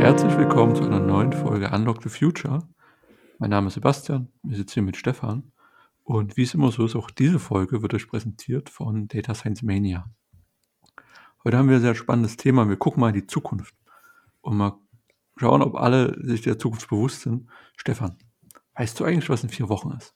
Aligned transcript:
Herzlich 0.00 0.38
willkommen 0.38 0.74
zu 0.74 0.84
einer 0.84 1.00
neuen 1.00 1.32
Folge 1.32 1.70
Unlock 1.70 2.02
the 2.02 2.08
Future. 2.08 2.66
Mein 3.38 3.50
Name 3.50 3.68
ist 3.68 3.74
Sebastian, 3.74 4.32
ich 4.48 4.56
sitze 4.56 4.74
hier 4.74 4.82
mit 4.82 4.96
Stefan 4.96 5.52
und 6.04 6.38
wie 6.38 6.44
es 6.44 6.54
immer 6.54 6.72
so 6.72 6.86
ist, 6.86 6.96
auch 6.96 7.10
diese 7.10 7.38
Folge 7.38 7.82
wird 7.82 7.92
euch 7.92 8.08
präsentiert 8.08 8.70
von 8.70 9.08
Data 9.08 9.34
Science 9.34 9.62
Mania. 9.62 10.08
Heute 11.44 11.58
haben 11.58 11.68
wir 11.68 11.76
ein 11.76 11.82
sehr 11.82 11.94
spannendes 11.94 12.38
Thema. 12.38 12.66
Wir 12.68 12.76
gucken 12.76 13.02
mal 13.02 13.10
in 13.10 13.14
die 13.14 13.26
Zukunft 13.26 13.74
und 14.40 14.56
mal 14.56 14.78
schauen, 15.36 15.60
ob 15.60 15.74
alle 15.74 16.16
sich 16.26 16.40
der 16.40 16.58
Zukunft 16.58 16.88
bewusst 16.88 17.20
sind. 17.20 17.50
Stefan, 17.76 18.16
weißt 18.74 18.98
du 18.98 19.04
eigentlich, 19.04 19.28
was 19.28 19.42
in 19.42 19.50
vier 19.50 19.68
Wochen 19.68 19.90
ist? 19.90 20.15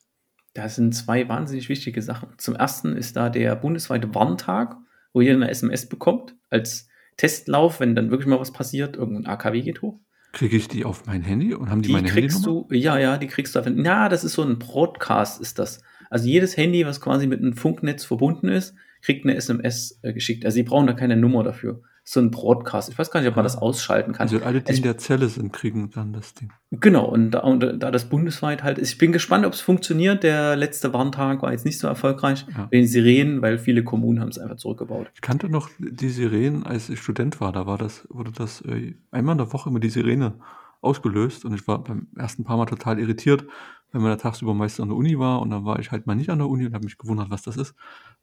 Das 0.55 0.77
sind 0.77 0.95
zwei 0.95 1.29
wahnsinnig 1.29 1.69
wichtige 1.69 2.03
Sachen. 2.03 2.31
Zum 2.39 2.57
ersten 2.57 2.97
ist 2.97 3.17
da 3.17 3.31
der 3.31 3.55
bundesweite 3.57 4.15
Warntag, 4.15 4.77
wo 5.13 5.21
jeder 5.21 5.37
eine 5.37 5.51
SMS 5.51 5.89
bekommt 5.89 6.35
als 6.51 6.89
Testlauf, 7.17 7.81
wenn 7.81 7.95
dann 7.95 8.11
wirklich 8.11 8.29
mal 8.29 8.41
was 8.41 8.53
passiert, 8.53 8.97
irgendein 8.97 9.27
AKW 9.27 9.63
geht 9.63 9.83
hoch. 9.83 10.01
Kriege 10.33 10.57
ich 10.57 10.69
die 10.69 10.85
auf 10.85 11.07
mein 11.07 11.23
Handy 11.23 11.55
und 11.55 11.71
haben 11.71 11.83
die, 11.83 11.89
Die 11.89 11.93
meine 11.93 12.09
kriegst 12.09 12.39
Handynummer? 12.39 12.67
du, 12.69 12.75
ja, 12.75 12.99
ja, 12.99 13.19
die 13.19 13.27
kriegst 13.27 13.55
du 13.55 13.59
auf. 13.59 13.67
Na, 13.69 14.09
das 14.09 14.25
ist 14.25 14.35
so 14.35 14.43
ein 14.43 14.59
Broadcast, 14.59 15.41
ist 15.41 15.59
das. 15.59 15.83
Also 16.09 16.29
jedes 16.29 16.57
Handy, 16.57 16.87
was 16.87 17.01
quasi 17.01 17.27
mit 17.27 17.41
einem 17.41 17.55
Funknetz 17.55 18.05
verbunden 18.05 18.49
ist, 18.49 18.75
kriegt 19.03 19.25
eine 19.25 19.35
SMS 19.37 19.99
äh, 20.03 20.13
geschickt. 20.13 20.45
Also 20.45 20.55
sie 20.57 20.63
brauchen 20.63 20.87
da 20.87 20.93
keine 20.93 21.17
Nummer 21.17 21.43
dafür. 21.43 21.83
So 22.13 22.19
ein 22.19 22.33
Broadcast. 22.33 22.89
Ich 22.89 22.99
weiß 22.99 23.13
gar 23.13 23.21
nicht, 23.21 23.29
ob 23.29 23.37
man 23.37 23.45
das 23.45 23.57
ausschalten 23.57 24.13
kann. 24.13 24.23
Also 24.27 24.43
alle, 24.45 24.61
die 24.63 24.73
Es- 24.73 24.79
in 24.79 24.83
der 24.83 24.99
Zelle 24.99 25.29
sind, 25.29 25.53
kriegen 25.53 25.91
dann 25.93 26.13
das 26.13 26.35
Ding. 26.35 26.51
Genau, 26.73 27.05
und 27.05 27.31
da, 27.31 27.39
und 27.41 27.61
da 27.61 27.91
das 27.93 28.09
bundesweit 28.09 28.65
halt 28.65 28.79
ist, 28.79 28.91
ich 28.95 28.99
bin 28.99 29.13
gespannt, 29.13 29.47
ob 29.47 29.53
es 29.53 29.61
funktioniert. 29.61 30.25
Der 30.25 30.57
letzte 30.57 30.93
Warntag 30.93 31.41
war 31.43 31.53
jetzt 31.53 31.65
nicht 31.65 31.79
so 31.79 31.87
erfolgreich 31.87 32.47
Ja. 32.57 32.67
den 32.67 32.89
Sirenen, 32.89 33.43
weil 33.43 33.59
viele 33.59 33.85
Kommunen 33.85 34.19
haben 34.21 34.31
es 34.31 34.39
einfach 34.41 34.57
zurückgebaut. 34.57 35.07
Ich 35.15 35.21
kannte 35.21 35.49
noch 35.49 35.71
die 35.79 36.09
Sirenen, 36.09 36.65
als 36.67 36.89
ich 36.89 37.01
Student 37.01 37.41
war. 37.41 37.53
Da 37.53 37.67
war 37.67 37.79
das, 37.79 38.09
wurde 38.11 38.33
das 38.33 38.61
äh, 38.63 38.95
einmal 39.13 39.35
in 39.35 39.39
der 39.39 39.53
Woche 39.53 39.71
immer 39.71 39.79
die 39.79 39.91
Sirene 39.91 40.35
ausgelöst 40.81 41.45
und 41.45 41.55
ich 41.55 41.69
war 41.69 41.85
beim 41.85 42.09
ersten 42.17 42.43
paar 42.43 42.57
Mal 42.57 42.67
total 42.67 42.99
irritiert, 42.99 43.45
wenn 43.93 44.03
man 44.03 44.11
da 44.11 44.17
tagsüber 44.17 44.53
meist 44.55 44.81
an 44.81 44.89
der 44.89 44.97
Uni 44.97 45.17
war 45.17 45.41
und 45.43 45.51
dann 45.51 45.65
war 45.65 45.79
ich 45.79 45.93
halt 45.93 46.09
mal 46.09 46.17
nicht 46.17 46.31
an 46.31 46.39
der 46.39 46.49
Uni 46.49 46.67
und 46.67 46.75
habe 46.75 46.85
mich 46.87 46.99
gewundert, 46.99 47.31
was 47.31 47.43
das 47.43 47.57
ist 47.57 47.75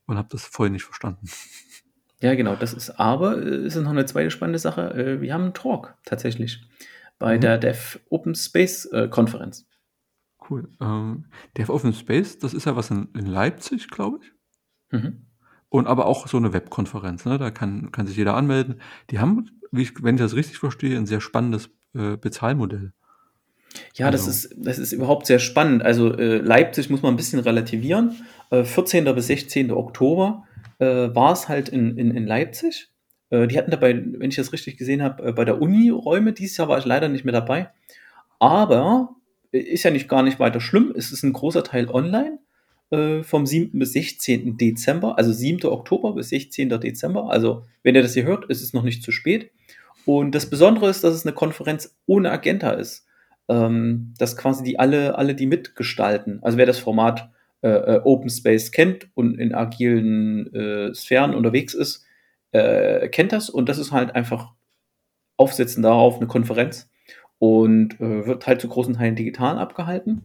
und 0.08 0.18
habe 0.18 0.28
das 0.30 0.44
vorher 0.46 0.74
nicht 0.74 0.84
verstanden. 0.84 1.26
Ja, 2.22 2.34
genau, 2.36 2.56
das 2.56 2.74
ist 2.74 3.00
aber, 3.00 3.38
äh, 3.42 3.66
ist 3.68 3.76
noch 3.76 3.90
eine 3.92 4.06
zweite 4.06 4.32
spannende 4.32 4.60
Sache. 4.60 4.94
äh, 4.94 5.22
Wir 5.22 5.34
haben 5.34 5.44
einen 5.44 5.54
Talk 5.54 5.96
tatsächlich 6.06 6.62
bei 7.20 7.38
Mhm. 7.38 7.42
der 7.42 7.58
Dev 7.58 8.00
Open 8.10 8.34
Space 8.36 8.86
äh, 8.86 9.08
Konferenz. 9.08 9.66
Cool. 10.50 10.70
Ähm, 10.82 11.26
Dev 11.58 11.72
Open 11.72 11.94
Space, 11.94 12.40
das 12.40 12.54
ist 12.54 12.66
ja 12.66 12.76
was 12.76 12.90
in, 12.90 13.10
in 13.16 13.26
Leipzig, 13.26 13.90
glaube 13.90 14.20
ich. 14.22 14.32
Mhm. 14.92 15.26
Und 15.70 15.86
aber 15.88 16.06
auch 16.06 16.28
so 16.28 16.38
eine 16.38 16.54
Webkonferenz, 16.54 17.26
ne? 17.26 17.38
Da 17.38 17.52
kann, 17.52 17.92
kann 17.92 18.08
sich 18.08 18.16
jeder 18.16 18.36
anmelden. 18.36 18.82
Die 19.12 19.20
haben, 19.20 19.46
ich, 19.74 20.02
wenn 20.02 20.16
ich 20.16 20.22
das 20.22 20.34
richtig 20.36 20.58
verstehe, 20.60 20.98
ein 20.98 21.06
sehr 21.06 21.20
spannendes 21.22 21.70
äh, 21.94 22.16
Bezahlmodell. 22.18 22.94
Ja, 23.96 24.10
das 24.10 24.22
Also- 24.26 24.32
ist, 24.50 24.56
das 24.58 24.80
ist 24.80 24.94
überhaupt 24.94 25.28
sehr 25.28 25.40
spannend. 25.40 25.84
Also 25.84 26.14
äh, 26.18 26.38
Leipzig 26.38 26.90
muss 26.90 27.02
man 27.02 27.14
ein 27.14 27.18
bisschen 27.18 27.42
relativieren. 27.42 28.16
Äh, 28.50 28.64
14. 28.64 29.04
bis 29.14 29.28
16. 29.28 29.72
Oktober 29.72 30.46
äh, 30.80 30.86
war 30.86 31.34
es 31.34 31.48
halt 31.48 31.70
in, 31.70 31.98
in, 31.98 32.12
in 32.12 32.26
Leipzig. 32.26 32.90
Äh, 33.30 33.48
die 33.48 33.58
hatten 33.58 33.72
dabei, 33.72 33.94
wenn 33.96 34.30
ich 34.30 34.36
das 34.36 34.54
richtig 34.54 34.78
gesehen 34.78 35.02
habe, 35.02 35.24
äh, 35.24 35.32
bei 35.32 35.46
der 35.46 35.62
Uni 35.62 35.90
Räume. 35.90 36.34
Dieses 36.34 36.58
Jahr 36.58 36.68
war 36.68 36.78
ich 36.78 36.86
leider 36.86 37.10
nicht 37.10 37.26
mehr 37.26 37.34
dabei. 37.34 37.70
Aber 38.40 39.16
äh, 39.52 39.60
ist 39.60 39.84
ja 39.84 39.92
nicht 39.92 40.10
gar 40.10 40.24
nicht 40.24 40.40
weiter 40.40 40.60
schlimm. 40.60 40.94
Es 40.96 41.12
ist 41.12 41.24
ein 41.24 41.34
großer 41.34 41.64
Teil 41.64 41.90
online 41.90 42.40
äh, 42.92 43.24
vom 43.24 43.46
7. 43.46 43.78
bis 43.78 43.94
16. 43.94 44.58
Dezember. 44.58 45.18
Also 45.18 45.32
7. 45.32 45.66
Oktober 45.66 46.14
bis 46.14 46.30
16. 46.30 46.70
Dezember. 46.70 47.30
Also 47.30 47.64
wenn 47.84 47.96
ihr 47.96 48.02
das 48.02 48.14
hier 48.14 48.26
hört, 48.26 48.46
ist 48.50 48.62
es 48.62 48.74
noch 48.74 48.84
nicht 48.84 49.04
zu 49.04 49.12
spät. 49.12 49.52
Und 50.06 50.36
das 50.36 50.50
Besondere 50.50 50.90
ist, 50.90 51.04
dass 51.04 51.14
es 51.14 51.26
eine 51.26 51.34
Konferenz 51.34 51.96
ohne 52.06 52.32
Agenda 52.32 52.72
ist 52.72 53.08
ähm, 53.50 54.14
dass 54.18 54.38
quasi 54.38 54.64
die 54.64 54.80
alle, 54.80 55.18
alle 55.18 55.36
die 55.36 55.46
mitgestalten. 55.46 56.40
Also 56.42 56.58
wer 56.58 56.66
das 56.66 56.80
Format 56.80 57.30
äh, 57.62 57.70
äh, 57.70 58.02
Open 58.04 58.30
Space 58.30 58.72
kennt 58.72 59.10
und 59.16 59.40
in 59.40 59.54
agilen 59.54 60.54
äh, 60.54 60.94
Sphären 60.94 61.34
unterwegs 61.34 61.74
ist, 61.74 62.06
äh, 62.52 63.08
kennt 63.10 63.32
das 63.32 63.50
und 63.50 63.68
das 63.70 63.78
ist 63.78 63.92
halt 63.92 64.16
einfach 64.16 64.54
Aufsetzen 65.38 65.84
darauf 65.84 66.18
eine 66.18 66.28
Konferenz 66.28 66.90
und 67.40 68.00
äh, 68.00 68.26
wird 68.26 68.48
halt 68.48 68.62
zu 68.62 68.68
großen 68.68 68.96
Teilen 68.96 69.16
digital 69.16 69.58
abgehalten. 69.60 70.24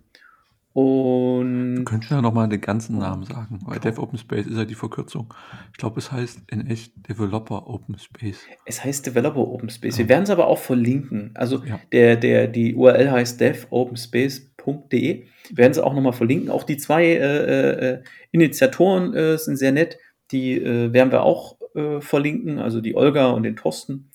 Und 0.75 1.84
Könnt 1.84 2.10
ihr 2.10 2.16
ja 2.16 2.22
nochmal 2.22 2.48
den 2.48 2.62
ganzen 2.62 2.97
Namen 2.98 3.25
sagen? 3.25 3.60
Weil 3.66 3.78
Dev 3.78 4.00
Open 4.00 4.16
Space 4.19 4.47
ist 4.47 4.56
ja 4.56 4.64
die 4.64 4.75
Verkürzung. 4.75 5.34
Ich 5.72 5.76
glaube, 5.76 5.99
es 6.00 6.10
heißt 6.10 6.41
in 6.50 6.66
echt 6.66 6.94
Developer 7.10 7.66
Open 7.69 7.99
Space. 7.99 8.47
es 8.64 8.82
heißt 8.82 9.04
Developer 9.06 9.37
Open 9.41 9.69
Space. 9.69 9.97
Ja. 9.97 10.04
Wir 10.04 10.09
werden 10.09 10.22
es 10.22 10.31
aber 10.31 10.47
auch 10.47 10.59
verlinken. 10.59 11.32
Also 11.34 11.62
Ja. 11.64 11.78
der, 11.93 12.16
der, 12.16 12.49
die 12.49 12.75
URL 12.75 13.10
heißt 13.10 13.38
devopenspace.de. 13.38 14.52
Wir 14.67 15.25
werden 15.50 15.75
sie 15.75 15.84
auch 15.84 15.95
nochmal 15.95 16.12
verlinken. 16.12 16.50
Auch 16.50 16.65
die 16.65 16.77
zwei 16.77 17.05
äh, 17.06 17.71
äh, 17.95 18.03
Initiatoren 18.31 19.15
äh, 19.15 19.39
sind 19.39 19.56
sehr 19.56 19.73
nett. 19.73 19.99
Die 20.31 20.55
äh, 20.55 20.93
werden 20.93 21.12
wir 21.12 21.23
auch 21.23 21.59
äh, 21.75 22.00
verlinken, 22.00 22.59
also 22.59 22.81
die 22.81 22.95
Olga 22.95 23.31
und 23.31 23.43
den 23.43 23.56
Thorsten. 23.56 24.11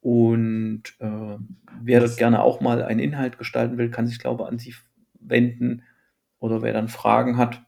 Und 0.00 0.82
äh, 0.98 1.36
wer 1.80 2.00
Das- 2.00 2.16
gerne 2.16 2.42
auch 2.42 2.60
mal 2.60 2.82
einen 2.82 3.00
Inhalt 3.00 3.38
gestalten 3.38 3.78
will, 3.78 3.90
kann 3.90 4.06
sich, 4.06 4.18
glaube 4.18 4.42
ich, 4.44 4.48
an 4.48 4.58
sie 4.58 4.74
wenden. 5.20 5.82
Oder 6.38 6.62
wer 6.62 6.72
dann 6.72 6.88
Fragen 6.88 7.36
hat. 7.36 7.62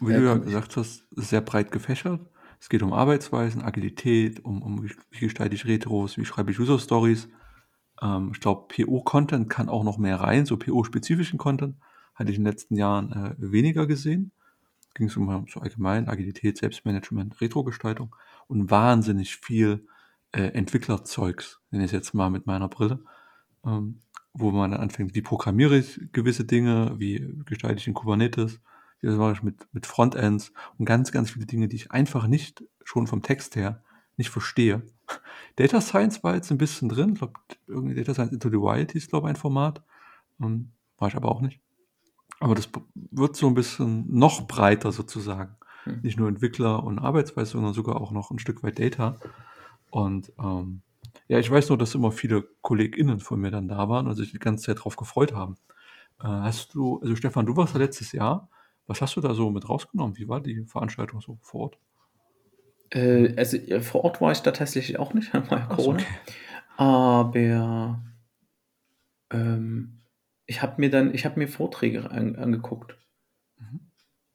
Wie 0.00 0.12
du 0.12 0.24
ja 0.24 0.34
gesagt 0.36 0.76
hast, 0.76 1.06
sehr 1.12 1.40
breit 1.40 1.70
gefächert. 1.72 2.20
Es 2.60 2.68
geht 2.68 2.82
um 2.82 2.92
Arbeitsweisen, 2.92 3.62
Agilität, 3.62 4.44
um, 4.44 4.62
um 4.62 4.82
wie, 4.82 4.90
wie 5.10 5.20
gestalte 5.20 5.54
ich 5.54 5.64
Retros, 5.64 6.18
wie 6.18 6.24
schreibe 6.24 6.50
ich 6.50 6.58
User 6.58 6.78
Stories. 6.78 7.28
Ähm, 8.02 8.30
ich 8.32 8.40
glaube, 8.40 8.66
PO-Content 8.68 9.48
kann 9.48 9.68
auch 9.68 9.84
noch 9.84 9.98
mehr 9.98 10.20
rein, 10.20 10.46
so 10.46 10.56
PO-spezifischen 10.56 11.38
Content 11.38 11.76
hatte 12.14 12.30
ich 12.30 12.36
in 12.36 12.44
den 12.44 12.52
letzten 12.52 12.76
Jahren 12.76 13.12
äh, 13.12 13.34
weniger 13.38 13.86
gesehen. 13.86 14.32
Ging 14.94 15.06
es 15.06 15.16
um 15.16 15.46
so 15.48 15.60
allgemein 15.60 16.08
Agilität, 16.08 16.58
Selbstmanagement, 16.58 17.40
Retro-Gestaltung 17.40 18.14
und 18.48 18.70
wahnsinnig 18.70 19.36
viel 19.36 19.86
äh, 20.32 20.48
Entwicklerzeugs, 20.48 21.60
nenne 21.70 21.84
ich 21.84 21.88
es 21.90 21.92
jetzt 21.92 22.14
mal 22.14 22.30
mit 22.30 22.46
meiner 22.46 22.68
Brille, 22.68 23.04
ähm, 23.64 24.02
wo 24.32 24.50
man 24.50 24.72
dann 24.72 24.80
anfängt, 24.80 25.14
wie 25.14 25.22
programmiere 25.22 25.78
ich 25.78 26.00
gewisse 26.12 26.44
Dinge, 26.44 26.94
wie 26.98 27.42
gestalte 27.46 27.78
ich 27.78 27.86
in 27.86 27.94
Kubernetes, 27.94 28.60
wie 29.00 29.08
mache 29.08 29.32
ich 29.32 29.42
mit, 29.42 29.66
mit 29.72 29.86
Frontends 29.86 30.52
und 30.76 30.84
ganz, 30.84 31.12
ganz 31.12 31.30
viele 31.30 31.46
Dinge, 31.46 31.68
die 31.68 31.76
ich 31.76 31.92
einfach 31.92 32.26
nicht 32.26 32.64
schon 32.82 33.06
vom 33.06 33.22
Text 33.22 33.54
her 33.56 33.82
nicht 34.16 34.30
verstehe. 34.30 34.82
Data 35.56 35.80
Science 35.80 36.22
war 36.22 36.34
jetzt 36.34 36.50
ein 36.50 36.58
bisschen 36.58 36.88
drin, 36.88 37.12
ich 37.12 37.18
glaube, 37.18 37.34
irgendwie 37.66 37.94
Data 37.94 38.14
Science 38.14 38.32
Into 38.32 38.48
the 38.48 38.56
Wild 38.56 38.92
hieß, 38.92 39.08
glaube 39.08 39.28
ich, 39.28 39.34
ein 39.34 39.40
Format. 39.40 39.82
Ähm, 40.40 40.72
war 40.98 41.08
ich 41.08 41.16
aber 41.16 41.30
auch 41.30 41.40
nicht. 41.40 41.60
Aber 42.40 42.54
das 42.54 42.68
wird 42.94 43.36
so 43.36 43.48
ein 43.48 43.54
bisschen 43.54 44.06
noch 44.12 44.46
breiter 44.46 44.92
sozusagen. 44.92 45.56
Hm. 45.84 46.00
Nicht 46.02 46.18
nur 46.18 46.28
Entwickler 46.28 46.84
und 46.84 46.98
Arbeitsweise, 46.98 47.52
sondern 47.52 47.74
sogar 47.74 48.00
auch 48.00 48.12
noch 48.12 48.30
ein 48.30 48.38
Stück 48.38 48.62
weit 48.62 48.78
Data. 48.78 49.18
Und 49.90 50.32
ähm, 50.38 50.82
ja, 51.28 51.38
ich 51.38 51.50
weiß 51.50 51.68
nur, 51.68 51.78
dass 51.78 51.94
immer 51.94 52.12
viele 52.12 52.48
KollegInnen 52.62 53.20
von 53.20 53.40
mir 53.40 53.50
dann 53.50 53.68
da 53.68 53.88
waren 53.88 54.06
und 54.06 54.14
sich 54.14 54.30
die 54.30 54.38
ganze 54.38 54.66
Zeit 54.66 54.84
drauf 54.84 54.96
gefreut 54.96 55.34
haben. 55.34 55.56
Äh, 56.20 56.26
hast 56.26 56.74
du, 56.74 57.00
also 57.00 57.16
Stefan, 57.16 57.46
du 57.46 57.56
warst 57.56 57.74
ja 57.74 57.80
letztes 57.80 58.12
Jahr. 58.12 58.48
Was 58.86 59.02
hast 59.02 59.16
du 59.16 59.20
da 59.20 59.34
so 59.34 59.50
mit 59.50 59.68
rausgenommen? 59.68 60.16
Wie 60.16 60.28
war 60.28 60.40
die 60.40 60.64
Veranstaltung 60.64 61.20
so 61.20 61.38
vor 61.42 61.60
Ort? 61.60 61.78
Äh, 62.90 63.34
also 63.36 63.56
äh, 63.56 63.80
vor 63.80 64.04
Ort 64.04 64.20
war 64.20 64.32
ich 64.32 64.40
da 64.40 64.50
tatsächlich 64.50 64.98
auch 64.98 65.14
nicht, 65.14 65.32
war 65.50 65.58
ja 65.58 65.66
Ach 65.68 65.78
so, 65.78 65.84
Corona. 65.84 66.04
Aber 66.76 68.02
ähm, 69.32 70.00
ich 70.46 70.62
habe 70.62 70.74
mir 70.78 70.90
dann, 70.90 71.14
ich 71.14 71.24
habe 71.24 71.38
mir 71.38 71.48
Vorträge 71.48 72.10
an, 72.10 72.36
angeguckt. 72.36 72.96
Mhm. 73.58 73.80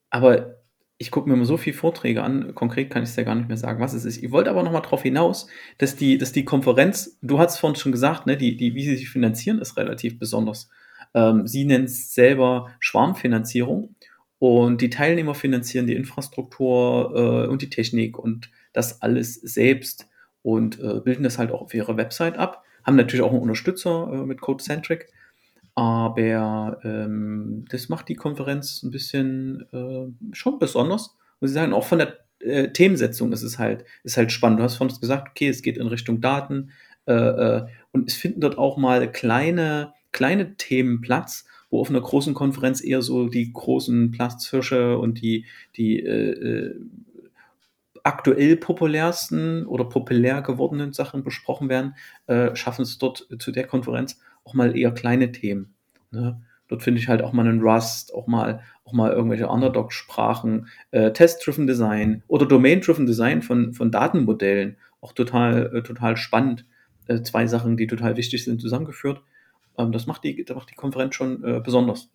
Aber 0.10 0.64
ich 0.98 1.12
gucke 1.12 1.28
mir 1.28 1.36
immer 1.36 1.46
so 1.46 1.58
viele 1.58 1.76
Vorträge 1.76 2.24
an, 2.24 2.54
konkret 2.56 2.90
kann 2.90 3.04
ich 3.04 3.10
es 3.10 3.16
ja 3.16 3.24
gar 3.24 3.36
nicht 3.36 3.48
mehr 3.48 3.58
sagen, 3.58 3.82
was 3.82 3.94
es 3.94 4.06
ist. 4.06 4.22
Ich 4.22 4.32
wollte 4.32 4.50
aber 4.50 4.64
noch 4.64 4.72
mal 4.72 4.82
darauf 4.82 5.04
hinaus, 5.04 5.48
dass 5.78 5.96
die, 5.96 6.18
dass 6.18 6.32
die 6.32 6.46
Konferenz, 6.46 7.18
du 7.22 7.40
hast 7.40 7.58
vorhin 7.58 7.76
schon 7.76 7.92
gesagt, 7.92 8.26
ne, 8.26 8.38
die, 8.38 8.56
die, 8.56 8.76
wie 8.76 8.86
sie 8.86 8.96
sich 8.96 9.10
finanzieren, 9.10 9.60
ist 9.60 9.76
relativ 9.76 10.20
besonders. 10.20 10.70
Ähm, 11.14 11.48
sie 11.48 11.66
nennt 11.66 11.86
es 11.86 12.14
selber 12.14 12.72
Schwarmfinanzierung 12.80 13.96
und 14.44 14.82
die 14.82 14.90
Teilnehmer 14.90 15.36
finanzieren 15.36 15.88
die 15.88 15.96
Infrastruktur 15.96 17.14
äh, 17.16 17.48
und 17.48 17.62
die 17.62 17.70
Technik 17.70 18.20
und 18.20 18.52
das 18.74 19.02
alles 19.02 19.36
selbst 19.36 20.10
und 20.42 20.82
äh, 20.82 21.00
bilden 21.00 21.24
das 21.24 21.38
halt 21.38 21.50
auch 21.50 21.62
auf 21.62 21.74
ihrer 21.74 21.96
Website 21.96 22.38
ab. 22.38 22.62
Haben 22.84 22.98
natürlich 22.98 23.24
auch 23.24 23.32
einen 23.32 23.40
Unterstützer 23.40 24.12
äh, 24.12 24.26
mit 24.26 24.42
CodeCentric, 24.42 25.08
aber 25.76 26.78
ähm, 26.84 27.64
das 27.70 27.88
macht 27.88 28.10
die 28.10 28.16
Konferenz 28.16 28.84
ein 28.84 28.92
bisschen 28.92 29.66
äh, 29.72 30.36
schon 30.36 30.60
besonders. 30.60 31.16
Und 31.40 31.48
sie 31.48 31.54
sagen 31.54 31.72
auch 31.72 31.86
von 31.86 32.00
der 32.00 32.18
äh, 32.40 32.68
Themensetzung 32.68 33.32
ist 33.32 33.44
es 33.44 33.60
halt, 33.60 33.86
ist 34.04 34.18
halt 34.18 34.34
spannend. 34.34 34.60
Du 34.60 34.64
hast 34.66 34.76
von 34.76 34.90
uns 34.90 35.00
gesagt, 35.00 35.30
okay, 35.30 35.48
es 35.48 35.62
geht 35.62 35.78
in 35.78 35.88
Richtung 35.88 36.20
Daten 36.20 36.72
äh, 37.06 37.62
und 37.94 38.10
es 38.10 38.16
finden 38.18 38.42
dort 38.42 38.58
auch 38.58 38.76
mal 38.76 39.10
kleine, 39.10 39.94
kleine 40.12 40.58
Themen 40.58 41.00
Platz, 41.00 41.46
wo 41.74 41.82
auf 41.82 41.90
einer 41.90 42.02
großen 42.02 42.36
Konferenz 42.36 42.84
eher 42.84 43.02
so 43.02 43.28
die 43.28 43.52
großen 43.52 44.12
Platzhirsche 44.12 45.00
und 45.00 45.20
die, 45.24 45.46
die 45.76 46.00
äh, 46.00 46.30
äh, 46.30 46.76
aktuell 48.04 48.58
populärsten 48.58 49.66
oder 49.66 49.86
populär 49.86 50.44
gewordenen 50.44 50.94
Sachen 50.94 51.24
besprochen 51.24 51.70
werden, 51.70 51.96
äh, 52.28 52.56
schaffen 52.56 52.84
es 52.84 53.00
dort 53.00 53.28
zu 53.40 53.52
der 53.52 53.66
Konferenz 53.66 54.20
auch 54.44 54.54
mal 54.54 54.78
eher 54.78 54.92
kleine 54.92 55.32
Themen. 55.32 55.74
Ne? 56.12 56.40
Dort 56.68 56.84
finde 56.84 57.02
ich 57.02 57.08
halt 57.08 57.24
auch 57.24 57.34
mal 57.34 57.48
einen 57.48 57.62
Rust, 57.62 58.14
auch 58.14 58.28
mal, 58.28 58.62
auch 58.86 58.94
mal 58.94 59.12
irgendwelche 59.12 59.48
Underdog-Sprachen, 59.48 60.68
äh, 60.92 61.12
Test-Driven 61.12 61.66
Design 61.66 62.22
oder 62.28 62.46
Domain-Driven 62.46 63.08
Design 63.08 63.42
von, 63.42 63.74
von 63.74 63.90
Datenmodellen. 63.90 64.78
Auch 65.02 65.14
total, 65.14 65.76
äh, 65.76 65.82
total 65.82 66.18
spannend. 66.18 66.68
Äh, 67.08 67.24
zwei 67.24 67.48
Sachen, 67.48 67.78
die 67.78 67.88
total 67.88 68.16
wichtig 68.16 68.44
sind, 68.44 68.62
zusammengeführt. 68.62 69.24
Ähm, 69.78 69.92
das, 69.92 70.08
macht 70.08 70.24
die, 70.24 70.44
das 70.44 70.56
macht 70.56 70.70
die 70.70 70.76
Konferenz 70.76 71.16
schon 71.16 71.44
äh, 71.44 71.62
besonders. 71.64 72.10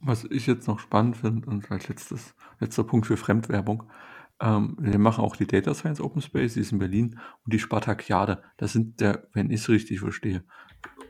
Was 0.00 0.24
ich 0.24 0.46
jetzt 0.46 0.68
noch 0.68 0.80
spannend 0.80 1.16
finde 1.16 1.48
und 1.48 1.70
als 1.70 1.88
letztes, 1.88 2.34
letzter 2.60 2.84
Punkt 2.84 3.06
für 3.06 3.16
Fremdwerbung, 3.16 3.84
ähm, 4.40 4.76
wir 4.78 4.98
machen 4.98 5.24
auch 5.24 5.36
die 5.36 5.46
Data 5.46 5.72
Science 5.74 6.00
Open 6.00 6.20
Space, 6.20 6.54
die 6.54 6.60
ist 6.60 6.72
in 6.72 6.78
Berlin 6.78 7.18
und 7.44 7.52
die 7.52 7.58
Spartakiade. 7.58 8.42
Das 8.56 8.72
sind 8.72 9.00
der, 9.00 9.28
wenn 9.32 9.50
ich 9.50 9.60
es 9.60 9.68
richtig 9.68 10.00
verstehe, 10.00 10.44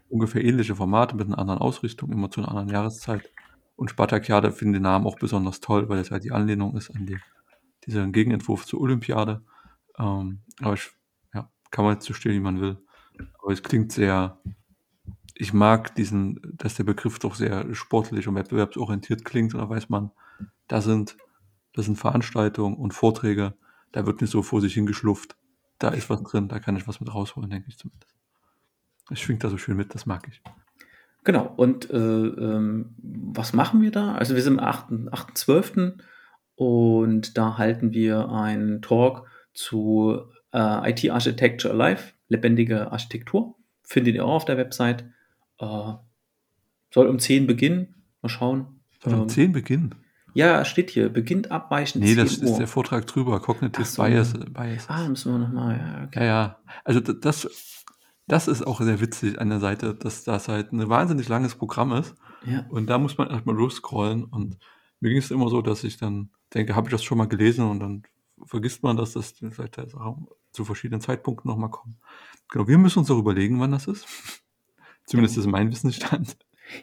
ungefähr 0.09 0.45
ähnliche 0.45 0.77
Formate 0.77 1.17
mit 1.17 1.27
einer 1.27 1.39
anderen 1.39 1.61
Ausrichtung, 1.61 2.13
immer 2.13 2.31
zu 2.31 2.41
einer 2.41 2.51
anderen 2.51 2.69
Jahreszeit. 2.69 3.31
Und 3.77 3.91
Spartakiade 3.91 4.53
finde 4.53 4.75
den 4.75 4.83
Namen 4.83 5.07
auch 5.07 5.19
besonders 5.19 5.61
toll, 5.61 5.89
weil 5.89 5.99
es 5.99 6.11
halt 6.11 6.25
die 6.25 6.33
Anlehnung 6.33 6.77
ist 6.77 6.91
an 6.91 7.07
die, 7.07 7.19
diesen 7.87 8.13
Gegenentwurf 8.13 8.67
zur 8.67 8.81
Olympiade. 8.81 9.43
Ähm, 9.99 10.43
aber 10.61 10.75
ich, 10.75 10.91
ja, 11.33 11.51
kann 11.71 11.85
man 11.85 11.95
jetzt 11.95 12.07
so 12.07 12.15
stehen, 12.15 12.35
wie 12.35 12.41
man 12.41 12.61
will. 12.61 12.79
Aber 13.43 13.53
es 13.53 13.63
klingt 13.63 13.91
sehr, 13.91 14.39
ich 15.35 15.53
mag 15.53 15.95
diesen, 15.97 16.41
dass 16.57 16.75
der 16.75 16.85
Begriff 16.85 17.19
doch 17.19 17.35
sehr 17.35 17.75
sportlich 17.75 18.29
und 18.29 18.37
wettbewerbsorientiert 18.37 19.25
klingt. 19.25 19.55
Und 19.55 19.61
da 19.61 19.69
weiß 19.69 19.89
man, 19.89 20.11
da 20.69 20.81
sind, 20.81 21.17
das 21.73 21.87
sind 21.87 21.97
Veranstaltungen 21.97 22.77
und 22.77 22.95
Vorträge, 22.95 23.55
da 23.93 24.07
wird 24.07 24.21
nicht 24.21 24.31
so 24.31 24.43
vor 24.43 24.61
sich 24.61 24.75
hingeschlufft. 24.75 25.37
Da 25.79 25.89
ist 25.89 26.09
was 26.09 26.23
drin, 26.23 26.49
da 26.49 26.61
kann 26.61 26.77
ich 26.77 26.87
was 26.87 27.01
mit 27.01 27.13
rausholen, 27.13 27.51
denke 27.51 27.69
ich 27.69 27.79
zumindest. 27.79 28.15
Es 29.11 29.21
schwingt 29.21 29.45
da 29.45 29.51
so 29.51 29.59
schön 29.59 29.77
mit, 29.77 29.95
das 29.95 30.07
mag 30.07 30.27
ich. 30.29 30.41
Genau, 31.25 31.53
und 31.57 31.91
äh, 31.91 31.97
ähm, 31.97 32.95
was 32.99 33.53
machen 33.53 33.83
wir 33.83 33.91
da? 33.91 34.15
Also 34.15 34.35
wir 34.35 34.43
sind 34.43 34.61
am 34.61 35.09
8.12. 35.09 35.99
und 36.55 37.37
da 37.37 37.59
halten 37.59 37.93
wir 37.93 38.29
einen 38.31 38.83
Talk 38.83 39.27
zu 39.53 40.23
äh, 40.53 40.91
IT 40.91 41.11
Architecture 41.11 41.75
Alive, 41.75 42.13
lebendige 42.29 42.93
Architektur. 42.93 43.57
Findet 43.83 44.15
ihr 44.15 44.25
auch 44.25 44.35
auf 44.35 44.45
der 44.45 44.59
Website. 44.59 45.05
Äh, 45.59 45.93
soll 46.91 47.07
um 47.07 47.19
10 47.19 47.47
beginnen. 47.47 47.95
Mal 48.23 48.29
schauen. 48.29 48.81
Soll 49.03 49.15
um 49.15 49.23
ähm, 49.23 49.29
10 49.29 49.53
beginnen? 49.53 49.95
Ja, 50.35 50.65
steht 50.65 50.91
hier. 50.91 51.09
Beginnt 51.09 51.51
abweichend. 51.51 52.05
Nee, 52.05 52.15
das 52.15 52.39
Uhr. 52.39 52.45
ist 52.45 52.57
der 52.59 52.67
Vortrag 52.67 53.07
drüber. 53.07 53.41
Cognitive 53.41 53.85
so. 53.85 54.03
Bias, 54.03 54.33
Bias. 54.33 54.89
Ah, 54.89 55.09
müssen 55.09 55.33
wir 55.33 55.39
nochmal. 55.39 55.77
Ja, 55.77 56.05
okay. 56.07 56.21
ja, 56.21 56.25
ja. 56.25 56.59
Also 56.85 57.01
das 57.01 57.49
das 58.27 58.49
ist 58.49 58.67
auch 58.67 58.81
sehr 58.81 59.01
witzig 59.01 59.41
an 59.41 59.51
der 59.51 59.61
Seite, 59.61 59.95
dass 59.95 60.25
das 60.25 60.49
halt 60.49 60.73
ein 60.73 60.89
wahnsinnig 60.89 61.29
langes 61.29 61.55
Programm 61.55 61.93
ist. 61.93 62.15
Ja. 62.47 62.65
Und 62.71 62.89
da 62.89 62.99
muss 62.99 63.19
man 63.19 63.29
erstmal 63.31 63.55
losscrollen. 63.55 64.25
Und 64.25 64.59
mir 65.01 65.11
ging 65.11 65.19
es 65.19 65.31
immer 65.31 65.49
so, 65.49 65.61
dass 65.61 65.85
ich 65.85 65.99
dann 65.99 66.31
denke, 66.55 66.75
habe 66.75 66.89
ich 66.89 66.93
das 66.93 67.05
schon 67.05 67.19
mal 67.19 67.29
gelesen 67.29 67.69
und 67.69 67.81
dann 67.81 68.03
vergisst 68.47 68.83
man, 68.83 68.97
dass 68.97 69.13
das 69.13 69.35
vielleicht 69.51 69.79
zu 70.53 70.65
verschiedenen 70.65 71.01
Zeitpunkten 71.01 71.51
nochmal 71.51 71.71
kommt. 71.71 71.97
Genau, 72.49 72.67
wir 72.67 72.79
müssen 72.79 73.01
uns 73.01 73.11
auch 73.11 73.19
überlegen, 73.19 73.61
wann 73.61 73.73
das 73.73 73.87
ist. 73.87 74.07
Zumindest 75.07 75.39
ist 75.39 75.47
mein 75.47 75.71
Wissensstand. 75.71 76.37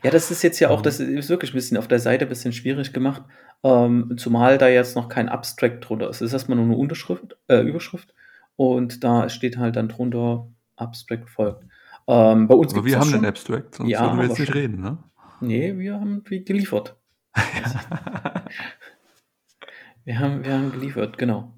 Ja, 0.03 0.11
das 0.11 0.31
ist 0.31 0.43
jetzt 0.43 0.59
ja 0.59 0.69
auch, 0.69 0.77
ähm. 0.77 0.83
das 0.83 0.99
ist 0.99 1.29
wirklich 1.29 1.51
ein 1.51 1.55
bisschen 1.55 1.77
auf 1.77 1.87
der 1.87 1.99
Seite 1.99 2.25
ein 2.25 2.29
bisschen 2.29 2.53
schwierig 2.53 2.93
gemacht, 2.93 3.23
ähm, 3.63 4.13
zumal 4.17 4.57
da 4.57 4.67
jetzt 4.67 4.95
noch 4.95 5.09
kein 5.09 5.29
Abstract 5.29 5.87
drunter 5.87 6.09
ist. 6.09 6.17
Es 6.17 6.27
ist 6.27 6.33
erstmal 6.33 6.57
nur 6.57 6.65
eine 6.65 6.75
Unterschrift, 6.75 7.37
äh, 7.47 7.61
Überschrift 7.61 8.13
und 8.55 9.03
da 9.03 9.29
steht 9.29 9.57
halt 9.57 9.75
dann 9.75 9.89
drunter 9.89 10.47
Abstract 10.75 11.29
folgt. 11.29 11.65
Ähm, 12.07 12.47
bei 12.47 12.55
uns 12.55 12.73
Aber 12.73 12.85
wir 12.85 12.99
haben 12.99 13.11
den 13.11 13.25
Abstract, 13.25 13.75
sonst 13.75 13.89
ja, 13.89 14.01
würden 14.01 14.19
wir 14.19 14.27
jetzt 14.27 14.39
nicht 14.39 14.55
reden, 14.55 14.81
ne? 14.81 14.97
Nee, 15.39 15.77
wir 15.77 15.95
haben 15.95 16.23
geliefert. 16.23 16.95
wir, 20.03 20.19
haben, 20.19 20.43
wir 20.43 20.53
haben 20.53 20.71
geliefert, 20.71 21.17
genau. 21.17 21.53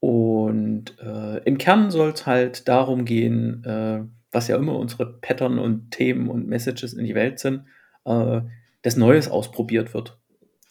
Und 0.00 0.98
äh, 0.98 1.38
im 1.44 1.58
Kern 1.58 1.90
soll 1.90 2.10
es 2.10 2.26
halt 2.26 2.68
darum 2.68 3.04
gehen, 3.04 3.64
äh, 3.64 4.02
was 4.32 4.48
ja 4.48 4.56
immer 4.56 4.76
unsere 4.76 5.12
Pattern 5.20 5.58
und 5.58 5.90
Themen 5.90 6.28
und 6.28 6.46
Messages 6.46 6.92
in 6.92 7.04
die 7.04 7.14
Welt 7.14 7.38
sind, 7.38 7.64
äh, 8.04 8.40
dass 8.82 8.96
Neues 8.96 9.28
ausprobiert 9.28 9.94
wird. 9.94 10.18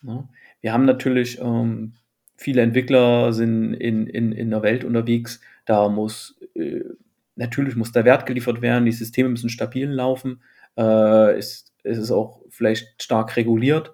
Ja? 0.04 0.14
Ne? 0.14 0.30
Wir 0.62 0.74
haben 0.74 0.86
natürlich 0.86 1.40
ähm, 1.40 1.94
viele 2.36 2.62
Entwickler 2.62 3.32
sind 3.32 3.74
in, 3.74 4.08
in, 4.08 4.34
in 4.34 4.50
der 4.50 4.62
Welt 4.62 4.84
unterwegs, 4.84 5.40
da 5.66 5.88
muss 5.88 6.38
äh, 6.56 6.82
natürlich 7.36 7.76
muss 7.78 7.94
der 7.94 8.06
Wert 8.06 8.26
geliefert 8.26 8.62
werden, 8.62 8.86
die 8.86 8.92
Systeme 8.92 9.30
müssen 9.30 9.50
stabil 9.50 9.90
laufen, 9.90 10.42
äh, 10.76 11.38
es, 11.38 11.74
es 11.84 11.98
ist 11.98 12.12
auch 12.12 12.42
vielleicht 12.50 13.02
stark 13.02 13.38
reguliert 13.38 13.94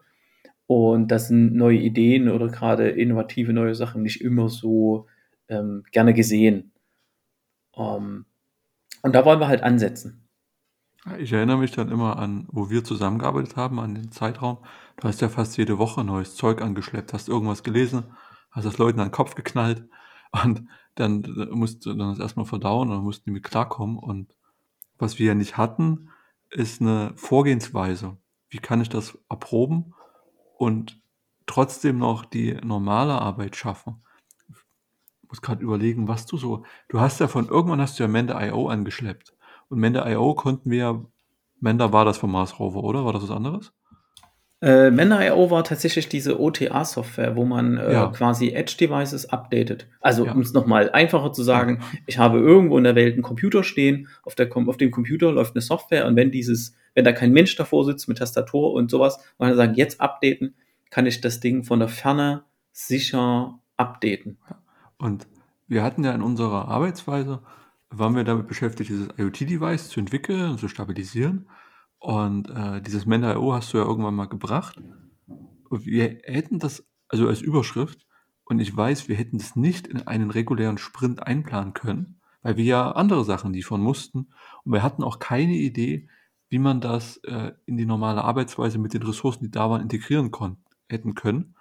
und 0.68 1.10
das 1.10 1.28
sind 1.28 1.54
neue 1.54 1.78
Ideen 1.78 2.30
oder 2.30 2.48
gerade 2.48 2.90
innovative 2.90 3.54
neue 3.54 3.76
Sachen 3.76 4.02
nicht 4.02 4.22
immer 4.22 4.50
so 4.50 5.08
ähm, 5.48 5.84
gerne 5.92 6.14
gesehen. 6.14 6.72
Ähm, 7.78 8.26
und 9.06 9.14
da 9.14 9.24
wollen 9.24 9.40
wir 9.40 9.48
halt 9.48 9.62
ansetzen. 9.62 10.28
Ich 11.20 11.32
erinnere 11.32 11.60
mich 11.60 11.72
dann 11.72 11.92
immer 11.92 12.18
an, 12.18 12.48
wo 12.52 12.72
wir 12.72 12.84
zusammengearbeitet 12.84 13.56
haben, 13.56 13.80
an 13.80 13.94
den 13.94 14.12
Zeitraum. 14.12 14.58
Du 14.98 15.08
hast 15.08 15.22
ja 15.22 15.30
fast 15.30 15.56
jede 15.58 15.78
Woche 15.78 16.04
neues 16.04 16.36
Zeug 16.36 16.60
angeschleppt, 16.60 17.14
hast 17.14 17.30
irgendwas 17.30 17.62
gelesen, 17.62 18.06
hast 18.50 18.66
das 18.66 18.80
Leuten 18.80 19.00
an 19.00 19.10
den 19.10 19.14
Kopf 19.14 19.36
geknallt 19.36 19.88
und 20.44 20.68
dann 20.96 21.22
musst 21.52 21.86
du 21.86 21.94
dann 21.94 22.10
das 22.10 22.20
erstmal 22.20 22.48
verdauen 22.48 22.90
und 22.90 23.04
mussten 23.04 23.26
die 23.26 23.34
mit 23.34 23.44
klarkommen. 23.44 24.00
Und 24.00 24.34
was 24.98 25.20
wir 25.20 25.28
ja 25.28 25.36
nicht 25.36 25.56
hatten, 25.56 26.10
ist 26.50 26.82
eine 26.82 27.14
Vorgehensweise. 27.16 28.18
Wie 28.50 28.58
kann 28.58 28.82
ich 28.82 28.90
das 28.90 29.20
erproben 29.30 29.94
und 30.58 31.00
trotzdem 31.46 32.00
noch 32.00 32.26
die 32.26 32.56
normale 32.64 33.22
Arbeit 33.22 33.56
schaffen? 33.56 34.02
Ich 35.26 35.30
muss 35.30 35.42
gerade 35.42 35.64
überlegen, 35.64 36.08
was 36.08 36.28
du 36.28 36.38
so. 36.38 36.64
Du 36.88 37.00
hast 37.00 37.20
ja 37.20 37.28
von 37.28 37.48
irgendwann 37.48 37.82
hast 37.82 37.98
du 37.98 38.04
ja 38.04 38.08
Mende.io 38.08 38.68
angeschleppt. 38.68 39.34
Und 39.70 39.80
Mende.io 39.80 40.36
konnten 40.36 40.70
wir 40.70 40.78
ja. 40.78 41.06
Mender 41.60 41.92
war 41.92 42.06
das 42.06 42.20
vom 42.20 42.32
Mars 42.32 42.60
Rover, 42.60 42.84
oder? 42.84 43.06
War 43.06 43.14
das 43.14 43.24
was 43.24 43.32
anderes? 43.32 43.74
Äh, 44.62 44.92
Mender.io 44.92 45.50
war 45.50 45.64
tatsächlich 45.64 46.10
diese 46.10 46.40
OTA-Software, 46.40 47.36
wo 47.36 47.44
man 47.44 47.78
äh, 47.78 47.94
ja. 47.94 48.08
quasi 48.08 48.50
Edge-Devices 48.52 49.30
updatet. 49.30 49.88
Also, 50.00 50.28
ja. 50.28 50.34
um 50.34 50.42
es 50.42 50.54
nochmal 50.54 50.92
einfacher 50.92 51.34
zu 51.34 51.42
sagen, 51.42 51.80
ja. 51.82 52.00
ich 52.06 52.18
habe 52.20 52.38
irgendwo 52.38 52.78
in 52.78 52.84
der 52.84 52.94
Welt 52.94 53.14
einen 53.14 53.24
Computer 53.24 53.64
stehen, 53.64 54.10
auf, 54.22 54.36
der, 54.36 54.56
auf 54.56 54.78
dem 54.78 54.92
Computer 54.92 55.32
läuft 55.32 55.56
eine 55.56 55.62
Software 55.62 56.06
und 56.06 56.16
wenn 56.16 56.30
dieses, 56.30 56.76
wenn 56.94 57.04
da 57.04 57.14
kein 57.14 57.32
Mensch 57.32 57.56
davor 57.56 57.84
sitzt 57.84 58.08
mit 58.08 58.20
Tastatur 58.20 58.74
und 58.74 58.92
sowas, 58.92 59.18
und 59.38 59.48
dann 59.48 59.58
sagen, 59.58 59.74
jetzt 59.74 60.00
updaten, 60.00 60.54
kann 60.92 61.08
ich 61.08 61.20
das 61.20 61.40
Ding 61.40 61.64
von 61.64 61.80
der 61.80 61.90
Ferne 61.90 62.44
sicher 62.72 63.60
updaten. 63.78 64.38
Und 64.98 65.28
wir 65.68 65.84
hatten 65.84 66.04
ja 66.04 66.14
in 66.14 66.22
unserer 66.22 66.68
Arbeitsweise, 66.68 67.42
waren 67.90 68.16
wir 68.16 68.24
damit 68.24 68.48
beschäftigt, 68.48 68.90
dieses 68.90 69.10
IoT-Device 69.18 69.90
zu 69.90 70.00
entwickeln 70.00 70.52
und 70.52 70.60
zu 70.60 70.68
stabilisieren. 70.68 71.48
Und 72.00 72.50
äh, 72.50 72.82
dieses 72.82 73.06
Mender.io 73.06 73.54
hast 73.54 73.74
du 73.74 73.78
ja 73.78 73.86
irgendwann 73.86 74.16
mal 74.16 74.28
gebracht. 74.28 74.82
Und 75.70 75.86
wir 75.86 76.20
hätten 76.24 76.60
das, 76.60 76.86
also 77.08 77.28
als 77.28 77.42
Überschrift, 77.42 78.06
und 78.46 78.60
ich 78.60 78.76
weiß, 78.76 79.10
wir 79.10 79.16
hätten 79.16 79.40
das 79.40 79.56
nicht 79.56 79.88
in 79.88 80.06
einen 80.06 80.30
regulären 80.30 80.78
Sprint 80.78 81.26
einplanen 81.26 81.74
können, 81.74 82.22
weil 82.44 82.58
wir 82.58 82.64
ja 82.64 82.92
andere 82.92 83.26
Sachen 83.26 83.54
liefern 83.54 83.82
mussten. 83.82 84.28
Und 84.64 84.72
wir 84.72 84.84
hatten 84.84 85.04
auch 85.04 85.18
keine 85.18 85.56
Idee, 85.56 86.08
wie 86.50 86.60
man 86.60 86.80
das 86.80 87.18
äh, 87.24 87.54
in 87.66 87.78
die 87.78 87.88
normale 87.88 88.24
Arbeitsweise 88.24 88.78
mit 88.78 88.94
den 88.94 89.02
Ressourcen, 89.02 89.44
die 89.44 89.52
da 89.52 89.70
waren, 89.70 89.82
integrieren 89.82 90.30
konnten, 90.30 90.64
hätten 90.88 91.16
können. 91.16 91.56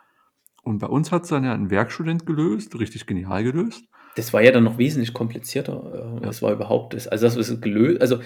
Und 0.64 0.78
bei 0.78 0.86
uns 0.86 1.12
hat 1.12 1.24
es 1.24 1.28
dann 1.28 1.44
ja 1.44 1.52
ein 1.52 1.70
Werkstudent 1.70 2.26
gelöst, 2.26 2.78
richtig 2.78 3.06
genial 3.06 3.44
gelöst. 3.44 3.84
Das 4.16 4.32
war 4.32 4.42
ja 4.42 4.50
dann 4.50 4.64
noch 4.64 4.78
wesentlich 4.78 5.12
komplizierter, 5.12 6.18
äh, 6.22 6.26
was 6.26 6.40
war 6.42 6.52
überhaupt 6.52 6.94
das. 6.94 7.06
Also 7.06 7.26
das 7.26 7.36
ist 7.36 7.60
gelöst, 7.60 8.00
also 8.00 8.18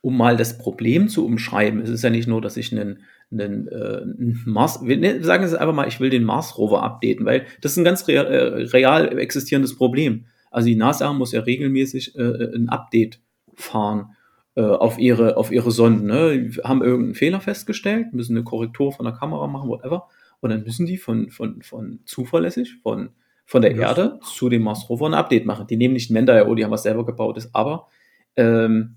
um 0.00 0.16
mal 0.16 0.36
das 0.36 0.58
Problem 0.58 1.08
zu 1.08 1.24
umschreiben, 1.24 1.80
es 1.80 1.90
ist 1.90 2.02
ja 2.02 2.10
nicht 2.10 2.28
nur, 2.28 2.40
dass 2.40 2.56
ich 2.56 2.72
einen, 2.72 3.00
einen, 3.32 3.68
äh, 3.68 4.02
einen 4.02 4.42
Mars, 4.46 4.80
ne, 4.82 5.22
sagen 5.24 5.46
Sie 5.48 5.60
einfach 5.60 5.74
mal, 5.74 5.88
ich 5.88 5.98
will 5.98 6.10
den 6.10 6.24
Mars-Rover 6.24 6.82
updaten, 6.82 7.24
weil 7.26 7.46
das 7.62 7.72
ist 7.72 7.78
ein 7.78 7.84
ganz 7.84 8.06
real, 8.06 8.26
äh, 8.26 8.62
real 8.64 9.18
existierendes 9.18 9.76
Problem. 9.76 10.26
Also 10.50 10.68
die 10.68 10.76
NASA 10.76 11.12
muss 11.12 11.32
ja 11.32 11.40
regelmäßig 11.40 12.16
äh, 12.16 12.54
ein 12.54 12.68
Update 12.68 13.20
fahren 13.54 14.14
auf 14.54 14.98
ihre, 14.98 15.36
auf 15.36 15.52
ihre 15.52 15.70
Sonden. 15.70 16.06
Ne? 16.06 16.50
Haben 16.64 16.82
irgendeinen 16.82 17.14
Fehler 17.14 17.40
festgestellt, 17.40 18.12
müssen 18.12 18.36
eine 18.36 18.42
Korrektur 18.42 18.90
von 18.90 19.04
der 19.04 19.14
Kamera 19.14 19.46
machen, 19.46 19.68
whatever. 19.68 20.08
Und 20.40 20.50
dann 20.50 20.62
müssen 20.62 20.86
die 20.86 20.98
von, 20.98 21.30
von, 21.30 21.62
von 21.62 22.00
zuverlässig, 22.04 22.76
von, 22.82 23.10
von 23.44 23.62
der 23.62 23.74
ja. 23.74 23.88
Erde 23.88 24.20
zu 24.22 24.48
dem 24.48 24.62
Mars 24.62 24.88
Rover 24.88 25.06
ein 25.06 25.14
Update 25.14 25.46
machen. 25.46 25.66
Die 25.66 25.76
nehmen 25.76 25.94
nicht 25.94 26.10
Mender.io, 26.10 26.54
die 26.54 26.64
haben 26.64 26.70
was 26.70 26.84
selber 26.84 27.04
gebaut 27.04 27.36
ist, 27.36 27.54
aber 27.54 27.88
ähm, 28.36 28.96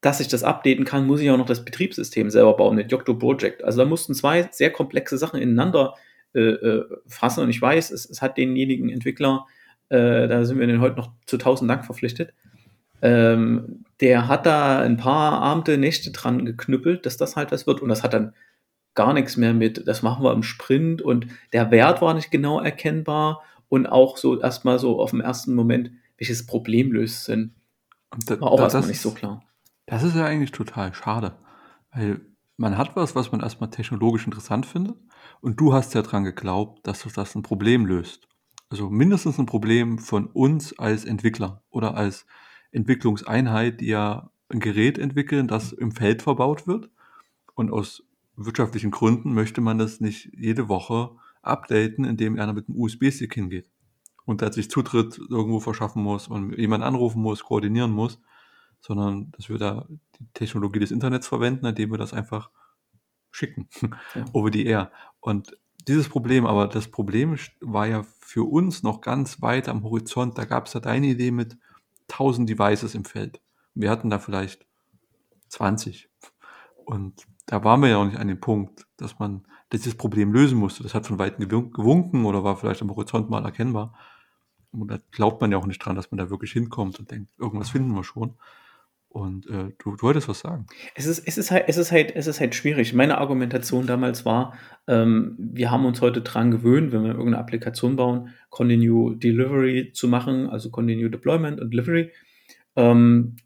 dass 0.00 0.20
ich 0.20 0.28
das 0.28 0.44
updaten 0.44 0.84
kann, 0.84 1.06
muss 1.06 1.20
ich 1.20 1.30
auch 1.30 1.38
noch 1.38 1.46
das 1.46 1.64
Betriebssystem 1.64 2.30
selber 2.30 2.56
bauen 2.56 2.76
mit 2.76 2.92
Yocto 2.92 3.14
Project. 3.14 3.64
Also 3.64 3.78
da 3.78 3.84
mussten 3.84 4.14
zwei 4.14 4.48
sehr 4.52 4.70
komplexe 4.70 5.18
Sachen 5.18 5.40
ineinander 5.40 5.94
äh, 6.34 6.40
äh, 6.40 6.84
fassen 7.06 7.42
und 7.42 7.50
ich 7.50 7.60
weiß, 7.60 7.90
es, 7.90 8.08
es, 8.08 8.20
hat 8.20 8.36
denjenigen 8.36 8.90
Entwickler 8.90 9.46
äh, 9.88 10.26
da 10.28 10.44
sind 10.44 10.58
wir 10.58 10.66
den 10.66 10.80
heute 10.80 10.96
noch 10.96 11.12
zu 11.26 11.38
tausend 11.38 11.70
Dank 11.70 11.84
verpflichtet. 11.84 12.34
Ähm, 13.02 13.84
der 14.00 14.26
hat 14.26 14.46
da 14.46 14.80
ein 14.80 14.96
paar 14.96 15.40
Abende, 15.40 15.78
Nächte 15.78 16.10
dran 16.10 16.44
geknüppelt, 16.44 17.06
dass 17.06 17.16
das 17.16 17.36
halt 17.36 17.52
was 17.52 17.66
wird. 17.66 17.80
Und 17.80 17.88
das 17.88 18.02
hat 18.02 18.14
dann 18.14 18.34
gar 18.96 19.12
nichts 19.12 19.36
mehr 19.36 19.54
mit, 19.54 19.86
das 19.86 20.02
machen 20.02 20.24
wir 20.24 20.32
im 20.32 20.42
Sprint 20.42 21.00
und 21.00 21.28
der 21.52 21.70
Wert 21.70 22.02
war 22.02 22.14
nicht 22.14 22.30
genau 22.30 22.60
erkennbar 22.60 23.42
und 23.68 23.86
auch 23.86 24.16
so 24.16 24.40
erstmal 24.40 24.78
so 24.78 25.00
auf 25.00 25.10
dem 25.10 25.20
ersten 25.20 25.54
Moment, 25.54 25.92
welches 26.18 26.46
Problem 26.46 26.90
löst 26.90 27.28
denn. 27.28 27.54
Da, 28.26 28.40
war 28.40 28.50
auch 28.50 28.60
erstmal 28.60 28.88
nicht 28.88 29.00
so 29.00 29.12
klar. 29.12 29.42
Das 29.86 30.02
ist 30.02 30.16
ja 30.16 30.24
eigentlich 30.24 30.50
total 30.50 30.94
schade, 30.94 31.36
weil 31.92 32.20
man 32.56 32.78
hat 32.78 32.96
was, 32.96 33.14
was 33.14 33.30
man 33.30 33.40
erstmal 33.40 33.70
technologisch 33.70 34.24
interessant 34.24 34.66
findet 34.66 34.96
und 35.40 35.60
du 35.60 35.72
hast 35.72 35.94
ja 35.94 36.02
dran 36.02 36.24
geglaubt, 36.24 36.86
dass 36.86 37.06
das 37.14 37.34
ein 37.36 37.42
Problem 37.42 37.86
löst. 37.86 38.26
Also 38.68 38.90
mindestens 38.90 39.38
ein 39.38 39.46
Problem 39.46 39.98
von 39.98 40.26
uns 40.26 40.76
als 40.78 41.04
Entwickler 41.04 41.62
oder 41.70 41.96
als 41.96 42.26
Entwicklungseinheit, 42.72 43.80
die 43.80 43.86
ja 43.86 44.30
ein 44.48 44.60
Gerät 44.60 44.98
entwickeln, 44.98 45.48
das 45.48 45.72
im 45.72 45.92
Feld 45.92 46.22
verbaut 46.22 46.66
wird. 46.66 46.90
Und 47.54 47.70
aus 47.70 48.02
wirtschaftlichen 48.36 48.90
Gründen 48.90 49.34
möchte 49.34 49.60
man 49.60 49.78
das 49.78 50.00
nicht 50.00 50.30
jede 50.36 50.68
Woche 50.68 51.10
updaten, 51.42 52.04
indem 52.04 52.38
einer 52.38 52.52
mit 52.52 52.68
einem 52.68 52.78
USB-Stick 52.78 53.34
hingeht 53.34 53.70
und 54.26 54.42
da 54.42 54.52
sich 54.52 54.70
Zutritt 54.70 55.18
irgendwo 55.18 55.60
verschaffen 55.60 56.02
muss 56.02 56.28
und 56.28 56.56
jemand 56.58 56.84
anrufen 56.84 57.22
muss, 57.22 57.44
koordinieren 57.44 57.92
muss, 57.92 58.20
sondern 58.80 59.30
dass 59.32 59.48
wir 59.48 59.56
da 59.56 59.86
die 60.18 60.26
Technologie 60.34 60.80
des 60.80 60.90
Internets 60.90 61.28
verwenden, 61.28 61.66
indem 61.66 61.90
wir 61.92 61.98
das 61.98 62.12
einfach 62.12 62.50
schicken 63.30 63.68
ja. 64.14 64.24
over 64.32 64.50
the 64.52 64.66
air. 64.66 64.90
Und 65.20 65.56
dieses 65.88 66.08
Problem, 66.08 66.46
aber 66.46 66.66
das 66.66 66.88
Problem 66.88 67.36
war 67.60 67.86
ja 67.86 68.04
für 68.18 68.42
uns 68.42 68.82
noch 68.82 69.00
ganz 69.00 69.40
weit 69.40 69.68
am 69.68 69.84
Horizont. 69.84 70.36
Da 70.36 70.44
gab 70.44 70.66
es 70.66 70.72
ja 70.72 70.80
deine 70.80 71.06
Idee 71.06 71.30
mit 71.30 71.56
1000 72.10 72.48
Devices 72.48 72.94
im 72.94 73.04
Feld. 73.04 73.40
Wir 73.74 73.90
hatten 73.90 74.10
da 74.10 74.18
vielleicht 74.18 74.66
20. 75.48 76.08
Und 76.84 77.26
da 77.46 77.64
waren 77.64 77.80
wir 77.80 77.88
ja 77.88 77.96
auch 77.98 78.04
nicht 78.04 78.18
an 78.18 78.28
dem 78.28 78.40
Punkt, 78.40 78.86
dass 78.96 79.18
man 79.18 79.46
dieses 79.72 79.94
Problem 79.94 80.32
lösen 80.32 80.58
musste. 80.58 80.82
Das 80.82 80.94
hat 80.94 81.06
von 81.06 81.18
Weitem 81.18 81.48
gewunken 81.48 82.24
oder 82.24 82.44
war 82.44 82.56
vielleicht 82.56 82.82
am 82.82 82.90
Horizont 82.90 83.30
mal 83.30 83.44
erkennbar. 83.44 83.94
Und 84.72 84.90
da 84.90 84.98
glaubt 85.10 85.40
man 85.40 85.52
ja 85.52 85.58
auch 85.58 85.66
nicht 85.66 85.78
dran, 85.78 85.96
dass 85.96 86.10
man 86.10 86.18
da 86.18 86.30
wirklich 86.30 86.52
hinkommt 86.52 86.98
und 86.98 87.10
denkt, 87.10 87.30
irgendwas 87.38 87.70
finden 87.70 87.94
wir 87.94 88.04
schon. 88.04 88.36
Und 89.08 89.46
äh, 89.46 89.72
du, 89.78 89.96
du 89.96 90.02
wolltest 90.02 90.28
was 90.28 90.40
sagen. 90.40 90.66
Es 90.94 91.06
ist, 91.06 91.26
es, 91.26 91.38
ist 91.38 91.50
halt, 91.50 91.64
es, 91.68 91.78
ist 91.78 91.90
halt, 91.90 92.14
es 92.14 92.26
ist 92.26 92.38
halt 92.38 92.54
schwierig. 92.54 92.92
Meine 92.92 93.16
Argumentation 93.16 93.86
damals 93.86 94.26
war, 94.26 94.58
ähm, 94.86 95.36
wir 95.38 95.70
haben 95.70 95.86
uns 95.86 96.02
heute 96.02 96.20
dran 96.20 96.50
gewöhnt, 96.50 96.92
wenn 96.92 97.02
wir 97.02 97.12
irgendeine 97.12 97.38
Applikation 97.38 97.96
bauen, 97.96 98.34
Continue 98.50 99.16
Delivery 99.16 99.92
zu 99.94 100.08
machen, 100.08 100.50
also 100.50 100.70
Continue 100.70 101.08
Deployment 101.08 101.60
und 101.60 101.72
Delivery. 101.72 102.12
Ähm, 102.76 103.36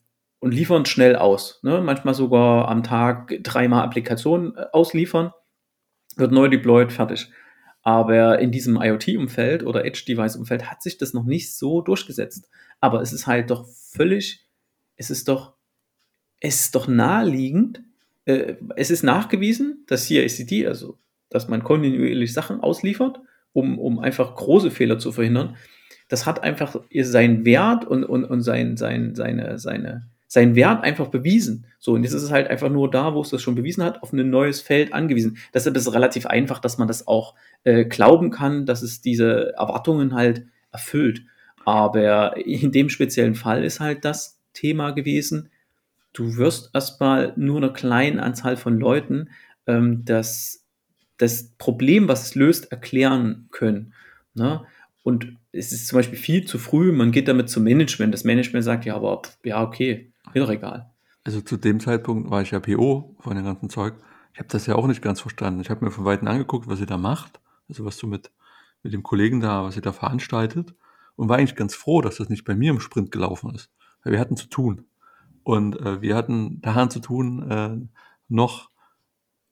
und 0.41 0.53
liefern 0.53 0.87
schnell 0.87 1.17
aus. 1.17 1.61
Ne? 1.63 1.81
Manchmal 1.81 2.15
sogar 2.15 2.69
am 2.69 2.83
Tag 2.83 3.39
dreimal 3.43 3.85
Applikationen 3.85 4.57
äh, 4.57 4.67
ausliefern, 4.73 5.33
wird 6.17 6.33
neu 6.33 6.49
deployed, 6.49 6.91
fertig. 6.93 7.31
Aber 7.83 8.39
in 8.41 8.51
diesem 8.51 8.77
IoT-Umfeld 8.77 9.63
oder 9.63 9.85
Edge-Device-Umfeld 9.85 10.71
hat 10.71 10.83
sich 10.83 10.99
das 10.99 11.15
noch 11.15 11.25
nicht 11.25 11.57
so 11.57 11.81
durchgesetzt. 11.81 12.51
Aber 12.81 13.01
es 13.01 13.13
ist 13.13 13.27
halt 13.27 13.51
doch 13.51 13.67
völlig, 13.69 14.47
es 14.97 15.11
ist 15.11 15.29
doch, 15.29 15.55
es 16.41 16.63
ist 16.63 16.75
doch 16.75 16.89
naheliegend, 16.89 17.83
äh, 18.25 18.57
es 18.77 18.91
ist 18.91 19.03
nachgewiesen, 19.03 19.85
dass 19.87 20.07
CICD, 20.07 20.67
also 20.67 20.99
dass 21.29 21.49
man 21.49 21.63
kontinuierlich 21.63 22.33
Sachen 22.33 22.61
ausliefert, 22.61 23.21
um, 23.53 23.79
um 23.79 23.99
einfach 23.99 24.35
große 24.35 24.71
Fehler 24.71 24.99
zu 24.99 25.13
verhindern, 25.13 25.57
das 26.09 26.27
hat 26.27 26.43
einfach 26.43 26.77
seinen 27.03 27.45
Wert 27.45 27.85
und, 27.85 28.05
und, 28.05 28.25
und 28.25 28.43
sein, 28.43 28.77
sein, 28.77 29.15
seine, 29.15 29.59
seine, 29.59 30.09
seinen 30.31 30.55
Wert 30.55 30.85
einfach 30.85 31.09
bewiesen. 31.09 31.67
So, 31.81 31.95
und 31.95 32.05
jetzt 32.05 32.13
ist 32.13 32.23
es 32.23 32.31
halt 32.31 32.47
einfach 32.47 32.69
nur 32.69 32.89
da, 32.89 33.15
wo 33.15 33.21
es 33.21 33.31
das 33.31 33.43
schon 33.43 33.57
bewiesen 33.57 33.83
hat, 33.83 34.01
auf 34.01 34.13
ein 34.13 34.31
neues 34.31 34.61
Feld 34.61 34.93
angewiesen. 34.93 35.39
Deshalb 35.53 35.77
ist 35.77 35.89
es 35.89 35.93
relativ 35.93 36.25
einfach, 36.27 36.61
dass 36.61 36.79
man 36.79 36.87
das 36.87 37.09
auch 37.09 37.35
äh, 37.65 37.85
glauben 37.85 38.31
kann, 38.31 38.65
dass 38.65 38.83
es 38.83 39.01
diese 39.01 39.53
Erwartungen 39.57 40.15
halt 40.15 40.47
erfüllt. 40.71 41.23
Aber 41.65 42.37
in 42.37 42.71
dem 42.71 42.91
speziellen 42.91 43.35
Fall 43.35 43.65
ist 43.65 43.81
halt 43.81 44.05
das 44.05 44.39
Thema 44.53 44.93
gewesen, 44.93 45.51
du 46.13 46.37
wirst 46.37 46.71
erstmal 46.75 47.33
nur 47.35 47.57
einer 47.57 47.73
kleinen 47.73 48.21
Anzahl 48.21 48.57
von 48.57 48.79
Leuten 48.79 49.31
ähm, 49.67 50.05
das, 50.05 50.65
das 51.17 51.51
Problem, 51.59 52.07
was 52.07 52.27
es 52.27 52.35
löst, 52.37 52.71
erklären 52.71 53.49
können. 53.51 53.95
Ne? 54.35 54.63
Und 55.03 55.37
es 55.51 55.73
ist 55.73 55.89
zum 55.89 55.99
Beispiel 55.99 56.19
viel 56.19 56.45
zu 56.45 56.59
früh, 56.59 56.93
man 56.93 57.11
geht 57.11 57.27
damit 57.27 57.49
zum 57.49 57.65
Management. 57.65 58.15
Das 58.15 58.23
Management 58.23 58.65
sagt, 58.65 58.85
ja, 58.85 58.95
aber 58.95 59.23
ja, 59.43 59.61
okay, 59.61 60.13
mir 60.35 60.43
doch 60.43 60.51
egal. 60.51 60.91
Also 61.25 61.41
zu 61.41 61.57
dem 61.57 61.81
Zeitpunkt 61.81 62.31
war 62.31 62.43
ich 62.43 62.51
ja 62.51 62.61
PO 62.61 63.17
von 63.21 63.37
dem 63.37 63.45
ganzen 63.45 63.69
Zeug. 63.69 63.95
Ich 64.33 64.39
habe 64.39 64.49
das 64.49 64.67
ja 64.67 64.75
auch 64.75 64.87
nicht 64.87 65.03
ganz 65.03 65.21
verstanden. 65.21 65.61
Ich 65.61 65.71
habe 65.71 65.85
mir 65.85 65.91
von 65.91 66.05
Weitem 66.05 66.29
angeguckt, 66.29 66.69
was 66.69 66.81
ihr 66.81 66.87
da 66.87 66.97
macht. 66.97 67.41
Also 67.69 67.85
was 67.85 67.99
du 67.99 68.07
mit, 68.07 68.31
mit 68.83 68.93
dem 68.93 69.03
Kollegen 69.03 69.41
da, 69.41 69.65
was 69.65 69.77
ihr 69.77 69.83
da 69.83 69.93
veranstaltet. 69.93 70.75
Und 71.17 71.29
war 71.29 71.37
eigentlich 71.37 71.57
ganz 71.57 71.75
froh, 71.75 72.01
dass 72.01 72.17
das 72.17 72.29
nicht 72.29 72.45
bei 72.45 72.55
mir 72.55 72.71
im 72.71 72.81
Sprint 72.81 73.11
gelaufen 73.13 73.55
ist. 73.55 73.71
Weil 74.03 74.15
wir 74.15 74.21
hatten 74.21 74.37
zu 74.37 74.47
tun. 74.47 74.87
Und 75.43 75.79
äh, 75.81 76.01
wir 76.01 76.17
hatten 76.17 76.61
daran 76.63 76.91
zu 76.91 77.01
tun, 77.01 77.51
äh, 77.51 77.77
noch 78.29 78.71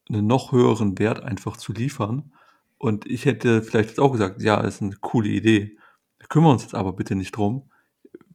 einen 0.09 0.25
noch 0.25 0.51
höheren 0.51 0.97
Wert 0.97 1.21
einfach 1.21 1.57
zu 1.57 1.71
liefern. 1.71 2.31
Und 2.77 3.05
ich 3.05 3.25
hätte 3.25 3.61
vielleicht 3.61 3.89
jetzt 3.89 3.99
auch 3.99 4.11
gesagt, 4.11 4.41
ja, 4.41 4.59
ist 4.61 4.81
eine 4.81 4.95
coole 4.95 5.29
Idee. 5.29 5.77
Wir 6.17 6.27
kümmern 6.27 6.53
uns 6.53 6.63
jetzt 6.63 6.75
aber 6.75 6.93
bitte 6.93 7.15
nicht 7.15 7.35
drum. 7.35 7.69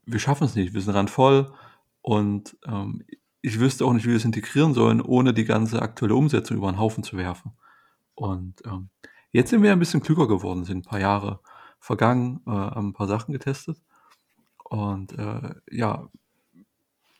Wir 0.04 0.18
schaffen 0.18 0.44
es 0.44 0.54
nicht. 0.54 0.74
Wir 0.74 0.80
sind 0.80 0.94
randvoll. 0.94 1.52
Und 2.04 2.54
ähm, 2.66 3.02
ich 3.40 3.58
wüsste 3.58 3.86
auch 3.86 3.94
nicht, 3.94 4.04
wie 4.04 4.10
wir 4.10 4.16
es 4.16 4.26
integrieren 4.26 4.74
sollen, 4.74 5.00
ohne 5.00 5.32
die 5.32 5.46
ganze 5.46 5.80
aktuelle 5.80 6.14
Umsetzung 6.14 6.58
über 6.58 6.70
den 6.70 6.78
Haufen 6.78 7.02
zu 7.02 7.16
werfen. 7.16 7.52
Und 8.14 8.60
ähm, 8.66 8.90
jetzt 9.32 9.48
sind 9.48 9.62
wir 9.62 9.72
ein 9.72 9.78
bisschen 9.78 10.02
klüger 10.02 10.28
geworden, 10.28 10.64
sind 10.64 10.80
ein 10.80 10.90
paar 10.90 11.00
Jahre 11.00 11.40
vergangen, 11.80 12.42
äh, 12.46 12.50
haben 12.50 12.88
ein 12.88 12.92
paar 12.92 13.08
Sachen 13.08 13.32
getestet. 13.32 13.82
Und 14.64 15.18
äh, 15.18 15.54
ja, 15.70 16.10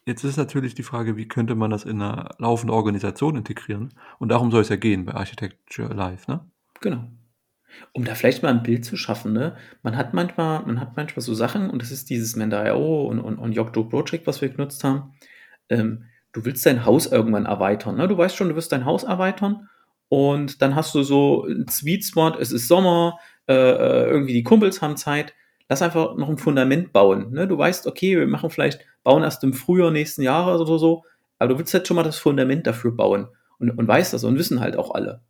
jetzt 0.04 0.22
ist 0.22 0.36
natürlich 0.36 0.74
die 0.74 0.82
Frage, 0.82 1.16
wie 1.16 1.28
könnte 1.28 1.54
man 1.54 1.70
das 1.70 1.84
in 1.84 2.02
eine 2.02 2.28
laufende 2.36 2.74
Organisation 2.74 3.36
integrieren? 3.36 3.94
Und 4.18 4.28
darum 4.28 4.50
soll 4.50 4.60
es 4.60 4.68
ja 4.68 4.76
gehen 4.76 5.06
bei 5.06 5.14
Architecture 5.14 5.94
Live, 5.94 6.28
ne? 6.28 6.46
Genau. 6.82 7.08
Um 7.92 8.04
da 8.04 8.14
vielleicht 8.14 8.42
mal 8.42 8.50
ein 8.50 8.62
Bild 8.62 8.84
zu 8.84 8.96
schaffen, 8.96 9.32
ne? 9.32 9.56
Man 9.82 9.96
hat 9.96 10.14
manchmal, 10.14 10.64
man 10.66 10.80
hat 10.80 10.96
manchmal 10.96 11.22
so 11.22 11.34
Sachen, 11.34 11.70
und 11.70 11.82
das 11.82 11.90
ist 11.90 12.10
dieses 12.10 12.36
Menda.io 12.36 13.02
und, 13.02 13.20
und, 13.20 13.38
und 13.38 13.52
Yocto 13.52 13.84
Project, 13.84 14.26
was 14.26 14.40
wir 14.40 14.48
genutzt 14.48 14.84
haben. 14.84 15.14
Ähm, 15.68 16.04
du 16.32 16.44
willst 16.44 16.66
dein 16.66 16.84
Haus 16.84 17.06
irgendwann 17.06 17.46
erweitern. 17.46 17.96
Ne? 17.96 18.08
Du 18.08 18.18
weißt 18.18 18.36
schon, 18.36 18.48
du 18.48 18.56
wirst 18.56 18.72
dein 18.72 18.84
Haus 18.84 19.04
erweitern 19.04 19.68
und 20.08 20.60
dann 20.62 20.74
hast 20.74 20.94
du 20.94 21.02
so 21.02 21.46
ein 21.46 21.66
Sweet 21.68 22.04
Spot, 22.04 22.34
es 22.38 22.52
ist 22.52 22.68
Sommer, 22.68 23.18
äh, 23.48 23.54
äh, 23.54 24.10
irgendwie 24.10 24.32
die 24.32 24.42
Kumpels 24.42 24.82
haben 24.82 24.96
Zeit. 24.96 25.34
Lass 25.68 25.82
einfach 25.82 26.16
noch 26.16 26.28
ein 26.28 26.38
Fundament 26.38 26.92
bauen. 26.92 27.32
Ne? 27.32 27.48
Du 27.48 27.56
weißt, 27.56 27.86
okay, 27.86 28.18
wir 28.18 28.26
machen 28.26 28.50
vielleicht, 28.50 28.80
bauen 29.02 29.22
erst 29.22 29.42
im 29.44 29.54
Frühjahr 29.54 29.90
nächsten 29.90 30.22
Jahres 30.22 30.60
oder 30.60 30.78
so, 30.78 31.04
aber 31.38 31.50
du 31.50 31.58
willst 31.58 31.72
jetzt 31.72 31.88
schon 31.88 31.96
mal 31.96 32.02
das 32.02 32.18
Fundament 32.18 32.66
dafür 32.66 32.92
bauen 32.92 33.28
und, 33.58 33.70
und 33.70 33.88
weißt 33.88 34.12
das 34.12 34.24
und 34.24 34.38
wissen 34.38 34.60
halt 34.60 34.76
auch 34.76 34.94
alle. 34.94 35.22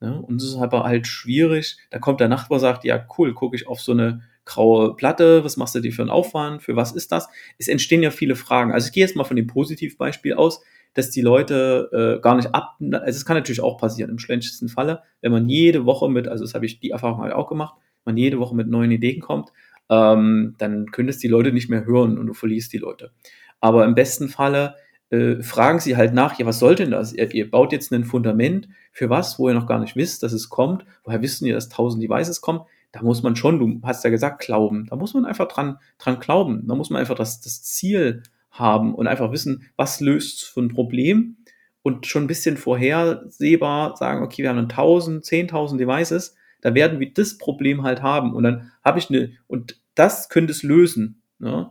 Ne? 0.00 0.20
Und 0.20 0.40
es 0.40 0.48
ist 0.48 0.56
aber 0.56 0.84
halt 0.84 1.06
schwierig. 1.06 1.76
Da 1.90 1.98
kommt 1.98 2.20
der 2.20 2.28
Nachbar, 2.28 2.58
sagt, 2.58 2.84
ja, 2.84 3.06
cool, 3.18 3.34
gucke 3.34 3.56
ich 3.56 3.68
auf 3.68 3.80
so 3.80 3.92
eine 3.92 4.22
graue 4.44 4.96
Platte, 4.96 5.44
was 5.44 5.56
machst 5.56 5.74
du 5.74 5.80
dir 5.80 5.92
für 5.92 6.02
einen 6.02 6.10
Aufwand, 6.10 6.62
für 6.62 6.74
was 6.74 6.92
ist 6.92 7.12
das? 7.12 7.28
Es 7.58 7.68
entstehen 7.68 8.02
ja 8.02 8.10
viele 8.10 8.34
Fragen. 8.34 8.72
Also 8.72 8.88
ich 8.88 8.92
gehe 8.92 9.04
jetzt 9.04 9.14
mal 9.14 9.24
von 9.24 9.36
dem 9.36 9.46
Positivbeispiel 9.46 10.34
aus, 10.34 10.62
dass 10.94 11.10
die 11.10 11.20
Leute 11.20 12.16
äh, 12.18 12.20
gar 12.20 12.34
nicht 12.34 12.52
ab, 12.52 12.76
also 12.80 13.16
es 13.16 13.24
kann 13.24 13.36
natürlich 13.36 13.60
auch 13.60 13.78
passieren, 13.78 14.10
im 14.10 14.18
schlechtesten 14.18 14.68
Falle, 14.68 15.02
wenn 15.20 15.30
man 15.30 15.48
jede 15.48 15.86
Woche 15.86 16.08
mit, 16.08 16.26
also 16.26 16.42
das 16.42 16.54
habe 16.54 16.66
ich 16.66 16.80
die 16.80 16.90
Erfahrung 16.90 17.20
halt 17.20 17.32
auch 17.32 17.48
gemacht, 17.48 17.74
man 18.04 18.16
jede 18.16 18.40
Woche 18.40 18.56
mit 18.56 18.68
neuen 18.68 18.90
Ideen 18.90 19.20
kommt, 19.20 19.50
ähm, 19.88 20.56
dann 20.58 20.86
können 20.90 21.08
es 21.08 21.18
die 21.18 21.28
Leute 21.28 21.52
nicht 21.52 21.70
mehr 21.70 21.84
hören 21.84 22.18
und 22.18 22.26
du 22.26 22.34
verlierst 22.34 22.72
die 22.72 22.78
Leute. 22.78 23.12
Aber 23.60 23.84
im 23.84 23.94
besten 23.94 24.28
Falle 24.28 24.74
äh, 25.10 25.42
fragen 25.42 25.80
sie 25.80 25.96
halt 25.96 26.14
nach, 26.14 26.38
ja, 26.38 26.46
was 26.46 26.58
soll 26.58 26.74
denn 26.74 26.92
das? 26.92 27.12
Ihr, 27.12 27.32
ihr, 27.34 27.50
baut 27.50 27.72
jetzt 27.72 27.92
ein 27.92 28.04
Fundament 28.04 28.68
für 28.92 29.10
was, 29.10 29.38
wo 29.38 29.48
ihr 29.48 29.54
noch 29.54 29.66
gar 29.66 29.80
nicht 29.80 29.96
wisst, 29.96 30.22
dass 30.22 30.32
es 30.32 30.48
kommt. 30.48 30.84
Woher 31.04 31.22
wissen 31.22 31.46
ihr, 31.46 31.54
dass 31.54 31.68
tausend 31.68 32.02
Devices 32.02 32.40
kommen? 32.40 32.60
Da 32.92 33.02
muss 33.02 33.22
man 33.22 33.36
schon, 33.36 33.58
du 33.58 33.80
hast 33.86 34.04
ja 34.04 34.10
gesagt, 34.10 34.40
glauben. 34.40 34.86
Da 34.88 34.96
muss 34.96 35.14
man 35.14 35.24
einfach 35.24 35.48
dran, 35.48 35.78
dran 35.98 36.18
glauben. 36.20 36.66
Da 36.66 36.74
muss 36.74 36.90
man 36.90 37.00
einfach 37.00 37.14
das, 37.14 37.40
das 37.40 37.62
Ziel 37.62 38.22
haben 38.50 38.94
und 38.94 39.06
einfach 39.06 39.32
wissen, 39.32 39.64
was 39.76 40.00
löst 40.00 40.44
für 40.44 40.60
ein 40.60 40.68
Problem 40.68 41.36
und 41.82 42.06
schon 42.06 42.24
ein 42.24 42.28
bisschen 42.28 42.56
vorhersehbar 42.56 43.96
sagen, 43.96 44.22
okay, 44.22 44.42
wir 44.42 44.50
haben 44.50 44.58
1000, 44.58 45.24
10.000 45.24 45.78
Devices, 45.78 46.34
da 46.60 46.74
werden 46.74 47.00
wir 47.00 47.12
das 47.12 47.38
Problem 47.38 47.82
halt 47.82 48.02
haben 48.02 48.34
und 48.34 48.42
dann 48.42 48.70
habe 48.84 48.98
ich 48.98 49.08
eine, 49.08 49.32
und 49.46 49.80
das 49.94 50.28
könnte 50.28 50.52
es 50.52 50.62
lösen. 50.62 51.22
Ne? 51.38 51.70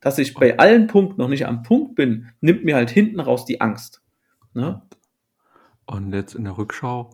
Dass 0.00 0.18
ich 0.18 0.34
bei 0.34 0.58
allen 0.58 0.86
Punkten 0.86 1.20
noch 1.20 1.28
nicht 1.28 1.46
am 1.46 1.62
Punkt 1.62 1.94
bin, 1.94 2.30
nimmt 2.40 2.64
mir 2.64 2.76
halt 2.76 2.90
hinten 2.90 3.20
raus 3.20 3.44
die 3.44 3.60
Angst. 3.60 4.02
Ne? 4.54 4.82
Und 5.86 6.12
jetzt 6.12 6.34
in 6.34 6.44
der 6.44 6.58
Rückschau, 6.58 7.10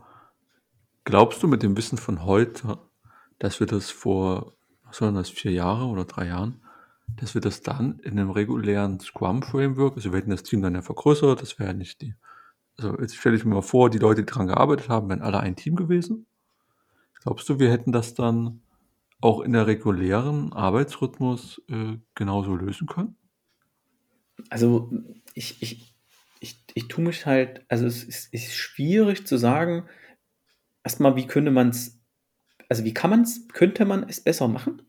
glaubst 1.04 1.42
du 1.42 1.48
mit 1.48 1.62
dem 1.62 1.76
Wissen 1.76 1.98
von 1.98 2.24
heute, 2.24 2.78
dass 3.38 3.60
wir 3.60 3.66
das 3.66 3.90
vor 3.90 4.54
was 4.94 4.98
sollen 4.98 5.16
das, 5.16 5.28
vier 5.28 5.50
Jahre 5.50 5.86
oder 5.86 6.04
drei 6.04 6.28
Jahren, 6.28 6.60
dass 7.16 7.34
wir 7.34 7.40
das 7.40 7.62
dann 7.62 7.98
in 8.04 8.12
einem 8.12 8.30
regulären 8.30 9.00
Scrum-Framework, 9.00 9.96
also 9.96 10.12
wir 10.12 10.18
hätten 10.18 10.30
das 10.30 10.44
Team 10.44 10.62
dann 10.62 10.76
ja 10.76 10.82
vergrößert, 10.82 11.42
das 11.42 11.58
wäre 11.58 11.70
ja 11.70 11.74
nicht 11.74 12.00
die, 12.00 12.14
also 12.78 12.96
jetzt 13.00 13.16
stelle 13.16 13.34
ich 13.34 13.44
mir 13.44 13.54
mal 13.54 13.62
vor, 13.62 13.90
die 13.90 13.98
Leute, 13.98 14.22
die 14.22 14.30
daran 14.32 14.46
gearbeitet 14.46 14.88
haben, 14.88 15.08
wären 15.08 15.22
alle 15.22 15.40
ein 15.40 15.56
Team 15.56 15.74
gewesen. 15.74 16.26
Glaubst 17.22 17.48
du, 17.48 17.58
wir 17.58 17.72
hätten 17.72 17.90
das 17.90 18.14
dann 18.14 18.60
auch 19.20 19.40
in 19.40 19.52
der 19.52 19.66
regulären 19.66 20.52
Arbeitsrhythmus 20.52 21.62
äh, 21.68 21.98
genauso 22.14 22.54
lösen 22.54 22.86
können? 22.86 23.16
Also 24.50 24.90
ich, 25.34 25.62
ich, 25.62 25.94
ich, 26.40 26.64
ich 26.74 26.88
tue 26.88 27.04
mich 27.04 27.26
halt, 27.26 27.64
also 27.68 27.86
es 27.86 28.04
ist, 28.04 28.32
ist 28.32 28.54
schwierig 28.54 29.26
zu 29.26 29.36
sagen, 29.36 29.84
erstmal, 30.82 31.16
wie 31.16 31.26
könnte 31.26 31.50
man 31.50 31.70
es, 31.70 32.00
also 32.68 32.84
wie 32.84 32.94
kann 32.94 33.10
man 33.10 33.22
es, 33.22 33.48
könnte 33.48 33.84
man 33.84 34.08
es 34.08 34.22
besser 34.22 34.48
machen? 34.48 34.82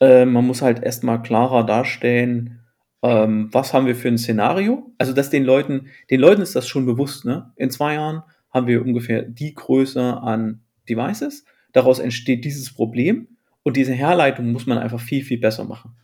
Äh, 0.00 0.24
man 0.24 0.46
muss 0.46 0.62
halt 0.62 0.82
erstmal 0.82 1.22
klarer 1.22 1.64
darstellen, 1.64 2.60
ähm, 3.02 3.48
was 3.52 3.74
haben 3.74 3.86
wir 3.86 3.94
für 3.94 4.08
ein 4.08 4.18
Szenario? 4.18 4.94
Also, 4.96 5.12
dass 5.12 5.28
den 5.28 5.44
Leuten, 5.44 5.88
den 6.10 6.20
Leuten 6.20 6.40
ist 6.40 6.56
das 6.56 6.66
schon 6.66 6.86
bewusst, 6.86 7.26
ne? 7.26 7.52
In 7.56 7.70
zwei 7.70 7.94
Jahren 7.94 8.22
haben 8.50 8.66
wir 8.66 8.80
ungefähr 8.80 9.22
die 9.22 9.52
Größe 9.52 10.00
an 10.00 10.62
Devices. 10.88 11.44
Daraus 11.72 11.98
entsteht 11.98 12.46
dieses 12.46 12.72
Problem 12.72 13.33
und 13.64 13.76
diese 13.76 13.92
Herleitung 13.92 14.52
muss 14.52 14.66
man 14.66 14.78
einfach 14.78 15.00
viel, 15.00 15.24
viel 15.24 15.38
besser 15.38 15.64
machen. 15.64 15.96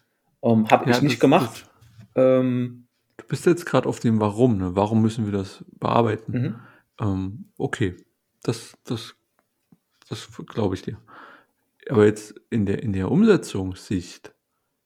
Ähm, 0.43 0.69
Habe 0.69 0.91
ja, 0.91 0.97
ich 0.97 1.03
nicht 1.03 1.21
gemacht. 1.21 1.71
Ähm, 2.17 2.89
du 3.19 3.27
bist 3.27 3.47
jetzt 3.47 3.67
gerade 3.67 3.89
auf 3.89 4.01
dem 4.01 4.19
Warum, 4.19 4.59
ne? 4.59 4.75
Warum 4.75 5.01
müssen 5.03 5.27
wir 5.27 5.33
das 5.33 5.65
bearbeiten? 5.79 6.33
Mhm. 6.33 6.57
Ähm, 7.01 7.45
okay, 7.59 7.97
das, 8.43 8.77
das, 8.85 9.15
das 10.09 10.29
glaube 10.47 10.75
ich 10.75 10.83
dir. 10.83 10.99
Aber 11.89 12.07
jetzt 12.07 12.35
in 12.51 12.67
der, 12.67 12.83
in 12.83 12.93
der 12.93 13.11
Umsetzungssicht, 13.11 14.35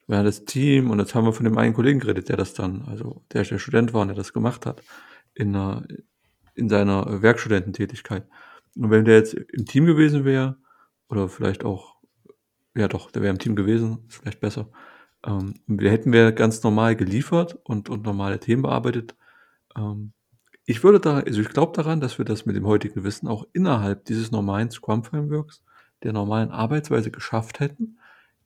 wir 0.06 0.18
haben 0.18 0.24
das 0.24 0.44
Team 0.44 0.90
und 0.90 0.98
jetzt 0.98 1.14
haben 1.14 1.24
wir 1.24 1.32
von 1.32 1.44
dem 1.44 1.56
einen 1.56 1.74
Kollegen 1.74 2.00
geredet, 2.00 2.28
der 2.28 2.36
das 2.36 2.54
dann, 2.54 2.82
also 2.82 3.24
der 3.32 3.44
der 3.44 3.58
Student 3.58 3.94
war 3.94 4.02
und 4.02 4.08
der 4.08 4.16
das 4.16 4.32
gemacht 4.32 4.66
hat, 4.66 4.82
in, 5.34 5.54
einer, 5.54 5.86
in 6.54 6.68
seiner 6.68 7.22
Werkstudententätigkeit. 7.22 8.26
Und 8.76 8.90
wenn 8.90 9.04
der 9.04 9.16
jetzt 9.16 9.34
im 9.34 9.64
Team 9.64 9.86
gewesen 9.86 10.24
wäre, 10.24 10.56
oder 11.08 11.28
vielleicht 11.28 11.64
auch, 11.64 11.93
ja 12.74 12.88
doch, 12.88 13.10
der 13.10 13.22
wäre 13.22 13.32
im 13.32 13.38
Team 13.38 13.56
gewesen, 13.56 14.04
ist 14.08 14.18
vielleicht 14.18 14.40
besser, 14.40 14.68
ähm, 15.26 15.54
wir 15.66 15.90
hätten 15.90 16.12
wir 16.12 16.32
ganz 16.32 16.62
normal 16.62 16.96
geliefert 16.96 17.58
und, 17.64 17.88
und 17.88 18.02
normale 18.02 18.40
Themen 18.40 18.62
bearbeitet. 18.62 19.16
Ähm, 19.76 20.12
ich 20.66 20.82
würde 20.82 21.00
da, 21.00 21.18
also 21.20 21.40
ich 21.40 21.48
glaube 21.48 21.72
daran, 21.74 22.00
dass 22.00 22.18
wir 22.18 22.24
das 22.24 22.46
mit 22.46 22.56
dem 22.56 22.66
heutigen 22.66 23.04
Wissen 23.04 23.28
auch 23.28 23.46
innerhalb 23.52 24.04
dieses 24.06 24.30
normalen 24.30 24.70
Scrum-Frameworks 24.70 25.62
der 26.02 26.12
normalen 26.12 26.50
Arbeitsweise 26.50 27.10
geschafft 27.10 27.60
hätten, 27.60 27.98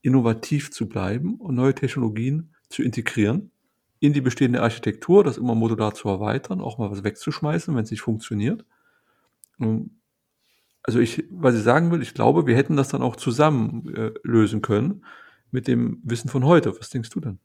innovativ 0.02 0.70
zu 0.70 0.88
bleiben 0.88 1.36
und 1.36 1.54
neue 1.54 1.74
Technologien 1.74 2.54
zu 2.68 2.82
integrieren 2.82 3.50
in 4.00 4.12
die 4.12 4.20
bestehende 4.20 4.62
Architektur, 4.62 5.24
das 5.24 5.38
immer 5.38 5.54
modular 5.54 5.94
zu 5.94 6.08
erweitern, 6.08 6.60
auch 6.60 6.78
mal 6.78 6.90
was 6.90 7.02
wegzuschmeißen, 7.02 7.74
wenn 7.74 7.82
es 7.82 7.90
nicht 7.90 8.02
funktioniert. 8.02 8.64
Also 10.88 11.00
ich, 11.00 11.22
was 11.28 11.54
ich 11.54 11.62
sagen 11.62 11.90
will, 11.90 12.00
ich 12.00 12.14
glaube, 12.14 12.46
wir 12.46 12.56
hätten 12.56 12.74
das 12.74 12.88
dann 12.88 13.02
auch 13.02 13.16
zusammen 13.16 13.94
äh, 13.94 14.10
lösen 14.22 14.62
können 14.62 15.04
mit 15.50 15.68
dem 15.68 16.00
Wissen 16.02 16.30
von 16.30 16.46
heute. 16.46 16.74
Was 16.80 16.88
denkst 16.88 17.10
du 17.10 17.20
denn? 17.20 17.38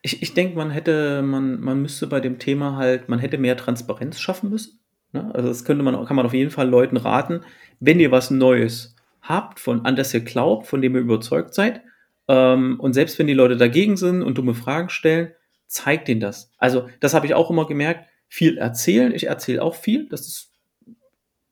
Ich, 0.00 0.22
ich 0.22 0.32
denke, 0.32 0.56
man 0.56 0.70
hätte, 0.70 1.20
man, 1.20 1.60
man 1.60 1.82
müsste 1.82 2.06
bei 2.06 2.20
dem 2.20 2.38
Thema 2.38 2.76
halt, 2.76 3.10
man 3.10 3.18
hätte 3.18 3.36
mehr 3.36 3.58
Transparenz 3.58 4.18
schaffen 4.18 4.48
müssen. 4.48 4.80
Ne? 5.12 5.30
Also 5.34 5.48
das 5.48 5.66
könnte 5.66 5.84
man, 5.84 6.06
kann 6.06 6.16
man 6.16 6.24
auf 6.24 6.32
jeden 6.32 6.50
Fall 6.50 6.70
Leuten 6.70 6.96
raten, 6.96 7.42
wenn 7.80 8.00
ihr 8.00 8.12
was 8.12 8.30
Neues 8.30 8.96
habt, 9.20 9.60
von, 9.60 9.84
an 9.84 9.94
das 9.94 10.14
ihr 10.14 10.20
glaubt, 10.20 10.66
von 10.66 10.80
dem 10.80 10.94
ihr 10.94 11.02
überzeugt 11.02 11.52
seid. 11.52 11.82
Ähm, 12.28 12.80
und 12.80 12.94
selbst 12.94 13.18
wenn 13.18 13.26
die 13.26 13.34
Leute 13.34 13.58
dagegen 13.58 13.98
sind 13.98 14.22
und 14.22 14.38
dumme 14.38 14.54
Fragen 14.54 14.88
stellen, 14.88 15.32
zeigt 15.66 16.08
ihnen 16.08 16.20
das. 16.20 16.50
Also, 16.56 16.88
das 17.00 17.12
habe 17.12 17.26
ich 17.26 17.34
auch 17.34 17.50
immer 17.50 17.66
gemerkt. 17.66 18.06
Viel 18.26 18.56
erzählen. 18.56 19.14
Ich 19.14 19.26
erzähle 19.26 19.60
auch 19.60 19.74
viel. 19.74 20.08
Das 20.08 20.22
ist 20.22 20.54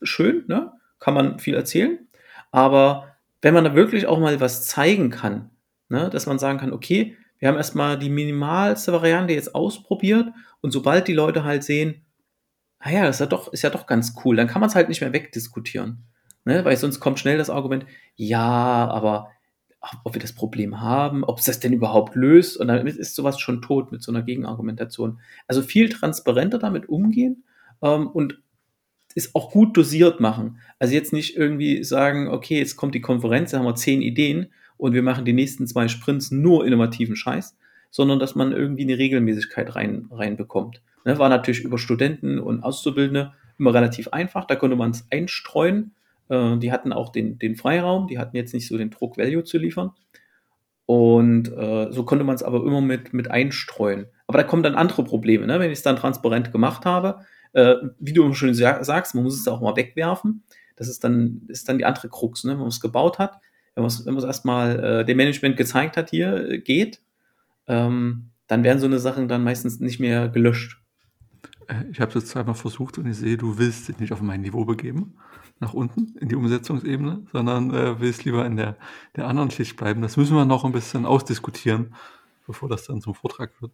schön, 0.00 0.44
ne? 0.46 0.72
Kann 0.98 1.14
man 1.14 1.38
viel 1.38 1.54
erzählen. 1.54 1.98
Aber 2.50 3.16
wenn 3.42 3.54
man 3.54 3.64
da 3.64 3.74
wirklich 3.74 4.06
auch 4.06 4.18
mal 4.18 4.40
was 4.40 4.66
zeigen 4.66 5.10
kann, 5.10 5.50
ne, 5.88 6.10
dass 6.10 6.26
man 6.26 6.38
sagen 6.38 6.58
kann, 6.58 6.72
okay, 6.72 7.16
wir 7.38 7.48
haben 7.48 7.56
erstmal 7.56 7.98
die 7.98 8.10
minimalste 8.10 8.92
Variante 8.92 9.32
jetzt 9.32 9.54
ausprobiert 9.54 10.28
und 10.60 10.72
sobald 10.72 11.06
die 11.06 11.14
Leute 11.14 11.44
halt 11.44 11.62
sehen, 11.62 12.04
naja, 12.84 13.04
ah 13.04 13.08
ist 13.08 13.20
ja 13.20 13.26
doch, 13.26 13.52
ist 13.52 13.62
ja 13.62 13.70
doch 13.70 13.86
ganz 13.86 14.14
cool, 14.24 14.36
dann 14.36 14.46
kann 14.46 14.60
man 14.60 14.70
es 14.70 14.74
halt 14.74 14.88
nicht 14.88 15.00
mehr 15.00 15.12
wegdiskutieren. 15.12 16.04
Ne? 16.44 16.64
Weil 16.64 16.76
sonst 16.76 17.00
kommt 17.00 17.18
schnell 17.18 17.38
das 17.38 17.50
Argument, 17.50 17.86
ja, 18.16 18.88
aber 18.88 19.30
ob 20.04 20.14
wir 20.14 20.20
das 20.20 20.32
Problem 20.32 20.80
haben, 20.80 21.24
ob 21.24 21.38
es 21.38 21.44
das 21.44 21.60
denn 21.60 21.72
überhaupt 21.72 22.14
löst. 22.14 22.56
Und 22.56 22.68
damit 22.68 22.96
ist 22.96 23.14
sowas 23.14 23.38
schon 23.38 23.62
tot 23.62 23.92
mit 23.92 24.02
so 24.02 24.10
einer 24.12 24.22
Gegenargumentation. 24.22 25.20
Also 25.46 25.62
viel 25.62 25.88
transparenter 25.88 26.58
damit 26.58 26.88
umgehen 26.88 27.44
ähm, 27.82 28.08
und 28.08 28.40
ist 29.18 29.34
auch 29.34 29.50
gut 29.50 29.76
dosiert 29.76 30.20
machen. 30.20 30.58
Also 30.78 30.94
jetzt 30.94 31.12
nicht 31.12 31.36
irgendwie 31.36 31.84
sagen, 31.84 32.28
okay, 32.28 32.58
jetzt 32.58 32.76
kommt 32.76 32.94
die 32.94 33.00
Konferenz, 33.00 33.50
da 33.50 33.58
haben 33.58 33.66
wir 33.66 33.74
zehn 33.74 34.00
Ideen 34.00 34.46
und 34.76 34.94
wir 34.94 35.02
machen 35.02 35.24
die 35.24 35.32
nächsten 35.32 35.66
zwei 35.66 35.88
Sprints 35.88 36.30
nur 36.30 36.66
innovativen 36.66 37.16
Scheiß, 37.16 37.56
sondern 37.90 38.18
dass 38.18 38.34
man 38.34 38.52
irgendwie 38.52 38.84
eine 38.84 38.98
Regelmäßigkeit 38.98 39.74
rein, 39.76 40.08
reinbekommt. 40.10 40.82
Ne, 41.04 41.18
war 41.18 41.28
natürlich 41.28 41.60
über 41.60 41.78
Studenten 41.78 42.38
und 42.38 42.62
Auszubildende 42.62 43.32
immer 43.58 43.74
relativ 43.74 44.08
einfach, 44.08 44.44
da 44.46 44.56
konnte 44.56 44.76
man 44.76 44.92
es 44.92 45.06
einstreuen 45.10 45.92
äh, 46.28 46.56
die 46.58 46.72
hatten 46.72 46.92
auch 46.92 47.10
den, 47.10 47.38
den 47.38 47.56
Freiraum, 47.56 48.06
die 48.06 48.18
hatten 48.18 48.36
jetzt 48.36 48.54
nicht 48.54 48.68
so 48.68 48.78
den 48.78 48.90
Druck, 48.90 49.18
Value 49.18 49.44
zu 49.44 49.58
liefern. 49.58 49.92
Und 50.86 51.52
äh, 51.52 51.92
so 51.92 52.04
konnte 52.04 52.24
man 52.24 52.34
es 52.34 52.42
aber 52.42 52.64
immer 52.64 52.80
mit, 52.80 53.12
mit 53.12 53.30
einstreuen. 53.30 54.06
Aber 54.26 54.38
da 54.38 54.44
kommen 54.44 54.62
dann 54.62 54.74
andere 54.74 55.04
Probleme, 55.04 55.46
ne? 55.46 55.60
wenn 55.60 55.70
ich 55.70 55.78
es 55.78 55.82
dann 55.82 55.96
transparent 55.96 56.50
gemacht 56.50 56.86
habe. 56.86 57.26
Äh, 57.52 57.76
wie 57.98 58.12
du 58.12 58.32
schon 58.34 58.54
sagst, 58.54 59.14
man 59.14 59.24
muss 59.24 59.38
es 59.38 59.48
auch 59.48 59.60
mal 59.60 59.76
wegwerfen. 59.76 60.42
Das 60.76 60.88
ist 60.88 61.02
dann, 61.02 61.42
ist 61.48 61.68
dann 61.68 61.78
die 61.78 61.84
andere 61.84 62.08
Krux, 62.08 62.44
ne? 62.44 62.52
wenn 62.52 62.60
man 62.60 62.68
es 62.68 62.80
gebaut 62.80 63.18
hat. 63.18 63.40
Wenn 63.74 63.82
man 63.82 63.88
es 63.88 64.06
wenn 64.06 64.18
erstmal 64.18 64.84
äh, 64.84 65.04
dem 65.04 65.16
Management 65.16 65.56
gezeigt 65.56 65.96
hat, 65.96 66.10
hier 66.10 66.48
äh, 66.48 66.58
geht, 66.58 67.00
ähm, 67.66 68.30
dann 68.46 68.64
werden 68.64 68.78
so 68.78 68.86
eine 68.86 68.98
Sachen 68.98 69.28
dann 69.28 69.44
meistens 69.44 69.80
nicht 69.80 70.00
mehr 70.00 70.28
gelöscht. 70.28 70.80
Äh, 71.68 71.84
ich 71.90 72.00
habe 72.00 72.08
es 72.08 72.14
jetzt 72.14 72.28
zweimal 72.28 72.54
versucht 72.54 72.98
und 72.98 73.06
ich 73.06 73.16
sehe, 73.16 73.36
du 73.36 73.58
willst 73.58 73.88
dich 73.88 73.98
nicht 73.98 74.12
auf 74.12 74.20
mein 74.20 74.40
Niveau 74.40 74.64
begeben 74.64 75.14
nach 75.60 75.74
unten 75.74 76.16
in 76.18 76.28
die 76.28 76.36
Umsetzungsebene, 76.36 77.26
sondern 77.32 77.74
äh, 77.74 78.00
willst 78.00 78.24
lieber 78.24 78.46
in 78.46 78.56
der, 78.56 78.76
der 79.16 79.26
anderen 79.26 79.50
Schicht 79.50 79.76
bleiben. 79.76 80.02
Das 80.02 80.16
müssen 80.16 80.36
wir 80.36 80.44
noch 80.44 80.64
ein 80.64 80.72
bisschen 80.72 81.04
ausdiskutieren, 81.04 81.94
bevor 82.46 82.68
das 82.68 82.86
dann 82.86 83.00
zum 83.00 83.14
Vortrag 83.14 83.60
wird. 83.60 83.72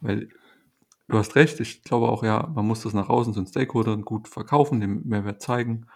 Weil 0.00 0.28
du 1.12 1.18
hast 1.18 1.36
recht, 1.36 1.60
ich 1.60 1.82
glaube 1.82 2.08
auch, 2.08 2.24
ja, 2.24 2.50
man 2.54 2.66
muss 2.66 2.82
das 2.82 2.94
nach 2.94 3.08
außen 3.08 3.34
zu 3.34 3.40
den 3.40 3.46
Stakeholdern 3.46 4.02
gut 4.02 4.28
verkaufen, 4.28 4.80
dem 4.80 5.02
Mehrwert 5.04 5.42
zeigen. 5.42 5.86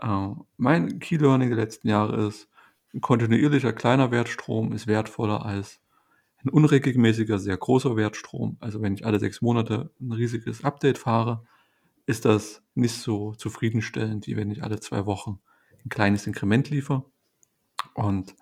Äh, 0.00 0.28
mein 0.56 0.98
Key 0.98 1.16
Learning 1.16 1.50
der 1.50 1.58
letzten 1.58 1.88
Jahre 1.88 2.26
ist, 2.26 2.48
ein 2.94 3.00
kontinuierlicher 3.00 3.72
kleiner 3.72 4.10
Wertstrom 4.10 4.72
ist 4.72 4.86
wertvoller 4.86 5.44
als 5.44 5.80
ein 6.44 6.48
unregelmäßiger, 6.48 7.38
sehr 7.38 7.56
großer 7.56 7.96
Wertstrom. 7.96 8.56
Also 8.60 8.80
wenn 8.82 8.94
ich 8.94 9.04
alle 9.04 9.18
sechs 9.18 9.42
Monate 9.42 9.90
ein 10.00 10.12
riesiges 10.12 10.64
Update 10.64 10.98
fahre, 10.98 11.44
ist 12.06 12.24
das 12.24 12.62
nicht 12.74 12.94
so 12.94 13.34
zufriedenstellend, 13.34 14.26
wie 14.26 14.36
wenn 14.36 14.50
ich 14.50 14.62
alle 14.62 14.78
zwei 14.80 15.06
Wochen 15.06 15.40
ein 15.84 15.88
kleines 15.88 16.26
Inkrement 16.26 16.70
liefere. 16.70 17.04
Und 17.94 18.36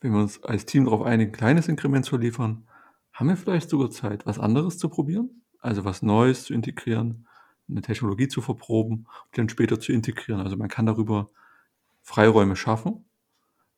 wenn 0.00 0.12
wir 0.12 0.20
uns 0.20 0.42
als 0.42 0.66
Team 0.66 0.84
darauf 0.84 1.02
einigen, 1.02 1.30
ein 1.30 1.36
kleines 1.36 1.68
Inkrement 1.68 2.04
zu 2.04 2.16
liefern, 2.16 2.68
haben 3.12 3.28
wir 3.28 3.36
vielleicht 3.36 3.70
sogar 3.70 3.90
Zeit, 3.90 4.26
was 4.26 4.38
anderes 4.38 4.78
zu 4.78 4.88
probieren, 4.88 5.43
also 5.64 5.84
was 5.84 6.02
Neues 6.02 6.44
zu 6.44 6.54
integrieren, 6.54 7.26
eine 7.68 7.80
Technologie 7.80 8.28
zu 8.28 8.42
verproben 8.42 9.06
und 9.24 9.38
dann 9.38 9.48
später 9.48 9.80
zu 9.80 9.92
integrieren. 9.92 10.40
Also 10.40 10.56
man 10.56 10.68
kann 10.68 10.86
darüber 10.86 11.30
Freiräume 12.02 12.56
schaffen 12.56 13.04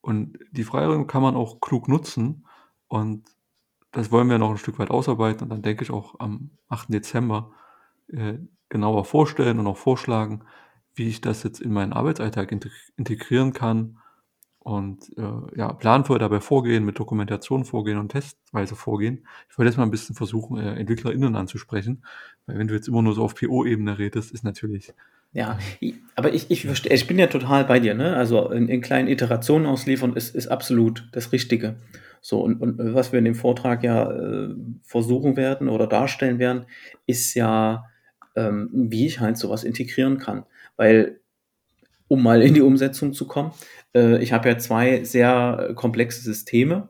und 0.01 0.39
die 0.51 0.65
Freiräume 0.65 1.07
kann 1.07 1.23
man 1.23 1.37
auch 1.37 1.61
klug 1.61 1.89
nutzen 1.89 2.47
und 2.89 3.25
das 3.93 4.11
wollen 4.11 4.29
wir 4.29 4.39
noch 4.39 4.51
ein 4.51 4.59
Stück 4.59 4.79
weit 4.79 4.91
ausarbeiten 4.91 5.45
und 5.45 5.51
dann 5.51 5.63
denke 5.63 5.85
ich 5.85 5.91
auch 5.91 6.19
am 6.19 6.51
8. 6.69 6.93
Dezember 6.93 7.53
äh, 8.09 8.35
genauer 8.69 9.05
vorstellen 9.05 9.61
und 9.61 9.67
auch 9.69 9.79
vorschlagen, 9.79 10.43
wie 10.95 11.09
ich 11.09 11.21
das 11.21 11.45
jetzt 11.45 11.61
in 11.61 11.73
meinen 11.73 11.93
Arbeitsalltag 11.93 12.51
integrieren 12.97 13.53
kann 13.53 13.99
und 14.67 15.13
äh, 15.17 15.59
ja, 15.59 15.73
planvoll 15.73 16.19
dabei 16.19 16.41
vorgehen, 16.41 16.85
mit 16.85 16.99
Dokumentation 16.99 17.65
vorgehen 17.65 17.99
und 17.99 18.09
testweise 18.09 18.75
vorgehen. 18.75 19.25
Ich 19.49 19.57
wollte 19.57 19.69
jetzt 19.69 19.77
mal 19.77 19.85
ein 19.85 19.93
bisschen 19.93 20.17
versuchen, 20.17 20.59
äh, 20.59 20.75
EntwicklerInnen 20.75 21.37
anzusprechen, 21.37 22.03
weil 22.47 22.59
wenn 22.59 22.67
du 22.67 22.75
jetzt 22.75 22.89
immer 22.89 23.01
nur 23.01 23.13
so 23.13 23.23
auf 23.23 23.37
PO-Ebene 23.37 23.97
redest, 23.97 24.33
ist 24.33 24.43
natürlich. 24.43 24.93
Ja, 25.33 25.57
aber 26.17 26.35
ich, 26.35 26.51
ich, 26.51 26.67
verstehe, 26.67 26.93
ich 26.93 27.07
bin 27.07 27.17
ja 27.17 27.29
total 27.29 27.65
bei 27.65 27.79
dir, 27.79 27.95
ne? 27.95 28.17
Also 28.17 28.51
in, 28.51 28.69
in 28.69 28.81
kleinen 28.81 29.07
Iterationen 29.07 29.67
ausliefern 29.67 30.17
ist, 30.17 30.35
ist 30.35 30.49
absolut 30.49 31.09
das 31.13 31.31
Richtige. 31.31 31.77
So, 32.21 32.41
und, 32.41 32.61
und 32.61 32.93
was 32.93 33.13
wir 33.13 33.21
in 33.21 33.25
dem 33.25 33.37
Vortrag 33.37 33.85
ja 33.85 34.11
äh, 34.11 34.49
versuchen 34.83 35.37
werden 35.37 35.69
oder 35.69 35.87
darstellen 35.87 36.41
werden, 36.41 36.65
ist 37.07 37.35
ja 37.35 37.85
ähm, 38.35 38.69
wie 38.73 39.07
ich 39.07 39.21
halt 39.21 39.39
sowas 39.39 39.63
integrieren 39.63 40.19
kann. 40.19 40.45
Weil, 40.77 41.21
um 42.09 42.23
mal 42.23 42.43
in 42.43 42.55
die 42.55 42.63
Umsetzung 42.63 43.13
zu 43.13 43.27
kommen, 43.27 43.53
äh, 43.95 44.23
ich 44.23 44.33
habe 44.33 44.49
ja 44.49 44.59
zwei 44.59 45.05
sehr 45.05 45.73
komplexe 45.75 46.21
Systeme 46.23 46.89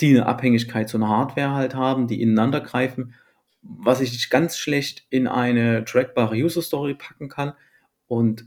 die 0.00 0.10
eine 0.10 0.26
Abhängigkeit 0.26 0.88
zu 0.88 0.96
einer 0.96 1.08
Hardware 1.08 1.52
halt 1.52 1.74
haben, 1.74 2.06
die 2.06 2.20
ineinander 2.20 2.60
greifen, 2.60 3.14
was 3.62 4.00
ich 4.00 4.30
ganz 4.30 4.58
schlecht 4.58 5.06
in 5.10 5.26
eine 5.26 5.84
trackbare 5.84 6.34
User 6.34 6.62
Story 6.62 6.94
packen 6.94 7.28
kann. 7.28 7.52
Und 8.06 8.46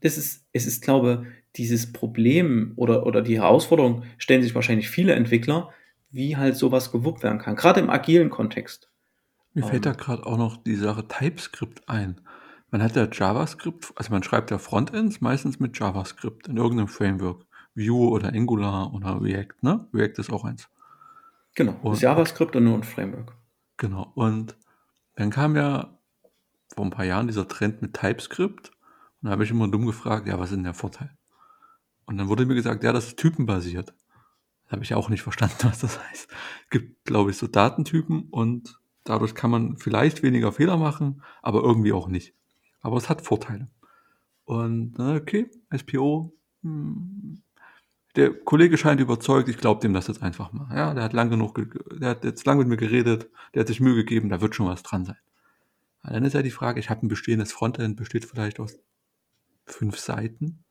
das 0.00 0.18
ist, 0.18 0.44
es 0.52 0.66
ist, 0.66 0.82
glaube 0.82 1.26
dieses 1.56 1.92
Problem 1.92 2.72
oder, 2.76 3.06
oder 3.06 3.22
die 3.22 3.40
Herausforderung 3.40 4.02
stellen 4.18 4.42
sich 4.42 4.54
wahrscheinlich 4.54 4.90
viele 4.90 5.14
Entwickler, 5.14 5.72
wie 6.10 6.36
halt 6.36 6.56
sowas 6.56 6.92
gewuppt 6.92 7.22
werden 7.22 7.38
kann, 7.38 7.56
gerade 7.56 7.80
im 7.80 7.88
agilen 7.88 8.30
Kontext. 8.30 8.90
Mir 9.54 9.64
fällt 9.64 9.86
da 9.86 9.92
ähm. 9.92 9.96
gerade 9.96 10.26
auch 10.26 10.36
noch 10.36 10.58
die 10.58 10.74
Sache 10.74 11.06
TypeScript 11.08 11.88
ein. 11.88 12.20
Man 12.76 12.84
hat 12.84 12.94
ja 12.94 13.08
JavaScript, 13.10 13.94
also 13.96 14.12
man 14.12 14.22
schreibt 14.22 14.50
ja 14.50 14.58
Frontends 14.58 15.22
meistens 15.22 15.58
mit 15.58 15.78
JavaScript 15.78 16.46
in 16.46 16.58
irgendeinem 16.58 16.88
Framework. 16.88 17.46
Vue 17.74 18.10
oder 18.10 18.34
Angular 18.34 18.92
oder 18.92 19.18
React, 19.18 19.62
ne? 19.62 19.88
React 19.94 20.18
ist 20.18 20.30
auch 20.30 20.44
eins. 20.44 20.68
Genau, 21.54 21.74
und, 21.80 21.94
ist 21.94 22.02
JavaScript 22.02 22.54
und 22.54 22.64
nur 22.64 22.74
ein 22.74 22.82
Framework. 22.82 23.32
Genau, 23.78 24.12
und 24.14 24.58
dann 25.14 25.30
kam 25.30 25.56
ja 25.56 25.98
vor 26.74 26.84
ein 26.84 26.90
paar 26.90 27.06
Jahren 27.06 27.28
dieser 27.28 27.48
Trend 27.48 27.80
mit 27.80 27.94
TypeScript 27.94 28.68
und 28.68 29.26
da 29.26 29.30
habe 29.30 29.44
ich 29.44 29.50
immer 29.50 29.68
dumm 29.68 29.86
gefragt, 29.86 30.28
ja, 30.28 30.38
was 30.38 30.50
ist 30.50 30.56
denn 30.56 30.64
der 30.64 30.74
Vorteil? 30.74 31.16
Und 32.04 32.18
dann 32.18 32.28
wurde 32.28 32.44
mir 32.44 32.56
gesagt, 32.56 32.84
ja, 32.84 32.92
das 32.92 33.06
ist 33.06 33.16
typenbasiert. 33.16 33.94
Das 34.64 34.72
habe 34.72 34.84
ich 34.84 34.92
auch 34.92 35.08
nicht 35.08 35.22
verstanden, 35.22 35.56
was 35.62 35.78
das 35.78 35.98
heißt. 35.98 36.28
Es 36.64 36.68
gibt, 36.68 37.06
glaube 37.06 37.30
ich, 37.30 37.38
so 37.38 37.46
Datentypen 37.46 38.28
und 38.28 38.78
dadurch 39.04 39.34
kann 39.34 39.50
man 39.50 39.78
vielleicht 39.78 40.22
weniger 40.22 40.52
Fehler 40.52 40.76
machen, 40.76 41.22
aber 41.40 41.62
irgendwie 41.62 41.94
auch 41.94 42.08
nicht. 42.08 42.35
Aber 42.86 42.98
es 42.98 43.08
hat 43.08 43.20
Vorteile. 43.20 43.68
Und 44.44 45.00
okay, 45.00 45.50
SPO, 45.76 46.32
hm, 46.62 47.42
der 48.14 48.32
Kollege 48.32 48.78
scheint 48.78 49.00
überzeugt, 49.00 49.48
ich 49.48 49.58
glaube 49.58 49.80
dem 49.80 49.92
das 49.92 50.06
jetzt 50.06 50.22
einfach 50.22 50.52
mal. 50.52 50.72
Ja, 50.72 50.94
der 50.94 51.02
hat 51.02 51.12
lang 51.12 51.28
genug, 51.28 51.60
der 51.98 52.10
hat 52.10 52.22
jetzt 52.22 52.46
lang 52.46 52.58
mit 52.58 52.68
mir 52.68 52.76
geredet, 52.76 53.28
der 53.52 53.62
hat 53.62 53.66
sich 53.66 53.80
Mühe 53.80 53.96
gegeben, 53.96 54.28
da 54.28 54.40
wird 54.40 54.54
schon 54.54 54.68
was 54.68 54.84
dran 54.84 55.04
sein. 55.04 55.18
Und 56.04 56.12
dann 56.12 56.24
ist 56.24 56.34
ja 56.34 56.42
die 56.42 56.52
Frage, 56.52 56.78
ich 56.78 56.88
habe 56.88 57.04
ein 57.04 57.08
bestehendes 57.08 57.50
Frontend, 57.50 57.96
besteht 57.96 58.24
vielleicht 58.24 58.60
aus 58.60 58.78
fünf 59.64 59.98
Seiten. 59.98 60.62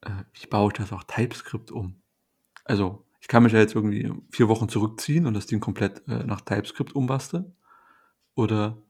Äh, 0.00 0.24
wie 0.32 0.48
baue 0.48 0.72
ich 0.72 0.78
das 0.78 0.92
auch 0.92 1.04
TypeScript 1.04 1.70
um? 1.70 2.02
Also, 2.64 3.06
ich 3.20 3.28
kann 3.28 3.44
mich 3.44 3.52
ja 3.52 3.60
jetzt 3.60 3.76
irgendwie 3.76 4.12
vier 4.32 4.48
Wochen 4.48 4.68
zurückziehen 4.68 5.26
und 5.26 5.34
das 5.34 5.46
Ding 5.46 5.60
komplett 5.60 6.02
äh, 6.08 6.24
nach 6.24 6.40
TypeScript 6.40 6.96
umbasteln. 6.96 7.54
Oder 8.34 8.82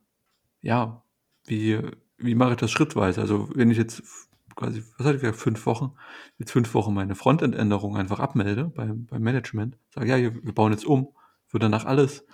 ja, 0.61 1.03
wie, 1.45 1.79
wie 2.23 2.35
mache 2.35 2.51
ich 2.51 2.57
das 2.57 2.71
schrittweise? 2.71 3.21
Also 3.21 3.49
wenn 3.53 3.71
ich 3.71 3.77
jetzt 3.77 4.03
quasi, 4.55 4.83
was 4.97 5.05
hatte 5.05 5.15
ich 5.15 5.21
gesagt, 5.21 5.39
fünf 5.39 5.65
Wochen, 5.65 5.93
jetzt 6.37 6.51
fünf 6.51 6.73
Wochen 6.73 6.93
meine 6.93 7.15
Frontend-Änderung 7.15 7.97
einfach 7.97 8.19
abmelde 8.19 8.65
beim, 8.65 9.05
beim 9.05 9.21
Management, 9.21 9.77
sage, 9.89 10.09
ja, 10.09 10.17
wir 10.17 10.53
bauen 10.53 10.71
jetzt 10.71 10.85
um, 10.85 11.09
wird 11.49 11.63
danach 11.63 11.85
alles 11.85 12.25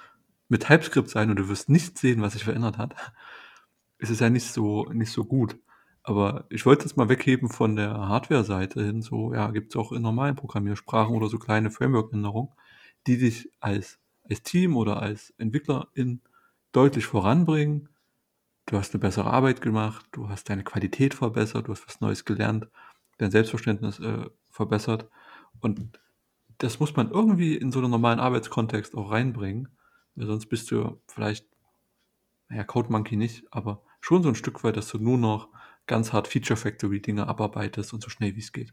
mit 0.47 0.63
TypeScript 0.63 1.09
sein 1.09 1.29
und 1.29 1.37
du 1.37 1.47
wirst 1.49 1.69
nicht 1.69 1.97
sehen, 1.97 2.21
was 2.21 2.33
sich 2.33 2.43
verändert 2.43 2.77
hat, 2.77 2.95
ist 3.97 4.09
es 4.09 4.19
ja 4.19 4.29
nicht 4.29 4.51
so, 4.51 4.85
nicht 4.91 5.11
so 5.11 5.25
gut. 5.25 5.57
Aber 6.03 6.45
ich 6.49 6.65
wollte 6.65 6.85
es 6.85 6.95
mal 6.95 7.09
wegheben 7.09 7.49
von 7.49 7.75
der 7.75 7.91
Hardware-Seite 7.91 8.83
hin, 8.83 9.01
so, 9.01 9.33
ja, 9.33 9.51
gibt 9.51 9.73
es 9.73 9.79
auch 9.79 9.91
in 9.91 10.01
normalen 10.01 10.35
Programmiersprachen 10.35 11.15
oder 11.15 11.27
so 11.27 11.37
kleine 11.37 11.71
Framework-Änderungen, 11.71 12.49
die 13.05 13.17
dich 13.17 13.51
als, 13.59 13.99
als 14.23 14.41
Team 14.43 14.75
oder 14.77 15.01
als 15.01 15.33
Entwicklerin 15.37 16.21
deutlich 16.71 17.05
voranbringen, 17.05 17.89
du 18.69 18.77
hast 18.77 18.93
eine 18.93 19.01
bessere 19.01 19.31
Arbeit 19.31 19.61
gemacht, 19.61 20.05
du 20.11 20.29
hast 20.29 20.47
deine 20.49 20.63
Qualität 20.63 21.15
verbessert, 21.15 21.67
du 21.67 21.71
hast 21.71 21.87
was 21.87 22.01
Neues 22.01 22.23
gelernt, 22.23 22.67
dein 23.17 23.31
Selbstverständnis 23.31 23.97
äh, 23.99 24.27
verbessert. 24.51 25.09
Und 25.59 25.99
das 26.59 26.79
muss 26.79 26.95
man 26.95 27.09
irgendwie 27.09 27.55
in 27.55 27.71
so 27.71 27.79
einen 27.79 27.89
normalen 27.89 28.19
Arbeitskontext 28.19 28.93
auch 28.95 29.09
reinbringen, 29.11 29.69
weil 30.15 30.27
sonst 30.27 30.45
bist 30.47 30.69
du 30.69 31.01
vielleicht, 31.07 31.47
naja, 32.47 32.63
Code 32.63 32.91
Monkey 32.91 33.15
nicht, 33.15 33.43
aber 33.49 33.81
schon 34.01 34.21
so 34.21 34.29
ein 34.29 34.35
Stück 34.35 34.63
weit, 34.63 34.77
dass 34.77 34.89
du 34.89 34.99
nur 34.99 35.17
noch 35.17 35.49
ganz 35.87 36.13
hart 36.13 36.27
Feature 36.27 36.57
Factory 36.57 37.01
Dinge 37.01 37.27
abarbeitest 37.27 37.91
und 37.93 38.03
so 38.03 38.11
schnell 38.11 38.35
wie 38.35 38.41
es 38.41 38.51
geht. 38.51 38.71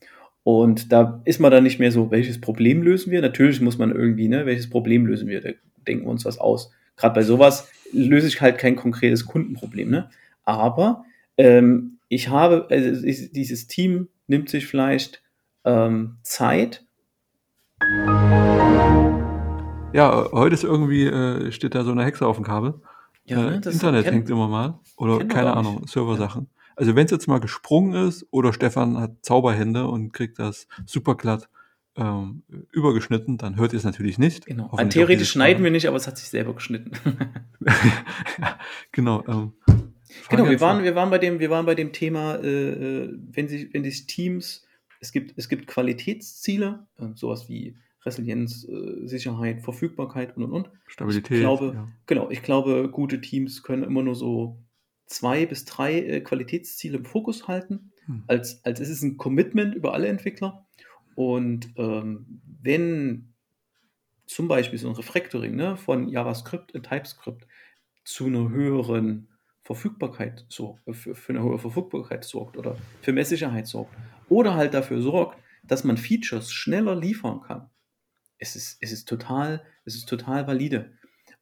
Und 0.44 0.92
da 0.92 1.22
ist 1.26 1.40
man 1.40 1.52
dann 1.52 1.64
nicht 1.64 1.80
mehr 1.80 1.92
so, 1.92 2.12
welches 2.12 2.42
Problem 2.42 2.82
lösen 2.82 3.12
wir? 3.12 3.22
Natürlich 3.22 3.62
muss 3.62 3.78
man 3.78 3.92
irgendwie, 3.92 4.28
ne, 4.28 4.46
welches 4.46 4.70
Problem 4.70 5.06
lösen 5.06 5.28
wir? 5.28 5.42
Da 5.42 5.50
denken 5.88 6.06
wir 6.06 6.12
uns 6.12 6.26
was 6.26 6.40
aus. 6.40 6.72
Gerade 6.98 7.16
bei 7.16 7.24
sowas 7.24 7.70
löse 7.92 8.28
ich 8.28 8.42
halt 8.42 8.58
kein 8.58 8.76
konkretes 8.76 9.26
Kundenproblem, 9.26 9.90
ne? 9.90 10.10
Aber 10.44 11.06
ähm, 11.38 12.00
ich 12.08 12.30
habe, 12.30 12.68
also 12.70 13.06
dieses 13.06 13.68
Team 13.68 14.08
nimmt 14.28 14.50
sich 14.50 14.66
vielleicht 14.66 15.22
ähm, 15.66 16.18
Zeit. 16.24 16.84
Ja, 19.94 20.28
heute 20.32 20.56
ist 20.56 20.64
irgendwie, 20.64 21.06
äh, 21.06 21.52
steht 21.52 21.76
da 21.76 21.84
so 21.84 21.92
eine 21.92 22.04
Hexe 22.04 22.26
auf 22.26 22.38
dem 22.38 22.46
Kabel. 22.46 22.82
Ja, 23.26 23.48
äh, 23.48 23.50
ne, 23.52 23.62
Internet 23.64 24.06
hängt 24.06 24.30
immer 24.30 24.48
mal. 24.48 24.80
Oder 24.98 25.26
keine 25.26 25.54
Ahnung, 25.56 25.86
Serversachen. 25.88 26.48
Ja. 26.52 26.59
Also 26.80 26.96
wenn 26.96 27.04
es 27.04 27.12
jetzt 27.12 27.28
mal 27.28 27.42
gesprungen 27.42 28.08
ist 28.08 28.26
oder 28.32 28.54
Stefan 28.54 28.98
hat 28.98 29.18
Zauberhände 29.22 29.86
und 29.88 30.14
kriegt 30.14 30.40
das 30.40 30.70
super 30.86 31.16
glatt 31.16 31.50
ähm, 31.98 32.44
übergeschnitten, 32.72 33.38
dann 33.38 33.58
hört 33.58 33.74
ihr 33.74 33.78
es 33.78 33.84
natürlich 33.84 34.18
nicht. 34.18 34.46
Genau. 34.46 34.70
Theoretisch 34.90 35.32
schneiden 35.32 35.62
wir 35.62 35.72
nicht, 35.72 35.90
aber 35.90 35.98
es 35.98 36.08
hat 36.08 36.18
sich 36.18 36.30
selber 36.30 36.54
geschnitten. 36.54 36.92
ja, 38.40 38.58
genau. 38.94 39.26
Ähm, 39.28 39.52
genau, 40.30 40.50
wir 40.50 40.62
waren, 40.62 40.86
wir, 40.86 40.96
waren 40.96 41.10
bei 41.10 41.18
dem, 41.18 41.42
wir 41.42 41.50
waren 41.50 41.66
bei 41.66 41.76
dem 41.76 41.92
Thema, 41.92 42.36
äh, 42.36 42.48
äh, 42.48 43.14
wenn 43.30 43.50
sich, 43.50 43.74
wenn 43.74 43.84
sich 43.84 44.08
Teams, 44.08 44.66
es 45.02 45.12
gibt, 45.12 45.34
es 45.38 45.50
gibt 45.50 45.68
Qualitätsziele, 45.68 46.88
äh, 46.98 47.08
sowas 47.16 47.50
wie 47.50 47.76
Resilienz, 48.06 48.66
äh, 48.70 49.06
Sicherheit, 49.06 49.64
Verfügbarkeit 49.64 50.38
und 50.38 50.44
und 50.44 50.54
und. 50.54 50.70
Stabilität. 50.88 51.40
Ich 51.40 51.42
glaube, 51.42 51.74
ja. 51.76 51.88
genau, 52.06 52.30
ich 52.30 52.42
glaube, 52.42 52.90
gute 52.90 53.20
Teams 53.20 53.64
können 53.64 53.84
immer 53.84 54.02
nur 54.02 54.16
so 54.16 54.64
zwei 55.10 55.46
bis 55.46 55.66
drei 55.66 56.00
äh, 56.00 56.22
Qualitätsziele 56.22 56.98
im 56.98 57.06
Fokus 57.06 57.48
halten, 57.48 57.92
hm. 58.06 58.24
als, 58.28 58.64
als 58.64 58.80
es 58.80 58.90
ist 58.90 59.02
ein 59.02 59.18
Commitment 59.18 59.76
über 59.76 59.94
alle 59.94 60.08
Entwickler. 60.08 60.66
Und 61.16 61.74
ähm, 61.76 62.42
wenn 62.62 63.34
zum 64.26 64.48
Beispiel 64.48 64.80
so 64.80 64.88
ein 64.88 64.96
Refactoring 64.96 65.56
ne, 65.56 65.76
von 65.76 66.08
JavaScript 66.08 66.72
in 66.72 66.84
TypeScript 66.84 67.48
zu 68.06 68.28
einer 68.28 68.50
höheren 68.50 69.28
Verfügbarkeit 69.64 70.46
sorgt, 70.50 70.82
für, 70.96 71.16
für 71.16 71.34
eine 71.34 71.44
hohe 71.44 71.60
Verfügbarkeit 71.60 72.24
sorgt 72.24 72.56
oder 72.56 72.78
für 73.02 73.12
mehr 73.12 73.26
Sicherheit 73.26 73.68
sorgt 73.68 73.94
oder 74.30 74.54
halt 74.54 74.74
dafür 74.74 75.02
sorgt, 75.02 75.40
dass 75.64 75.84
man 75.84 75.98
Features 75.98 76.52
schneller 76.52 76.96
liefern 76.96 77.42
kann, 77.42 77.70
es 78.38 78.56
ist, 78.56 78.78
es 78.82 78.92
ist 78.92 79.08
total, 79.08 79.64
es 79.86 79.96
ist 79.96 80.08
total 80.08 80.48
valide. 80.48 80.94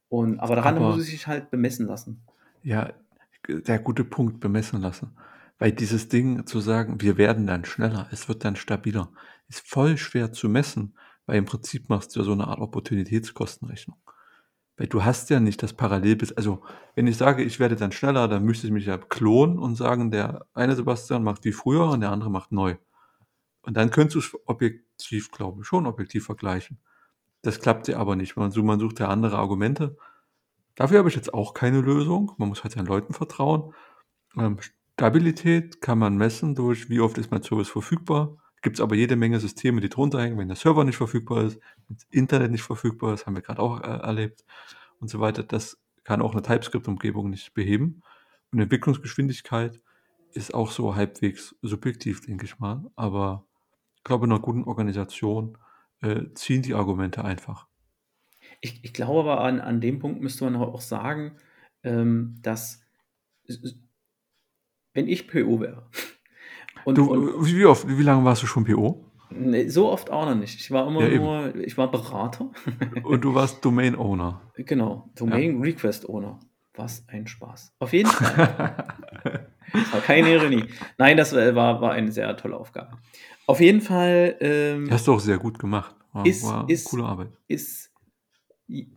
Und, 0.10 0.39
aber 0.39 0.56
daran 0.56 0.77
aber, 0.77 0.89
muss 0.89 0.99
es 0.99 1.08
sich 1.08 1.27
halt 1.27 1.51
bemessen 1.51 1.86
lassen. 1.86 2.23
Ja, 2.63 2.93
sehr 3.48 3.80
gute 3.80 4.04
Punkt 4.04 4.40
bemessen 4.40 4.82
lassen. 4.82 5.18
Weil 5.60 5.72
dieses 5.72 6.08
Ding 6.08 6.46
zu 6.46 6.60
sagen, 6.60 7.02
wir 7.02 7.18
werden 7.18 7.48
dann 7.48 7.66
schneller, 7.66 8.08
es 8.12 8.28
wird 8.28 8.46
dann 8.46 8.56
stabiler, 8.56 9.10
ist 9.48 9.68
voll 9.68 9.98
schwer 9.98 10.32
zu 10.32 10.50
messen, 10.50 10.96
weil 11.26 11.38
im 11.38 11.46
Prinzip 11.46 11.90
machst 11.90 12.16
du 12.16 12.20
ja 12.20 12.26
so 12.26 12.34
eine 12.34 12.48
Art 12.48 12.60
Opportunitätskostenrechnung. 12.60 13.98
Weil 14.78 14.88
du 14.88 15.04
hast 15.04 15.30
ja 15.32 15.40
nicht 15.40 15.64
das 15.64 15.74
Parallelbild. 15.74 16.38
Also, 16.38 16.62
wenn 16.94 17.08
ich 17.08 17.18
sage, 17.18 17.44
ich 17.44 17.60
werde 17.60 17.76
dann 17.76 17.92
schneller, 17.92 18.28
dann 18.28 18.44
müsste 18.44 18.68
ich 18.68 18.74
mich 18.74 18.86
ja 18.86 18.98
klonen 19.00 19.58
und 19.58 19.76
sagen, 19.76 20.12
der 20.12 20.46
eine 20.54 20.76
Sebastian 20.76 21.24
macht 21.24 21.44
wie 21.46 21.52
früher 21.52 21.90
und 21.90 22.02
der 22.02 22.12
andere 22.12 22.30
macht 22.30 22.52
neu. 22.52 22.76
Und 23.64 23.76
dann 23.76 23.90
könntest 23.90 24.16
du 24.16 24.20
es 24.20 24.48
objektiv, 24.48 25.32
glaube 25.32 25.62
ich, 25.62 25.68
schon 25.68 25.88
objektiv 25.88 26.26
vergleichen. 26.26 26.78
Das 27.42 27.60
klappt 27.60 27.88
ja 27.88 27.98
aber 27.98 28.16
nicht. 28.16 28.36
Man, 28.36 28.52
man 28.56 28.80
sucht 28.80 29.00
ja 29.00 29.08
andere 29.08 29.38
Argumente. 29.38 29.98
Dafür 30.78 31.00
habe 31.00 31.10
ich 31.10 31.16
jetzt 31.16 31.34
auch 31.34 31.54
keine 31.56 31.82
Lösung. 31.82 32.32
Man 32.38 32.50
muss 32.50 32.63
halt 32.63 32.74
seinen 32.74 32.86
Leuten 32.86 33.13
vertrauen. 33.13 33.74
Ähm, 34.38 34.60
Stabilität 34.94 35.82
kann 35.82 35.98
man 35.98 36.18
messen 36.18 36.56
durch, 36.56 36.90
wie 36.90 37.00
oft 37.00 37.18
ist 37.18 37.32
mein 37.32 37.42
Service 37.44 37.68
verfügbar. 37.68 38.38
Gibt 38.62 38.78
es 38.78 38.82
aber 38.82 38.96
jede 38.96 39.16
Menge 39.16 39.40
Systeme, 39.40 39.82
die 39.82 39.90
drunter 39.90 40.22
hängen, 40.22 40.38
wenn 40.38 40.48
der 40.48 40.56
Server 40.56 40.84
nicht 40.84 40.98
verfügbar 40.98 41.46
ist, 41.46 41.60
wenn 41.88 41.98
das 41.98 42.06
Internet 42.12 42.52
nicht 42.52 42.63
verfügbar 42.63 43.13
ist, 43.13 43.26
haben 43.26 43.36
wir 43.36 43.42
gerade 43.42 43.62
auch 43.62 43.82
äh, 43.82 43.88
erlebt 43.88 44.46
und 45.00 45.10
so 45.10 45.20
weiter. 45.20 45.44
Das 45.44 45.80
kann 46.04 46.22
auch 46.22 46.34
eine 46.34 46.44
TypeScript-Umgebung 46.44 47.30
nicht 47.32 47.54
beheben. 47.56 48.04
Und 48.52 48.60
Entwicklungsgeschwindigkeit 48.60 49.82
ist 50.34 50.54
auch 50.54 50.72
so 50.72 50.96
halbwegs 50.96 51.56
subjektiv, 51.63 52.22
denke 52.22 52.46
ich 52.46 52.60
mal. 52.60 52.86
Aber 52.96 53.46
ich 53.96 54.04
glaube, 54.04 54.26
in 54.26 54.32
einer 54.32 54.42
guten 54.42 54.63
Organisation 54.63 55.58
äh, 56.02 56.26
ziehen 56.36 56.62
die 56.62 56.76
Argumente 56.76 57.26
einfach. 57.26 57.68
Ich, 58.62 58.84
ich 58.84 58.93
glaube 58.93 59.32
aber 59.32 59.41
an, 59.41 59.60
an 59.60 59.82
dem 59.82 60.00
Punkt 60.00 60.22
müsste 60.22 60.46
man 60.46 60.56
auch 60.56 60.82
sagen, 60.82 61.34
ähm, 61.84 62.36
dass 62.41 62.82
wenn 64.93 65.08
ich 65.08 65.28
PO 65.28 65.60
wäre. 65.60 65.88
Und, 66.86 66.98
du, 66.98 67.12
und, 67.12 67.46
wie, 67.46 67.65
oft, 67.65 67.86
wie 67.86 68.04
lange 68.04 68.24
warst 68.24 68.43
du 68.43 68.48
schon 68.48 68.63
PO? 68.63 69.04
Ne, 69.30 69.70
so 69.70 69.91
oft 69.91 70.10
auch 70.10 70.26
noch 70.26 70.36
nicht. 70.36 70.58
Ich 70.62 70.72
war 70.72 70.88
immer 70.88 71.06
Ja, 71.06 71.17
nur 71.20 71.56
ich 71.58 71.78
war 71.78 71.91
Berater. 71.91 72.50
Und 73.04 73.26
du 73.26 73.34
warst 73.34 73.65
Domain 73.65 73.93
Owner. 73.96 74.39
Genau, 74.56 75.10
Domain 75.15 75.60
Request 75.62 76.08
Owner. 76.08 76.39
Was 76.76 77.04
ein 77.10 77.28
Spaß. 77.28 77.74
Auf 77.80 77.91
jeden 77.91 78.10
Fall. 78.10 79.48
Das 79.74 79.93
war 79.93 80.00
keine 80.00 80.34
Ironie. 80.34 80.63
Nein, 80.98 81.17
das 81.17 81.34
war 81.36 81.82
war 81.82 81.91
eine 81.91 82.12
sehr 82.12 82.38
tolle 82.38 82.56
Aufgabe. 82.56 82.98
Auf 83.48 83.60
jeden 83.60 83.82
Fall, 83.82 84.38
ähm 84.39 84.88
Hast 84.89 85.08
du 85.08 85.13
auch 85.13 85.20
sehr 85.20 85.39
gut 85.39 85.60
gemacht. 85.60 85.93
War 86.13 86.26
Ist 86.26 86.46
war 86.46 86.70
ist 86.70 86.86
coole 86.86 87.04
Arbeit. 87.04 87.30
ist 87.48 87.91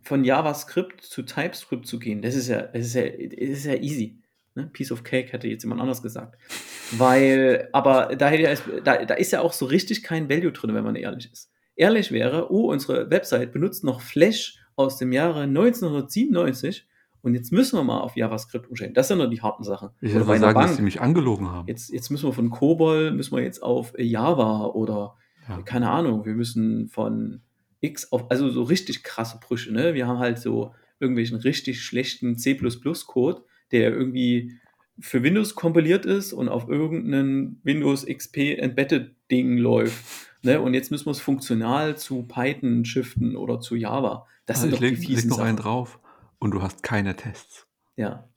von 0.03 0.23
JavaScript 0.25 1.01
zu 1.01 1.21
TypeScript 1.23 1.87
zu 1.87 1.97
gehen, 1.99 2.21
das 2.21 2.35
ist 2.35 2.47
ja 2.49 2.61
das 2.63 2.87
ist 2.87 2.95
ja 2.95 3.03
das 3.03 3.57
ist 3.59 3.65
ja 3.65 3.75
easy, 3.75 4.19
ne? 4.55 4.69
Piece 4.73 4.91
of 4.91 5.03
cake, 5.03 5.31
hätte 5.31 5.47
jetzt 5.47 5.63
jemand 5.63 5.81
anders 5.81 6.01
gesagt. 6.01 6.37
Weil 6.97 7.69
aber 7.71 8.15
da 8.17 8.27
hätte 8.27 8.43
ja 8.43 8.81
da 8.83 9.05
da 9.05 9.13
ist 9.13 9.31
ja 9.31 9.41
auch 9.41 9.53
so 9.53 9.65
richtig 9.65 10.03
kein 10.03 10.29
Value 10.29 10.51
drin, 10.51 10.73
wenn 10.73 10.83
man 10.83 10.95
ehrlich 10.95 11.31
ist. 11.31 11.51
Ehrlich 11.75 12.11
wäre: 12.11 12.51
„Oh, 12.51 12.69
unsere 12.71 13.09
Website 13.09 13.53
benutzt 13.53 13.83
noch 13.83 14.01
Flash 14.01 14.57
aus 14.75 14.97
dem 14.97 15.13
Jahre 15.13 15.43
1997 15.43 16.87
und 17.21 17.33
jetzt 17.35 17.51
müssen 17.51 17.77
wir 17.77 17.83
mal 17.83 17.99
auf 18.01 18.15
JavaScript 18.17 18.67
umstellen.“ 18.69 18.93
Das 18.93 19.07
sind 19.07 19.19
doch 19.19 19.29
die 19.29 19.41
harten 19.41 19.63
Sachen. 19.63 19.89
Ich 20.01 20.13
würde 20.13 20.25
sagen, 20.25 20.41
dass 20.41 20.71
die 20.71 20.75
Bank. 20.75 20.81
mich 20.81 20.99
angelogen 21.01 21.49
haben. 21.49 21.67
Jetzt 21.67 21.91
jetzt 21.93 22.09
müssen 22.09 22.27
wir 22.27 22.33
von 22.33 22.49
COBOL 22.49 23.11
müssen 23.11 23.35
wir 23.35 23.43
jetzt 23.43 23.63
auf 23.63 23.93
Java 23.97 24.65
oder 24.65 25.15
Ja. 25.47 25.61
keine 25.61 25.89
Ahnung, 25.89 26.25
wir 26.25 26.33
müssen 26.33 26.89
von 26.89 27.41
X 27.81 28.11
auf 28.11 28.29
also 28.31 28.49
so 28.49 28.63
richtig 28.63 29.03
krasse 29.03 29.39
Brüche, 29.41 29.71
ne? 29.73 29.93
Wir 29.93 30.07
haben 30.07 30.19
halt 30.19 30.39
so 30.39 30.73
irgendwelchen 30.99 31.37
richtig 31.37 31.81
schlechten 31.83 32.37
C++-Code, 32.37 33.43
der 33.71 33.91
irgendwie 33.91 34.53
für 34.99 35.23
Windows 35.23 35.55
kompiliert 35.55 36.05
ist 36.05 36.33
und 36.33 36.49
auf 36.49 36.67
irgend 36.69 37.07
'nen 37.07 37.59
Windows 37.63 38.05
XP 38.05 38.55
Embedded 38.57 39.15
Ding 39.31 39.57
läuft, 39.57 40.05
ne? 40.43 40.61
Und 40.61 40.73
jetzt 40.73 40.91
müssen 40.91 41.05
wir's 41.07 41.19
funktional 41.21 41.97
zu 41.97 42.23
Python 42.23 42.85
shiften 42.85 43.35
oder 43.35 43.59
zu 43.59 43.75
Java. 43.75 44.27
Das 44.45 44.59
Ah, 44.59 44.61
sind 44.61 44.71
ich 44.71 44.79
doch 44.79 44.83
die 44.83 44.95
leg 44.95 44.97
leg 45.07 45.07
fiesen 45.07 45.29
noch 45.29 45.39
einen 45.39 45.57
Sachen. 45.57 45.57
drauf 45.57 45.99
und 46.39 46.51
du 46.51 46.61
hast 46.61 46.83
keine 46.83 47.15
Tests. 47.15 47.67
Ja. 47.97 48.27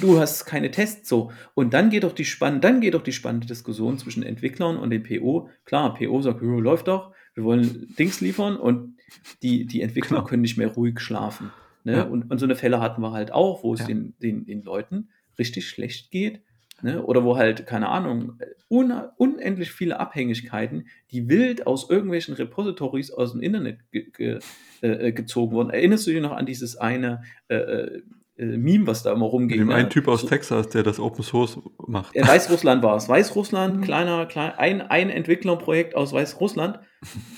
Du 0.00 0.18
hast 0.18 0.44
keine 0.44 0.70
Tests 0.70 1.08
so. 1.08 1.32
Und 1.54 1.72
dann 1.72 1.88
geht 1.90 2.04
doch 2.04 2.12
die 2.12 2.24
spann 2.24 2.60
dann 2.60 2.80
geht 2.80 2.94
doch 2.94 3.02
die 3.02 3.12
spannende 3.12 3.46
Diskussion 3.46 3.98
zwischen 3.98 4.22
Entwicklern 4.22 4.76
und 4.76 4.90
dem 4.90 5.02
PO. 5.02 5.48
Klar, 5.64 5.94
PO 5.94 6.20
sagt: 6.22 6.42
„Jo, 6.42 6.60
läuft 6.60 6.88
doch. 6.88 7.12
Wir 7.34 7.44
wollen 7.44 7.94
Dings 7.98 8.20
liefern“ 8.20 8.56
und 8.56 8.96
die 9.42 9.66
die 9.66 9.82
Entwickler 9.82 10.18
Genau. 10.18 10.28
können 10.28 10.42
nicht 10.42 10.56
mehr 10.56 10.68
ruhig 10.68 11.00
schlafen, 11.00 11.50
ne? 11.84 11.96
Ja. 11.98 12.02
Und 12.04 12.30
und 12.30 12.38
so 12.38 12.46
'ne 12.46 12.56
Fälle 12.56 12.80
hatten 12.80 13.02
wir 13.02 13.12
halt 13.12 13.32
auch, 13.32 13.62
wo 13.64 13.74
es 13.74 13.80
Ja. 13.80 13.86
den 13.86 14.14
den 14.22 14.44
den 14.46 14.62
Leuten 14.62 15.08
richtig 15.38 15.68
schlecht 15.68 16.10
geht, 16.10 16.42
ne? 16.82 17.02
Oder 17.04 17.24
wo 17.24 17.36
halt, 17.36 17.66
keine 17.66 17.88
Ahnung, 17.88 18.34
äh, 18.38 18.46
una 18.68 19.12
unendlich 19.18 19.72
viele 19.72 19.98
Abhängigkeiten, 20.00 20.86
die 21.10 21.28
wild 21.28 21.66
aus 21.66 21.90
irgendwelchen 21.90 22.34
Repositories 22.34 23.12
aus'm 23.12 23.40
Internet 23.40 23.78
ge 23.90 24.10
ge 24.16 24.38
äh, 24.82 25.08
äh, 25.08 25.12
gezogen 25.12 25.52
wurden. 25.54 25.70
Erinnerst 25.70 26.06
du 26.06 26.12
dich 26.12 26.22
noch 26.22 26.32
an 26.32 26.46
dieses 26.46 26.76
eine, 26.76 27.22
äh, 27.48 28.00
äh, 28.36 28.56
Meme, 28.56 28.86
was 28.86 29.02
da 29.02 29.12
immer 29.12 29.26
Mit 29.26 29.32
rumging, 29.32 29.58
dem 29.58 29.70
einen 29.70 29.84
ne? 29.84 29.88
Typ 29.88 30.08
aus 30.08 30.22
So 30.22 30.28
Texas, 30.28 30.68
der 30.68 30.82
das 30.82 30.98
Open 31.00 31.22
Source 31.24 31.58
macht. 31.86 32.14
Äh, 32.16 32.26
Weißrussland 32.26 32.82
war's. 32.82 33.08
Weißrussland, 33.08 33.76
Mhm. 33.78 33.80
kleiner 33.82 34.26
klei 34.26 34.56
ein 34.58 34.80
ein 34.82 35.10
Entwicklerprojekt 35.10 35.94
aus 35.96 36.12
Weißrussland, 36.12 36.80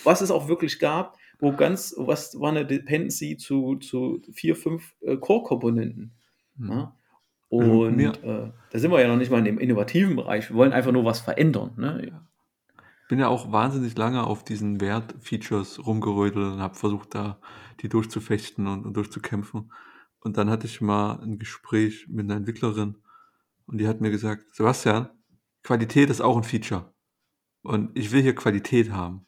was 0.04 0.20
es 0.20 0.30
auch 0.30 0.48
wirklich 0.48 0.78
gab, 0.78 1.16
wo 1.38 1.52
ganz 1.52 1.94
was 1.98 2.38
war 2.40 2.52
'ne 2.52 2.64
Dependency 2.66 3.36
zu 3.36 3.76
zu 3.76 4.22
4, 4.32 4.56
5, 4.56 4.94
äh, 5.02 5.16
Core-Komponenten, 5.16 6.12
Mhm. 6.56 6.68
ne? 6.68 6.92
Und, 7.48 7.96
mir 7.96 8.12
äh, 8.24 8.50
da 8.70 8.78
sind 8.78 8.90
wir 8.90 9.00
ja 9.00 9.06
noch 9.08 9.16
nicht 9.16 9.30
mal 9.30 9.38
in 9.38 9.44
dem 9.44 9.58
innovativen 9.58 10.16
Bereich. 10.16 10.50
Wir 10.50 10.56
wollen 10.56 10.72
einfach 10.72 10.90
nur 10.92 11.04
was 11.04 11.20
verändern, 11.20 11.72
ne? 11.76 12.02
Ja. 12.10 12.22
Bin 13.08 13.20
ja 13.20 13.28
auch 13.28 13.52
wahnsinnig 13.52 13.96
lange 13.96 14.24
auf 14.26 14.42
diesen 14.42 14.80
Wert-Features 14.80 15.86
rumgerödelt 15.86 16.54
und 16.54 16.60
habe 16.60 16.74
versucht, 16.74 17.14
da 17.14 17.38
die 17.80 17.88
durchzufechten 17.88 18.66
und 18.66 18.84
und 18.84 18.94
durchzukämpfen. 18.96 19.70
Und 20.26 20.36
dann 20.38 20.50
hatte 20.50 20.66
ich 20.66 20.80
mal 20.80 21.20
'n 21.22 21.38
Gespräch 21.38 22.08
mit 22.08 22.26
'ner 22.26 22.34
Entwicklerin 22.36 22.96
und 23.66 23.78
die 23.78 23.88
hat 23.88 24.00
mir 24.02 24.10
gesagt: 24.10 24.54
„Sebastian, 24.56 25.08
Qualität 25.64 26.10
ist 26.10 26.20
auch 26.22 26.36
'n 26.36 26.44
Feature. 26.44 26.92
Und 27.62 27.98
ich 27.98 28.12
will 28.12 28.22
hier 28.22 28.34
Qualität 28.36 28.92
haben.“ 28.92 29.26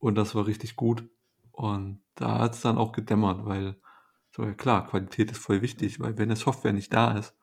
Und 0.00 0.16
das 0.16 0.34
war 0.36 0.46
richtig 0.48 0.76
gut. 0.76 1.04
Und 1.52 2.02
da 2.16 2.40
hat's 2.40 2.62
dann 2.62 2.78
auch 2.78 2.92
gedämmert, 2.92 3.46
weil 3.46 3.76
so, 4.32 4.44
ja 4.44 4.54
klar, 4.54 4.86
Qualität 4.88 5.30
ist 5.32 5.38
voll 5.40 5.62
wichtig, 5.62 6.00
weil 6.00 6.18
wenn 6.18 6.28
'ne 6.30 6.36
Software 6.36 6.72
nicht 6.74 6.92
da 6.94 7.12
ist, 7.18 7.36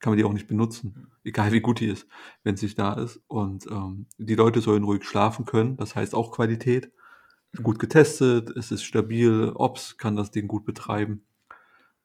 kann 0.00 0.12
man 0.12 0.18
die 0.18 0.24
auch 0.24 0.34
nicht 0.34 0.48
benutzen, 0.48 1.08
egal 1.24 1.52
wie 1.52 1.60
gut 1.62 1.80
die 1.80 1.86
ist, 1.88 2.08
wenn's 2.44 2.62
nicht 2.62 2.78
da 2.80 2.94
ist. 2.94 3.22
Und, 3.28 3.66
ähm, 3.70 4.06
die 4.18 4.34
Leute 4.36 4.60
sollen 4.62 4.84
ruhig 4.84 5.04
schlafen 5.04 5.46
können, 5.46 5.76
das 5.78 5.96
heißt 5.96 6.14
auch 6.16 6.32
Qualität. 6.32 6.92
Gut 7.62 7.78
getestet, 7.80 8.50
es 8.56 8.72
ist 8.72 8.84
stabil, 8.84 9.52
Ops 9.56 9.98
kann 9.98 10.16
das 10.16 10.30
Ding 10.32 10.48
gut 10.48 10.64
betreiben. 10.66 11.24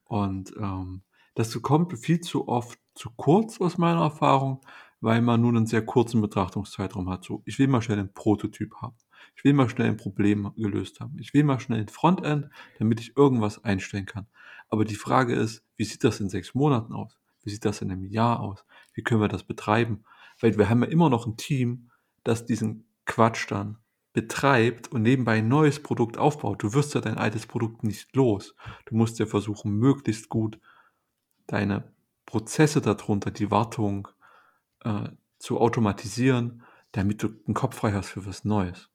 Und, 0.08 0.54
ähm, 0.58 1.02
das 1.34 1.60
kommt 1.62 1.96
viel 1.98 2.20
zu 2.20 2.48
oft 2.48 2.78
zu 2.94 3.10
kurz 3.16 3.60
aus 3.60 3.78
meiner 3.78 4.00
Erfahrung, 4.02 4.60
weil 5.00 5.22
man 5.22 5.40
nur 5.42 5.52
'nen 5.52 5.66
sehr 5.66 5.84
kurzen 5.86 6.20
Betrachtungszeitraum 6.20 7.08
hat. 7.10 7.24
So, 7.24 7.42
ich 7.44 7.58
will 7.60 7.68
mal 7.68 7.82
schnell 7.82 7.98
'n 8.00 8.12
Prototyp 8.12 8.74
haben. 8.82 8.96
Ich 9.36 9.44
will 9.44 9.52
mal 9.52 9.68
schnell 9.68 9.88
'n 9.90 9.96
Problem 9.98 10.52
gelöst 10.56 10.98
haben. 11.00 11.16
Ich 11.20 11.34
will 11.34 11.44
mal 11.44 11.60
schnell 11.60 11.80
'n 11.82 11.88
Frontend, 11.88 12.48
damit 12.78 13.00
ich 13.00 13.16
irgendwas 13.16 13.62
einstellen 13.64 14.06
kann. 14.06 14.26
Aber 14.70 14.84
die 14.84 14.96
Frage 14.96 15.34
ist: 15.34 15.62
Wie 15.76 15.84
sieht 15.84 16.02
das 16.04 16.20
in 16.20 16.28
6 16.30 16.54
Monaten 16.54 16.92
aus? 16.94 17.18
Wie 17.44 17.50
sieht 17.50 17.64
das 17.64 17.82
in 17.82 17.88
'nem 17.88 18.04
Jahr 18.04 18.40
aus? 18.40 18.64
Wie 18.94 19.02
können 19.02 19.20
wir 19.20 19.28
das 19.28 19.44
betreiben? 19.44 20.02
Weil 20.40 20.56
wir 20.58 20.68
haben 20.70 20.82
ja 20.82 20.88
immer 20.88 21.10
noch 21.10 21.26
'n 21.26 21.36
Team, 21.36 21.90
das 22.24 22.46
diesen 22.46 22.86
Quatsch 23.06 23.46
dann 23.50 23.78
betreibt 24.20 24.88
und 24.92 25.02
nebenbei 25.02 25.38
'n 25.38 25.48
neues 25.48 25.80
Produkt 25.82 26.18
aufbaut. 26.18 26.62
Du 26.62 26.74
wirst 26.74 26.94
ja 26.94 27.00
dein 27.00 27.18
altes 27.18 27.46
Produkt 27.46 27.84
nicht 27.84 28.16
los. 28.16 28.54
Du 28.86 28.96
musst 28.96 29.18
ja 29.20 29.26
versuchen, 29.26 29.72
möglichst 29.78 30.28
gut 30.28 30.58
deine 31.48 31.92
Prozesse 32.26 32.80
da 32.82 32.94
drunter, 32.94 33.30
die 33.32 33.50
Wartung, 33.50 34.08
äh, 34.84 35.10
zu 35.38 35.60
automatisieren, 35.60 36.62
damit 36.92 37.22
du 37.22 37.28
'n 37.48 37.54
Kopf 37.54 37.76
frei 37.76 37.92
hast 37.92 38.10
für 38.10 38.26
was 38.26 38.44
Neues. 38.44 38.88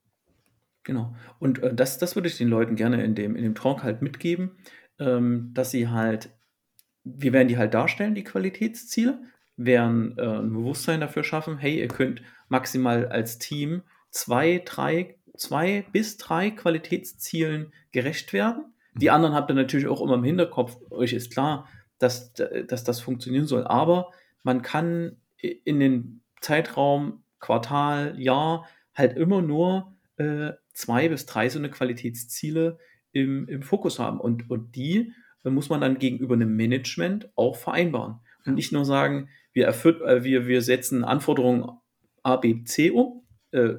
Genau. 0.86 1.14
Und, 1.38 1.62
äh, 1.62 1.74
das 1.74 1.98
das 1.98 2.14
würde 2.14 2.28
ich 2.28 2.36
den 2.36 2.48
Leuten 2.48 2.76
gerne 2.76 3.02
in 3.02 3.14
dem 3.14 3.36
in 3.36 3.42
dem 3.42 3.54
Talk 3.54 3.82
halt 3.82 4.02
mitgeben, 4.02 4.52
ähm, 4.98 5.50
dass 5.54 5.70
sie 5.70 5.88
halt 5.88 6.30
wir 7.04 7.32
werden 7.34 7.48
die 7.48 7.58
halt 7.58 7.74
darstellen, 7.74 8.14
die 8.14 8.24
Qualitätsziele, 8.24 9.22
werden, 9.56 10.18
äh, 10.18 10.22
'n 10.40 10.52
Bewusstsein 10.52 11.00
dafür 11.00 11.24
schaffen: 11.24 11.58
„Hey, 11.58 11.80
ihr 11.80 11.88
könnt 11.88 12.22
maximal 12.48 13.08
als 13.08 13.38
Team 13.38 13.82
2, 14.14 14.62
3 14.64 15.16
2 15.36 15.84
bis 15.92 16.16
3 16.18 16.50
Qualitätszielen 16.52 17.72
gerecht 17.92 18.32
werden.“ 18.32 18.74
Die 19.00 19.10
Mhm. 19.10 19.10
anderen 19.10 19.34
habt 19.34 19.50
ihr 19.50 19.54
natürlich 19.54 19.88
auch 19.88 20.00
immer 20.02 20.14
im 20.14 20.24
Hinterkopf. 20.24 20.78
Euch 20.90 21.12
ist 21.12 21.32
klar, 21.32 21.68
dass 21.98 22.32
dass 22.34 22.84
das 22.84 23.00
funktionieren 23.00 23.46
soll. 23.46 23.64
Aber 23.66 24.10
man 24.44 24.62
kann 24.62 25.16
in 25.38 25.80
den 25.80 26.22
Zeitraum 26.40 27.24
Quartal, 27.40 28.14
Jahr 28.20 28.68
halt 28.94 29.16
immer 29.16 29.42
nur, 29.42 29.96
äh, 30.18 30.52
2 30.72 31.08
bis 31.08 31.26
3 31.26 31.48
so 31.48 31.58
'ne 31.58 31.70
Qualitätsziele 31.70 32.78
im 33.12 33.48
im 33.48 33.62
Fokus 33.62 33.98
haben. 33.98 34.20
Und 34.20 34.50
und 34.50 34.76
die, 34.76 35.12
äh, 35.44 35.50
muss 35.50 35.68
man 35.70 35.80
dann 35.80 35.98
gegenüber 35.98 36.36
'nem 36.36 36.54
Management 36.56 37.30
auch 37.36 37.56
vereinbaren. 37.56 38.20
Und 38.46 38.54
nicht 38.54 38.72
nur 38.72 38.84
sagen: 38.84 39.28
„Wir 39.52 39.66
erfüll 39.66 40.00
äh, 40.06 40.22
wir 40.24 40.46
wir 40.46 40.62
setzen 40.62 41.04
Anforderungen 41.04 41.68
A, 42.22 42.36
B, 42.36 42.62
C 42.64 42.90
um.“ 42.92 43.22
Äh, 43.52 43.74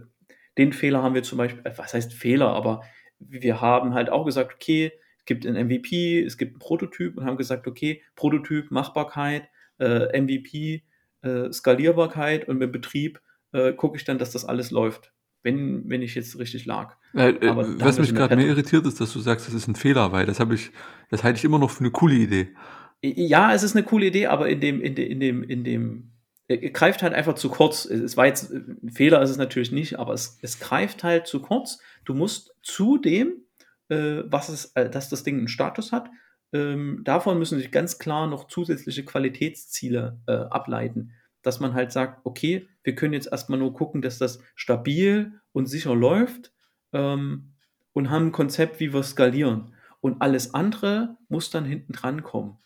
den 0.58 0.74
Fehler 0.74 1.04
haben 1.04 1.16
wir 1.16 1.24
zum 1.24 1.38
Beispiel 1.40 1.62
äh, 1.66 1.74
was 1.78 1.94
heißt 1.94 2.14
Fehler, 2.14 2.50
aber 2.54 2.82
wir 3.20 3.62
haben 3.62 3.94
halt 3.94 4.10
auch 4.10 4.26
gesagt: 4.26 4.54
„Okay, 4.56 4.92
es 5.20 5.26
gibt 5.26 5.46
'n 5.46 5.56
MVP, 5.56 6.24
es 6.24 6.38
gibt 6.38 6.56
'n 6.58 6.60
Prototyp“ 6.60 7.18
und 7.18 7.26
haben 7.26 7.38
gesagt: 7.38 7.68
„Okay, 7.68 8.04
Prototyp, 8.16 8.72
Machbarkeit, 8.72 9.50
äh, 9.80 10.08
MVP, 10.22 10.84
äh, 11.24 11.52
Skalierbarkeit 11.54 12.48
und 12.48 12.58
mit 12.60 12.72
Betrieb, 12.72 13.22
äh, 13.54 13.74
gucke 13.74 13.98
ich 13.98 14.04
dann, 14.06 14.18
dass 14.20 14.32
das 14.32 14.46
alles 14.46 14.72
läuft.“ 14.72 15.14
Wenn 15.44 15.90
wenn 15.90 16.02
ich 16.02 16.16
jetzt 16.16 16.38
richtig 16.40 16.66
lag. 16.66 16.96
Äh, 17.14 17.34
was 17.80 17.98
mich 18.00 18.14
grad 18.14 18.34
mehr 18.34 18.46
irritiert, 18.46 18.86
ist, 18.86 19.00
dass 19.00 19.14
du 19.14 19.20
sagst, 19.20 19.48
das 19.48 19.54
ist 19.54 19.68
'n 19.68 19.76
Fehler, 19.76 20.12
weil 20.12 20.26
das 20.26 20.40
habe 20.40 20.56
ich 20.56 20.72
das 21.10 21.24
halte 21.24 21.38
ich 21.38 21.46
immer 21.46 21.60
noch 21.60 21.70
für 21.72 21.84
'ne 21.84 21.92
coole 21.92 22.16
Idee. 22.16 22.56
Ja, 23.04 23.54
es 23.54 23.64
ist 23.64 23.76
'ne 23.76 23.84
coole 23.84 24.08
Idee, 24.08 24.28
aber 24.28 24.50
in 24.50 24.60
dem 24.62 24.82
in 24.82 24.96
de 24.96 25.06
in 25.06 25.20
dem 25.20 25.44
in 25.44 25.64
dem 25.64 26.12
greift 26.50 27.04
halt 27.04 27.14
einfach 27.14 27.36
zu 27.36 27.50
kurz. 27.50 27.86
Es 27.86 28.18
war 28.18 28.26
jetzt 28.28 28.52
äh, 28.52 28.56
'n 28.58 28.92
Fehler 28.92 29.22
ist 29.22 29.32
es 29.32 29.38
natürlich 29.38 29.72
nicht, 29.72 29.98
aber 30.00 30.14
es 30.14 30.38
es 30.42 30.60
greift 30.60 31.04
halt 31.04 31.28
zu 31.28 31.42
kurz. 31.42 31.80
Du 32.06 32.14
musst 32.14 32.56
zu 32.64 32.98
dem, 32.98 33.44
äh, 33.90 34.24
was 34.26 34.50
es 34.50 34.66
äh, 34.76 34.90
dass 34.90 35.10
das 35.10 35.24
Ding 35.24 35.40
'n 35.40 35.48
Status 35.48 35.92
hat, 35.92 36.10
ähm, 36.54 37.02
davon 37.04 37.40
müssen 37.40 37.58
sich 37.60 37.72
ganz 37.72 38.00
klar 38.00 38.28
noch 38.28 38.48
zusätzliche 38.48 39.04
Qualitätsziele, 39.06 40.20
äh, 40.28 40.34
ableiten. 40.34 41.12
Dass 41.42 41.60
man 41.60 41.74
halt 41.74 41.92
sagt: 41.92 42.22
„Okay, 42.26 42.68
wir 42.84 42.96
können 42.96 43.14
jetzt 43.14 43.28
erst 43.32 43.50
mal 43.50 43.58
nur 43.58 43.74
gucken, 43.74 44.02
dass 44.02 44.18
das 44.20 44.40
stabil 44.56 45.34
und 45.54 45.68
sicher 45.68 45.96
läuft, 45.96 46.54
ähm, 46.94 47.54
und 47.94 48.10
haben 48.12 48.28
'n 48.28 48.32
Konzept, 48.32 48.80
wie 48.80 48.94
wir 48.94 49.04
skalieren. 49.04 49.74
Und 50.02 50.22
alles 50.22 50.54
andere 50.54 51.18
muss 51.30 51.50
dann 51.50 51.66
hinten 51.66 51.94
dran 51.94 52.24
kommen“, 52.24 52.58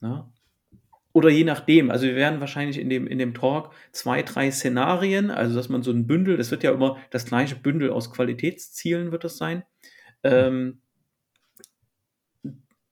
ne? 0.00 0.26
Oder 1.16 1.30
je 1.30 1.44
nachdem, 1.44 1.90
also 1.90 2.04
wir 2.04 2.14
werden 2.14 2.40
wahrscheinlich 2.40 2.78
in 2.78 2.90
dem, 2.90 3.06
in 3.06 3.16
dem 3.16 3.32
Talk 3.32 3.70
zwei, 3.90 4.20
drei 4.20 4.50
Szenarien, 4.50 5.30
also 5.30 5.54
dass 5.54 5.70
man 5.70 5.82
so 5.82 5.90
ein 5.90 6.06
Bündel, 6.06 6.36
das 6.36 6.50
wird 6.50 6.62
ja 6.62 6.72
immer 6.72 6.98
das 7.08 7.24
gleiche 7.24 7.56
Bündel 7.56 7.88
aus 7.88 8.12
Qualitätszielen 8.12 9.12
wird 9.12 9.24
das 9.24 9.38
sein. 9.38 9.62
Ähm, 10.22 10.82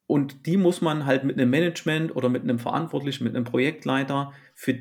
und 0.07 0.47
die 0.47 0.57
muss 0.57 0.81
man 0.81 1.05
halt 1.05 1.25
mit 1.25 1.39
einem 1.39 1.51
Management 1.51 2.17
oder 2.17 2.31
mit 2.31 2.45
einem 2.45 2.59
Verantwortlichen, 2.59 3.25
mit 3.25 3.37
einem 3.37 3.45
Projektleiter, 3.45 4.33
für, 4.55 4.79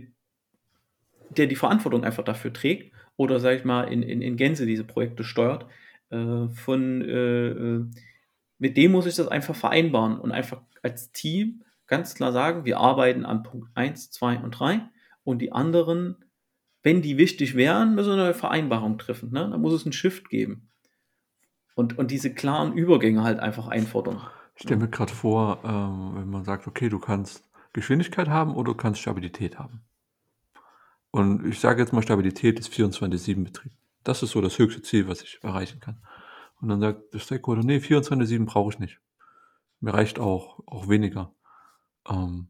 der 1.28 1.48
die 1.48 1.58
Verantwortung 1.58 2.06
einfach 2.06 2.24
dafür 2.24 2.54
trägt 2.54 2.94
oder, 3.18 3.42
sage 3.42 3.58
ich 3.58 3.66
mal, 3.66 3.92
in, 3.92 4.04
in, 4.04 4.22
in 4.22 4.38
Gänze 4.38 4.66
diese 4.66 4.86
Projekte 4.86 5.26
steuert, 5.26 5.66
äh, 6.12 6.48
von, 6.48 7.02
äh, 7.02 7.48
äh 7.48 7.86
mit 8.58 8.78
dem 8.78 8.94
muss 8.94 9.06
ich 9.06 9.16
das 9.16 9.28
einfach 9.28 9.54
vereinbaren 9.54 10.18
und 10.18 10.32
einfach 10.32 10.62
als 10.82 11.12
Team 11.12 11.64
ganz 11.94 12.16
klar 12.16 12.32
sagen, 12.32 12.66
wir 12.66 12.80
arbeiten 12.80 13.24
an 13.24 13.44
Punkt 13.44 13.70
1, 13.76 14.10
2 14.10 14.40
und 14.40 14.52
3 14.52 14.82
und 15.24 15.44
die 15.44 15.52
anderen, 15.52 16.26
wenn 16.82 17.04
die 17.04 17.20
wichtig 17.20 17.56
wären, 17.56 17.94
müssen 17.94 18.18
wir 18.18 18.24
eine 18.24 18.34
Vereinbarung 18.34 18.98
treffen. 18.98 19.32
Ne? 19.32 19.48
Da 19.52 19.60
muss 19.60 19.74
es 19.74 19.86
einen 19.86 19.94
Shift 19.94 20.28
geben. 20.28 20.72
Und, 21.76 22.00
und 22.00 22.10
diese 22.10 22.34
klaren 22.34 22.74
Übergänge 22.74 23.24
halt 23.24 23.40
einfach 23.40 23.68
einfordern. 23.68 24.20
Ich 24.56 24.64
stelle 24.64 24.80
mir 24.80 24.90
gerade 24.90 25.14
vor, 25.14 25.60
ähm, 25.64 26.16
wenn 26.16 26.30
man 26.32 26.44
sagt, 26.46 26.66
okay, 26.66 26.90
du 26.90 26.98
kannst 26.98 27.48
Geschwindigkeit 27.74 28.28
haben 28.28 28.56
oder 28.56 28.72
du 28.72 28.78
kannst 28.78 29.00
Stabilität 29.00 29.60
haben. 29.60 29.82
Und 31.12 31.46
ich 31.46 31.60
sage 31.60 31.80
jetzt 31.80 31.94
mal, 31.94 32.02
Stabilität 32.02 32.60
ist 32.60 32.74
24-7-Betrieb. 32.74 33.72
Das 34.04 34.24
ist 34.24 34.32
so 34.32 34.42
das 34.42 34.58
höchste 34.58 34.82
Ziel, 34.82 35.08
was 35.08 35.22
ich 35.22 35.44
erreichen 35.44 35.80
kann. 35.80 36.02
Und 36.60 36.70
dann 36.70 36.82
sagt 36.82 37.14
der 37.14 37.20
Stakeholder, 37.20 37.62
nee, 37.62 37.78
24-7 37.78 38.46
brauche 38.46 38.72
ich 38.72 38.80
nicht. 38.80 39.00
Mir 39.80 39.94
reicht 39.94 40.18
auch, 40.18 40.60
auch 40.66 40.90
weniger. 40.90 41.32
Ähm, 42.08 42.50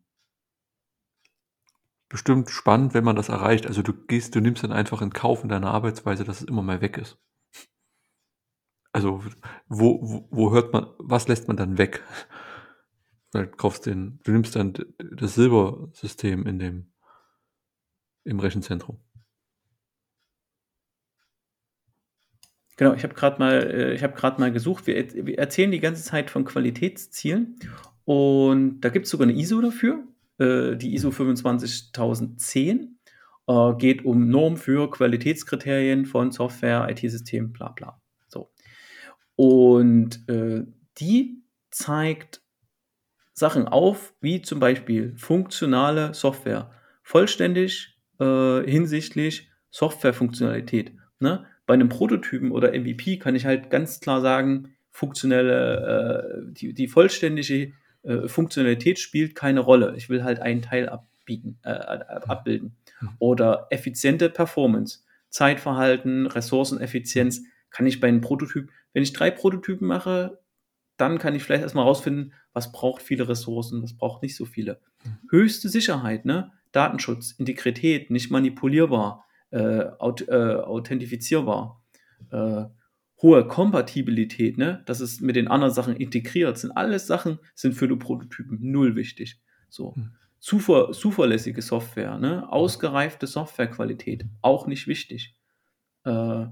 bestimmt 2.09 2.49
spannend, 2.49 2.93
wenn 2.93 3.03
man 3.03 3.15
das 3.15 3.29
erreicht. 3.29 3.65
Also 3.67 3.81
du 3.81 3.93
gehst, 3.93 4.35
du 4.35 4.39
nimmst 4.39 4.63
dann 4.63 4.71
einfach 4.71 5.01
in 5.01 5.13
Kauf 5.13 5.43
in 5.43 5.49
deiner 5.49 5.71
Arbeitsweise, 5.71 6.23
dass 6.23 6.41
es 6.41 6.47
immer 6.47 6.61
mal 6.61 6.81
weg 6.81 6.97
ist. 6.97 7.17
Also 8.91 9.23
wo, 9.67 9.99
wo, 10.01 10.27
wo 10.29 10.51
hört 10.51 10.71
man, 10.73 10.87
was 10.99 11.27
lässt 11.27 11.47
man 11.47 11.57
dann 11.57 11.79
weg? 11.79 12.03
Du 13.31 13.47
kaufst 13.47 13.87
den, 13.87 14.19
du 14.23 14.31
nimmst 14.31 14.55
dann 14.55 14.73
das 14.99 15.33
Silbersystem 15.33 16.45
in 16.45 16.59
dem, 16.59 16.93
im 18.25 18.39
Rechenzentrum. 18.39 18.99
Genau, 22.77 22.93
ich 22.93 23.03
habe 23.03 23.15
gerade 23.15 23.39
mal, 23.39 23.53
äh, 23.53 23.93
ich 23.95 24.03
mal 24.39 24.51
gesucht. 24.51 24.85
Wir, 24.85 25.25
wir, 25.25 25.37
erzählen 25.37 25.71
die 25.71 25.79
ganze 25.79 26.03
Zeit 26.03 26.29
von 26.29 26.45
Qualitätszielen 26.45 27.59
und 28.05 28.81
da 28.81 28.89
gibt 28.89 29.05
es 29.05 29.11
sogar 29.11 29.27
eine 29.27 29.37
ISO 29.37 29.61
dafür, 29.61 30.03
äh, 30.39 30.75
die 30.75 30.93
ISO 30.93 31.11
25010. 31.11 32.99
Äh, 33.47 33.73
geht 33.77 34.05
um 34.05 34.29
Norm 34.29 34.57
für 34.57 34.89
Qualitätskriterien 34.89 36.05
von 36.05 36.31
Software, 36.31 36.87
IT-Systemen, 36.89 37.51
bla 37.51 37.69
bla. 37.69 38.01
So. 38.27 38.51
Und 39.35 40.27
äh, 40.29 40.63
die 40.99 41.43
zeigt 41.71 42.41
Sachen 43.33 43.67
auf, 43.67 44.13
wie 44.21 44.41
zum 44.41 44.59
Beispiel 44.59 45.15
funktionale 45.17 46.13
Software, 46.13 46.71
vollständig 47.01 47.97
äh, 48.19 48.61
hinsichtlich 48.63 49.49
Softwarefunktionalität. 49.71 50.93
Ne? 51.19 51.45
Bei 51.65 51.73
einem 51.73 51.89
Prototypen 51.89 52.51
oder 52.51 52.69
MVP 52.71 53.17
kann 53.17 53.35
ich 53.35 53.45
halt 53.45 53.69
ganz 53.69 53.99
klar 53.99 54.21
sagen, 54.21 54.75
funktionelle, 54.91 56.45
äh, 56.47 56.53
die, 56.53 56.73
die 56.73 56.87
vollständige 56.87 57.73
äh, 58.03 58.27
Funktionalität 58.27 58.99
spielt 58.99 59.35
keine 59.35 59.61
Rolle. 59.61 59.95
Ich 59.97 60.09
will 60.09 60.23
halt 60.23 60.39
einen 60.39 60.61
Teil 60.61 60.89
abbieten, 60.89 61.57
äh, 61.63 61.69
abbilden. 61.69 62.75
Hm. 62.99 63.09
Oder 63.19 63.67
effiziente 63.69 64.29
Performance, 64.29 64.99
Zeitverhalten, 65.29 66.27
Ressourceneffizienz 66.27 67.43
kann 67.69 67.87
ich 67.87 67.99
bei 67.99 68.07
einem 68.07 68.21
Prototyp, 68.21 68.69
wenn 68.93 69.03
ich 69.03 69.13
drei 69.13 69.31
Prototypen 69.31 69.87
mache, 69.87 70.39
dann 70.97 71.17
kann 71.17 71.33
ich 71.33 71.43
vielleicht 71.43 71.63
erstmal 71.63 71.85
rausfinden, 71.85 72.33
was 72.53 72.71
braucht 72.71 73.01
viele 73.01 73.27
Ressourcen, 73.27 73.81
was 73.81 73.97
braucht 73.97 74.21
nicht 74.21 74.35
so 74.35 74.45
viele. 74.45 74.79
Hm. 75.03 75.17
Höchste 75.29 75.69
Sicherheit, 75.69 76.25
ne? 76.25 76.51
Datenschutz, 76.71 77.31
Integrität, 77.31 78.09
nicht 78.11 78.31
manipulierbar, 78.31 79.25
äh, 79.51 79.85
aut 79.99 80.27
äh, 80.27 80.55
authentifizierbar. 80.55 81.81
Äh, 82.31 82.65
hohe 83.23 83.47
Kompatibilität, 83.47 84.57
ne, 84.59 84.83
dass 84.85 84.99
es 84.99 85.21
mit 85.21 85.35
den 85.35 85.47
anderen 85.47 85.73
Sachen 85.73 85.95
integriert 85.95 86.57
sind. 86.59 86.71
Alles 86.71 87.07
Sachen 87.07 87.39
sind 87.55 87.73
für 87.73 87.87
die 87.87 87.95
Prototypen 87.95 88.59
null 88.61 88.95
wichtig. 88.95 89.41
So. 89.69 89.95
Hm. 89.95 90.11
Zuver 90.39 90.91
zuverlässige 90.91 91.61
Software, 91.61 92.19
ne, 92.19 92.51
ausgereifte 92.51 93.27
Softwarequalität, 93.27 94.25
auch 94.41 94.67
nicht 94.67 94.87
wichtig. 94.87 95.37
Äh, 96.03 96.47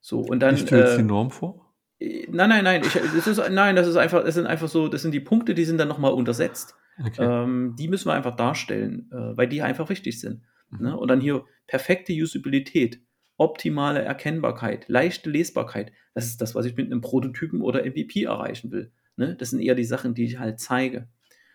so, 0.00 0.18
und 0.18 0.40
dann. 0.40 0.56
Du 0.56 0.62
jetzt 0.62 0.72
äh, 0.72 0.96
die 0.96 1.04
Norm 1.04 1.30
vor? 1.30 1.72
Äh, 2.00 2.26
nein, 2.28 2.48
nein, 2.48 2.64
nein. 2.64 2.82
Ich, 2.84 2.92
das 2.92 3.26
ist, 3.28 3.50
nein, 3.50 3.76
das 3.76 3.86
ist 3.86 3.94
einfach, 3.94 4.24
das 4.24 4.34
sind 4.34 4.46
einfach 4.46 4.66
so, 4.66 4.88
das 4.88 5.02
sind 5.02 5.12
die 5.12 5.20
Punkte, 5.20 5.54
die 5.54 5.64
sind 5.64 5.78
dann 5.78 5.86
nochmal 5.86 6.12
untersetzt. 6.12 6.74
Okay. 6.98 7.22
Ähm, 7.24 7.76
die 7.78 7.86
müssen 7.86 8.08
wir 8.08 8.14
einfach 8.14 8.34
darstellen, 8.34 9.08
äh, 9.12 9.36
weil 9.36 9.48
die 9.48 9.62
einfach 9.62 9.88
wichtig 9.90 10.20
sind. 10.20 10.42
Mhm. 10.70 10.82
Ne? 10.82 10.96
Und 10.96 11.08
dann 11.08 11.20
hier 11.20 11.44
perfekte 11.68 12.12
Usabilität 12.12 13.00
optimale 13.36 14.02
Erkennbarkeit, 14.02 14.88
leichte 14.88 15.30
Lesbarkeit. 15.30 15.92
Das 16.14 16.26
ist 16.26 16.40
das, 16.40 16.54
was 16.54 16.66
ich 16.66 16.76
mit 16.76 16.86
einem 16.86 17.00
Prototypen 17.00 17.60
oder 17.60 17.84
MVP 17.84 18.24
erreichen 18.24 18.70
will. 18.70 18.92
Ne? 19.16 19.36
Das 19.36 19.50
sind 19.50 19.60
eher 19.60 19.74
die 19.74 19.84
Sachen, 19.84 20.14
die 20.14 20.24
ich 20.24 20.38
halt 20.38 20.60
zeige. 20.60 21.08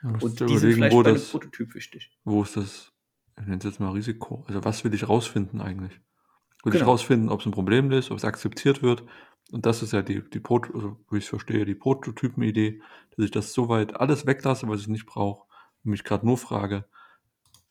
Und 0.03 0.39
die 0.39 0.57
sind 0.57 0.73
vielleicht 0.73 0.95
bei 0.95 1.09
einem 1.09 1.21
Prototyp 1.21 1.75
wichtig. 1.75 2.11
Wo 2.23 2.41
ist 2.43 2.57
das, 2.57 2.91
ich 3.39 3.45
nenne 3.45 3.57
es 3.57 3.63
jetzt 3.63 3.79
mal 3.79 3.91
Risiko. 3.91 4.45
Also 4.47 4.63
was 4.63 4.83
will 4.83 4.93
ich 4.93 5.07
rausfinden 5.07 5.61
eigentlich? 5.61 5.99
Will 6.63 6.73
genau. 6.73 6.83
ich 6.83 6.87
rausfinden, 6.87 7.29
ob 7.29 7.39
es 7.39 7.45
ein 7.45 7.51
Problem 7.51 7.91
ist, 7.91 8.11
ob 8.11 8.17
es 8.17 8.25
akzeptiert 8.25 8.83
wird. 8.83 9.03
Und 9.51 9.65
das 9.65 9.83
ist 9.83 9.93
ja 9.93 10.01
die, 10.01 10.21
die 10.29 10.39
Pro 10.39 10.57
also, 10.73 10.97
wie 11.09 11.17
ich 11.17 11.25
es 11.25 11.29
verstehe, 11.29 11.65
die 11.65 11.75
Prototypen-Idee, 11.75 12.81
dass 13.15 13.25
ich 13.25 13.31
das 13.31 13.53
soweit 13.53 13.99
alles 13.99 14.25
weglasse, 14.25 14.67
was 14.67 14.81
ich 14.81 14.87
nicht 14.87 15.05
brauche, 15.05 15.47
und 15.83 15.91
mich 15.91 16.03
gerade 16.03 16.25
nur 16.25 16.37
frage, 16.37 16.85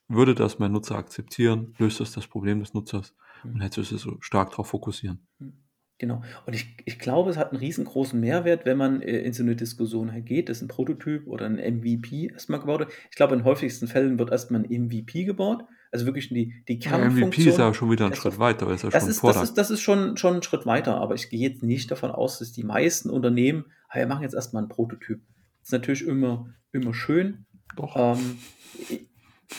würde 0.08 0.34
das 0.34 0.58
mein 0.58 0.72
Nutzer 0.72 0.96
akzeptieren? 0.96 1.74
Löst 1.78 2.00
das 2.00 2.12
das 2.12 2.26
Problem 2.26 2.60
des 2.60 2.74
Nutzers? 2.74 3.14
Und 3.44 3.60
hättest 3.60 3.90
du 3.90 3.96
es 3.96 4.02
so 4.02 4.16
stark 4.20 4.50
darauf 4.50 4.68
fokussieren. 4.68 5.26
Mhm. 5.38 5.52
Genau. 6.00 6.22
Und 6.46 6.54
ich, 6.54 6.74
ich 6.86 6.98
glaube, 6.98 7.28
es 7.30 7.36
hat 7.36 7.50
einen 7.50 7.60
riesengroßen 7.60 8.18
Mehrwert, 8.18 8.64
wenn 8.64 8.78
man 8.78 9.02
äh, 9.02 9.18
in 9.18 9.34
so 9.34 9.42
eine 9.42 9.54
Diskussion 9.54 10.12
halt 10.12 10.24
geht, 10.24 10.48
dass 10.48 10.62
ein 10.62 10.68
Prototyp 10.68 11.26
oder 11.26 11.44
ein 11.44 11.56
MVP 11.56 12.28
erstmal 12.32 12.58
gebaut 12.58 12.80
wird. 12.80 12.92
Ich 13.10 13.16
glaube, 13.16 13.34
in 13.34 13.44
häufigsten 13.44 13.86
Fällen 13.86 14.18
wird 14.18 14.30
erstmal 14.30 14.62
ein 14.62 14.84
MVP 14.84 15.24
gebaut. 15.24 15.62
Also 15.92 16.06
wirklich 16.06 16.30
die, 16.30 16.64
die 16.68 16.78
Kernfunktion. 16.78 17.28
MVP 17.28 17.50
ist 17.50 17.58
ja 17.58 17.74
schon 17.74 17.90
wieder 17.90 18.06
ein 18.06 18.14
Schritt 18.14 18.38
weiter. 18.38 18.70
Ist 18.70 18.82
ja 18.82 18.88
das, 18.88 19.02
schon 19.02 19.10
ist, 19.10 19.22
das, 19.22 19.42
ist, 19.42 19.54
das 19.58 19.70
ist 19.70 19.82
schon, 19.82 20.16
schon 20.16 20.36
ein 20.36 20.42
Schritt 20.42 20.64
weiter. 20.64 20.96
Aber 20.96 21.14
ich 21.16 21.28
gehe 21.28 21.46
jetzt 21.46 21.62
nicht 21.62 21.90
davon 21.90 22.10
aus, 22.10 22.38
dass 22.38 22.52
die 22.52 22.64
meisten 22.64 23.10
Unternehmen, 23.10 23.66
ah, 23.90 23.98
wir 23.98 24.06
machen 24.06 24.22
jetzt 24.22 24.34
erstmal 24.34 24.62
einen 24.62 24.70
Prototyp. 24.70 25.20
Das 25.58 25.68
ist 25.68 25.72
natürlich 25.72 26.06
immer, 26.06 26.48
immer 26.72 26.94
schön. 26.94 27.44
Doch. 27.76 27.94
Ähm, 27.96 28.38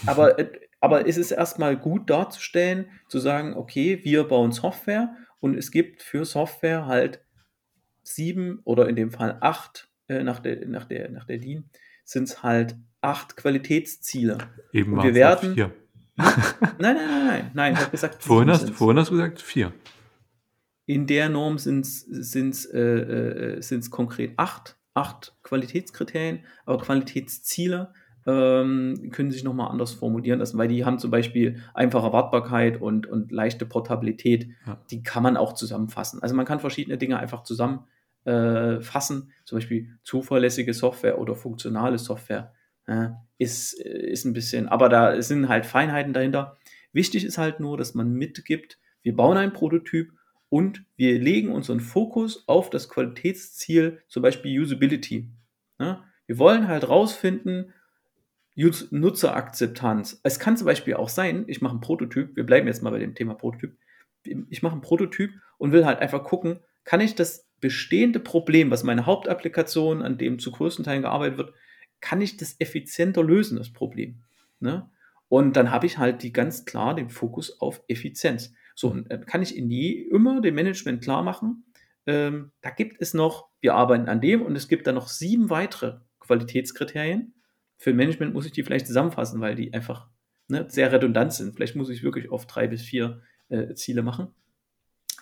aber 0.08 0.39
äh, 0.39 0.50
aber 0.82 1.08
es 1.08 1.17
ist 1.17 1.32
erstmal 1.32 1.78
gut 1.78 2.10
darzustellen, 2.10 2.89
zu 3.08 3.20
sagen, 3.20 3.54
okay, 3.54 4.02
wir 4.04 4.26
bauen 4.26 4.52
Software 4.52 5.15
und 5.39 5.56
es 5.56 5.72
gibt 5.72 6.02
für 6.02 6.26
Software 6.26 6.88
halt 6.88 7.24
sieben 8.04 8.60
oder 8.63 8.89
in 8.89 8.96
dem 8.96 9.12
Fall 9.12 9.38
acht, 9.41 9.89
äh, 10.08 10.24
nach, 10.24 10.39
der, 10.39 10.67
nach, 10.67 10.86
der, 10.86 11.10
nach 11.12 11.26
der 11.26 11.38
DIN, 11.38 11.70
sind 12.04 12.24
es 12.24 12.44
halt 12.44 12.76
acht 13.00 13.38
Qualitätsziele. 13.38 14.39
Eben 14.74 14.94
und 14.94 15.04
wir 15.04 15.13
werden. 15.13 15.54
Vier. 15.54 15.72
nein, 16.17 16.36
nein, 16.80 16.96
nein, 16.96 17.26
nein, 17.26 17.52
nein, 17.54 17.74
ich 17.74 17.80
habe 17.80 17.91
gesagt, 17.91 18.24
vorhin 18.24 18.50
hast, 18.50 18.70
vorhin 18.72 19.00
hast 19.00 19.12
du 19.12 19.15
gesagt 19.15 19.41
vier. 19.41 19.72
In 20.88 21.08
der 21.08 21.30
Norm 21.30 21.58
sind 21.58 21.86
es 21.86 22.65
äh, 22.65 22.80
äh, 22.80 23.82
konkret 23.89 24.34
acht, 24.38 24.78
acht 24.94 25.36
Qualitätskriterien, 25.44 26.44
aber 26.65 26.82
Qualitätsziele 26.84 27.94
ähm, 28.25 29.10
können 29.12 29.31
sich 29.31 29.43
nochmal 29.43 29.69
anders 29.69 29.93
formulieren 29.93 30.39
lassen, 30.39 30.57
weil 30.57 30.67
die 30.67 30.86
haben 30.86 30.99
zum 30.99 31.12
Beispiel 31.12 31.62
einfache 31.73 32.13
Wartbarkeit 32.13 32.79
und, 32.79 33.07
und 33.07 33.31
leichte 33.31 33.65
Portabilität. 33.65 34.49
Ja. 34.65 34.79
Die 34.91 35.03
kann 35.03 35.23
man 35.23 35.38
auch 35.38 35.53
zusammenfassen. 35.53 36.21
Also 36.21 36.36
man 36.36 36.45
kann 36.45 36.60
verschiedene 36.60 36.97
Dinge 36.97 37.17
einfach 37.19 37.43
zusammenfassen, 37.43 39.30
äh, 39.30 39.45
zum 39.45 39.57
Beispiel 39.57 39.97
zuverlässige 40.03 40.74
Software 40.74 41.19
oder 41.19 41.36
funktionale 41.36 41.97
Software. 41.97 42.53
Äh, 42.86 43.09
ist, 43.38 43.74
ist 43.74 44.26
ein 44.26 44.34
bisschen, 44.34 44.67
aber 44.67 44.88
da 44.88 45.19
sind 45.22 45.49
halt 45.49 45.65
Feinheiten 45.65 46.13
dahinter. 46.13 46.57
Wichtig 46.93 47.26
ist 47.26 47.38
halt 47.38 47.59
nur, 47.59 47.78
dass 47.78 47.95
man 47.95 48.13
mitgibt, 48.13 48.78
wir 49.01 49.15
bauen 49.15 49.38
einen 49.38 49.53
Prototyp 49.53 50.11
und 50.49 50.84
wir 50.95 51.17
legen 51.17 51.51
unseren 51.51 51.80
Fokus 51.80 52.47
auf 52.47 52.69
das 52.69 52.89
Qualitätsziel, 52.89 54.03
zum 54.07 54.22
Beispiel 54.22 54.59
Usability. 54.61 55.32
Ja? 55.80 56.03
Wir 56.28 56.38
wollen 56.38 56.67
halt 56.67 56.88
rausfinden, 56.88 57.74
Nutzerakzeptanz. 58.56 60.20
Es 60.24 60.39
kann 60.39 60.58
zum 60.58 60.66
Beispiel 60.66 60.95
auch 60.95 61.10
sein, 61.10 61.45
ich 61.47 61.62
mache 61.62 61.72
einen 61.72 61.82
Prototyp, 61.82 62.36
wir 62.36 62.45
bleiben 62.45 62.68
jetzt 62.68 62.84
mal 62.84 62.89
bei 62.89 62.99
dem 62.99 63.16
Thema 63.16 63.34
Prototyp. 63.34 63.78
Ich 64.49 64.62
mache 64.62 64.74
einen 64.74 64.82
Prototyp 64.82 65.32
und 65.58 65.72
will 65.72 65.86
halt 65.86 65.99
einfach 65.99 66.24
gucken, 66.24 66.60
kann 66.84 67.02
ich 67.02 67.16
das 67.16 67.47
bestehende 67.60 68.20
Problem, 68.20 68.72
was 68.72 68.84
meine 68.84 69.06
Hauptapplikation, 69.06 70.02
an 70.02 70.18
dem 70.18 70.39
zu 70.39 70.52
größten 70.52 70.84
Teilen 70.84 71.04
gearbeitet 71.04 71.38
wird, 71.38 71.54
kann 72.02 72.22
ich 72.22 72.38
das 72.38 72.56
effizienter 72.60 73.24
lösen, 73.24 73.58
das 73.58 73.72
Problem. 73.72 74.24
Ne? 74.60 74.89
Und 75.28 75.56
dann 75.56 75.72
habe 75.72 75.86
ich 75.86 75.97
halt 75.97 76.24
die 76.24 76.34
ganz 76.34 76.66
klar 76.66 76.95
den 76.95 77.10
Fokus 77.10 77.62
auf 77.62 77.82
Effizienz. 77.88 78.54
So, 78.76 78.89
dann 78.89 79.26
kann 79.26 79.41
ich 79.41 79.56
in 79.56 79.70
die 79.70 80.02
immer 80.02 80.41
dem 80.41 80.56
Management 80.56 81.04
klar 81.04 81.24
machen, 81.24 81.64
ähm, 82.06 82.52
da 82.62 82.70
gibt 82.72 83.02
es 83.02 83.14
noch, 83.14 83.49
wir 83.60 83.76
arbeiten 83.76 84.10
an 84.10 84.22
dem 84.22 84.41
und 84.41 84.56
es 84.56 84.68
gibt 84.68 84.88
dann 84.88 84.95
noch 84.95 85.08
sieben 85.08 85.49
weitere 85.49 85.99
Qualitätskriterien. 86.20 87.34
Für 87.82 87.95
Management 87.95 88.36
muss 88.36 88.45
ich 88.45 88.51
die 88.51 88.61
vielleicht 88.61 88.86
zusammenfassen, 88.86 89.41
weil 89.41 89.55
die 89.55 89.73
einfach 89.73 90.07
ne, 90.47 90.67
sehr 90.69 90.91
redundant 90.91 91.34
sind. 91.34 91.55
Vielleicht 91.55 91.75
muss 91.75 91.89
ich 91.89 92.03
wirklich 92.03 92.29
auf 92.29 92.45
drei 92.45 92.67
bis 92.67 92.84
vier 92.84 93.23
äh, 93.49 93.73
Ziele 93.73 94.03
machen. 94.03 94.27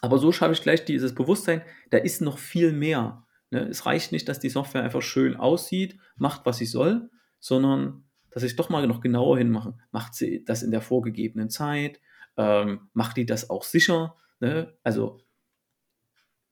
Aber 0.02 0.18
so 0.18 0.34
schaffe 0.34 0.52
ich 0.52 0.62
gleich 0.62 0.84
dieses 0.84 1.16
Bewusstsein, 1.16 1.62
da 1.90 1.98
ist 2.00 2.20
noch 2.20 2.38
viel 2.38 2.74
mehr. 2.74 3.26
Ne? 3.50 3.62
Es 3.70 3.86
reicht 3.86 4.12
nicht, 4.12 4.28
dass 4.28 4.42
die 4.42 4.50
Software 4.50 4.84
einfach 4.84 5.02
schön 5.02 5.38
aussieht, 5.38 6.00
macht, 6.18 6.46
was 6.46 6.58
sie 6.58 6.66
soll, 6.66 7.10
sondern 7.40 8.04
dass 8.30 8.44
ich 8.44 8.58
doch 8.58 8.68
mal 8.68 8.86
noch 8.88 9.00
genauer 9.00 9.38
hinmache. 9.38 9.78
Macht 9.92 10.14
sie 10.14 10.44
das 10.44 10.62
in 10.62 10.72
der 10.72 10.82
vorgegebenen 10.82 11.50
Zeit? 11.50 12.02
Ähm, 12.36 12.90
macht 12.92 13.16
die 13.16 13.26
das 13.26 13.50
auch 13.50 13.64
sicher? 13.64 14.18
Ne? 14.42 14.74
Also 14.84 15.22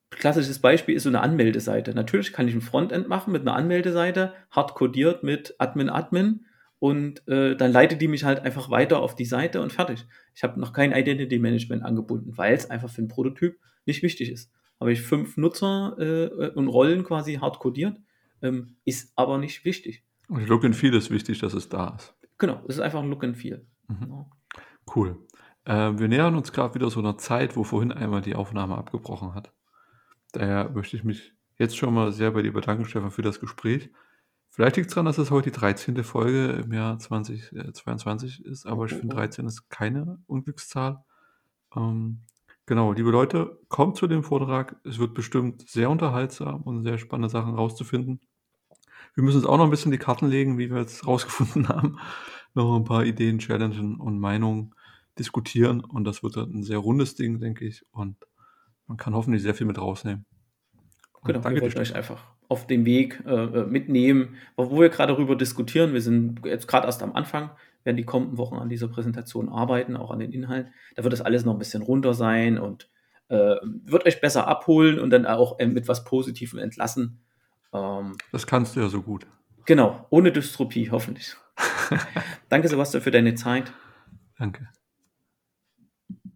klassisches 0.10 0.60
Beispiel 0.60 0.96
ist 0.96 1.04
so 1.04 1.10
eine 1.10 1.22
Anmeldeseite. 1.22 1.94
Natürlich 1.94 2.34
kann 2.34 2.48
ich 2.48 2.54
ein 2.54 2.62
Frontend 2.62 3.08
machen 3.08 3.34
mit 3.34 3.42
einer 3.42 3.56
Anmeldeseite, 3.56 4.34
hart 4.52 4.76
codiert 4.76 5.24
mit 5.24 5.56
Admin 5.60 5.90
Admin 5.90 6.46
und 6.80 7.28
äh, 7.28 7.56
dann 7.56 7.72
leitet 7.72 8.02
die 8.02 8.08
mich 8.08 8.24
halt 8.24 8.40
einfach 8.40 8.70
weiter 8.70 9.00
auf 9.00 9.16
die 9.16 9.26
Seite 9.26 9.62
und 9.62 9.74
fertig. 9.74 10.06
Ich 10.36 10.44
habe 10.44 10.60
noch 10.60 10.74
kein 10.74 10.92
Identity 10.92 11.40
Management 11.40 11.84
angebunden, 11.84 12.38
weil 12.38 12.54
es 12.54 12.70
einfach 12.70 12.90
für 12.90 13.00
einen 13.00 13.08
Prototyp 13.08 13.58
nicht 13.86 14.04
wichtig 14.04 14.32
ist. 14.32 14.52
Habe 14.80 14.92
ich 14.92 15.02
fünf 15.02 15.38
Nutzer 15.38 15.96
äh, 15.98 16.50
und 16.52 16.68
Rollen 16.68 17.04
quasi 17.04 17.36
hart 17.36 17.60
codiert, 17.60 18.00
ähm, 18.42 18.78
ist 18.86 19.12
aber 19.16 19.38
nicht 19.40 19.66
wichtig. 19.66 20.04
Und 20.30 20.48
Look 20.48 20.66
and 20.66 20.76
Feel 20.76 20.94
ist 20.94 21.10
wichtig, 21.10 21.40
dass 21.40 21.54
es 21.54 21.70
da 21.70 21.96
ist. 21.96 22.16
Genau, 22.38 22.62
es 22.68 22.76
ist 22.76 22.82
einfach 22.82 23.02
ein 23.02 23.10
Look 23.10 23.24
and 23.24 23.38
Feel. 23.38 23.66
Mhm. 23.88 24.00
Genau. 24.00 24.30
Cool. 24.96 25.18
Äh, 25.66 25.98
wir 25.98 26.08
nähern 26.08 26.36
uns 26.36 26.52
gerade 26.52 26.76
wieder 26.76 26.90
so 26.92 27.00
einer 27.00 27.18
Zeit, 27.18 27.56
wo 27.56 27.64
vorhin 27.64 27.92
einmal 27.92 28.22
die 28.22 28.36
Aufnahme 28.36 28.78
abgebrochen 28.78 29.34
hat. 29.34 29.52
Daher 30.38 30.70
möchte 30.70 30.96
ich 30.96 31.04
mich 31.04 31.34
jetzt 31.58 31.76
schon 31.76 31.96
mal 31.96 32.12
sehr 32.12 32.30
bei 32.30 32.44
dir 32.44 32.54
bedanken, 32.54 32.86
Stefan, 32.86 33.10
für 33.10 33.24
das 33.24 33.40
Gespräch. 33.40 33.90
Vielleicht 34.50 34.76
liegt 34.78 34.90
es 34.90 34.94
daran, 34.94 35.08
dass 35.08 35.18
es 35.18 35.32
heute 35.32 35.50
die 35.50 35.58
13. 35.58 36.04
Folge 36.04 36.64
im 36.64 36.72
Jahr 36.72 37.00
2022 37.00 38.46
äh, 38.46 38.50
ist, 38.50 38.68
aber 38.68 38.86
ich 38.86 38.94
finde 38.94 39.16
13 39.16 39.48
ist 39.48 39.68
keine 39.72 40.20
Unglückszahl. 40.28 41.04
Ähm, 41.76 42.20
genau, 42.68 42.92
liebe 42.92 43.10
Leute, 43.10 43.60
kommt 43.68 43.98
zu 43.98 44.06
dem 44.06 44.22
Vortrag. 44.22 44.76
Es 44.84 45.00
wird 45.00 45.16
bestimmt 45.16 45.68
sehr 45.68 45.90
unterhaltsam 45.90 46.62
und 46.62 46.84
sehr 46.84 47.00
spannende 47.00 47.30
Sachen 47.30 47.56
rauszufinden. 47.56 48.22
Wir 49.16 49.24
müssen 49.24 49.38
uns 49.38 49.48
auch 49.48 49.58
noch 49.58 49.64
ein 49.66 49.72
bisschen 49.72 49.92
die 49.92 49.98
Karten 49.98 50.28
legen, 50.28 50.60
wie 50.60 50.70
wir 50.70 50.82
jetzt 50.82 51.08
rausgefunden 51.08 51.68
haben. 51.68 51.98
noch 52.54 52.76
ein 52.76 52.84
paar 52.84 53.06
Ideen, 53.06 53.40
Challenges 53.40 53.80
und 53.80 54.20
Meinungen 54.20 54.76
diskutieren. 55.18 55.80
Und 55.80 56.04
das 56.04 56.22
wird 56.22 56.38
dann 56.38 56.54
ein 56.54 56.64
sehr 56.64 56.78
rundes 56.78 57.16
Ding, 57.16 57.40
denke 57.40 57.66
ich. 57.66 57.84
Und 57.90 58.18
man 58.88 58.98
kann 58.98 59.14
hoffentlich 59.14 59.44
sehr 59.44 59.54
viel 59.54 59.68
mit 59.68 59.78
rausnehmen. 59.78 60.26
Und 61.14 61.28
genau, 61.28 61.40
danke 61.40 61.62
wir 61.62 61.78
euch 61.78 61.96
einfach 61.96 62.24
auf 62.50 62.68
dem 62.68 62.86
Weg 62.86 63.22
äh, 63.26 63.32
äh, 63.32 63.66
mitnehmen, 63.66 64.38
wo 64.56 64.80
wir 64.80 64.90
gerade 64.90 65.14
darüber 65.14 65.36
diskutieren. 65.36 65.94
Wir 65.94 66.02
sind 66.02 66.46
jetzt 66.46 66.68
gerade 66.68 66.86
erst 66.86 67.04
am 67.04 67.14
Anfang, 67.14 67.52
werden 67.84 67.98
die 67.98 68.06
kommenden 68.06 68.38
Wochen 68.38 68.56
an 68.56 68.70
dieser 68.70 68.88
Präsentation 68.88 69.50
arbeiten, 69.50 69.98
auch 69.98 70.12
an 70.12 70.20
den 70.20 70.32
Inhalten. 70.32 70.74
Da 70.96 71.04
wird 71.04 71.14
das 71.14 71.22
alles 71.22 71.44
noch 71.44 71.54
ein 71.54 71.60
bisschen 71.60 71.82
runter 71.82 72.14
sein 72.14 72.58
und 72.58 72.90
äh, 73.28 73.56
wird 73.86 74.06
euch 74.06 74.22
besser 74.22 74.48
abholen 74.48 75.00
und 75.00 75.10
dann 75.10 75.26
auch 75.26 75.60
äh, 75.60 75.68
mit 75.68 75.88
was 75.88 76.06
Positivem 76.06 76.60
entlassen. 76.60 77.20
Ähm, 77.74 78.16
das 78.32 78.48
kannst 78.48 78.76
du 78.76 78.80
ja 78.80 78.88
so 78.88 79.02
gut. 79.02 79.28
Genau, 79.66 80.06
ohne 80.10 80.32
Dystropie, 80.32 80.90
hoffentlich. 80.92 81.36
Danke, 82.50 82.70
Sebastian, 82.70 83.04
für 83.04 83.12
deine 83.12 83.36
Zeit. 83.36 83.74
Danke. 84.38 84.70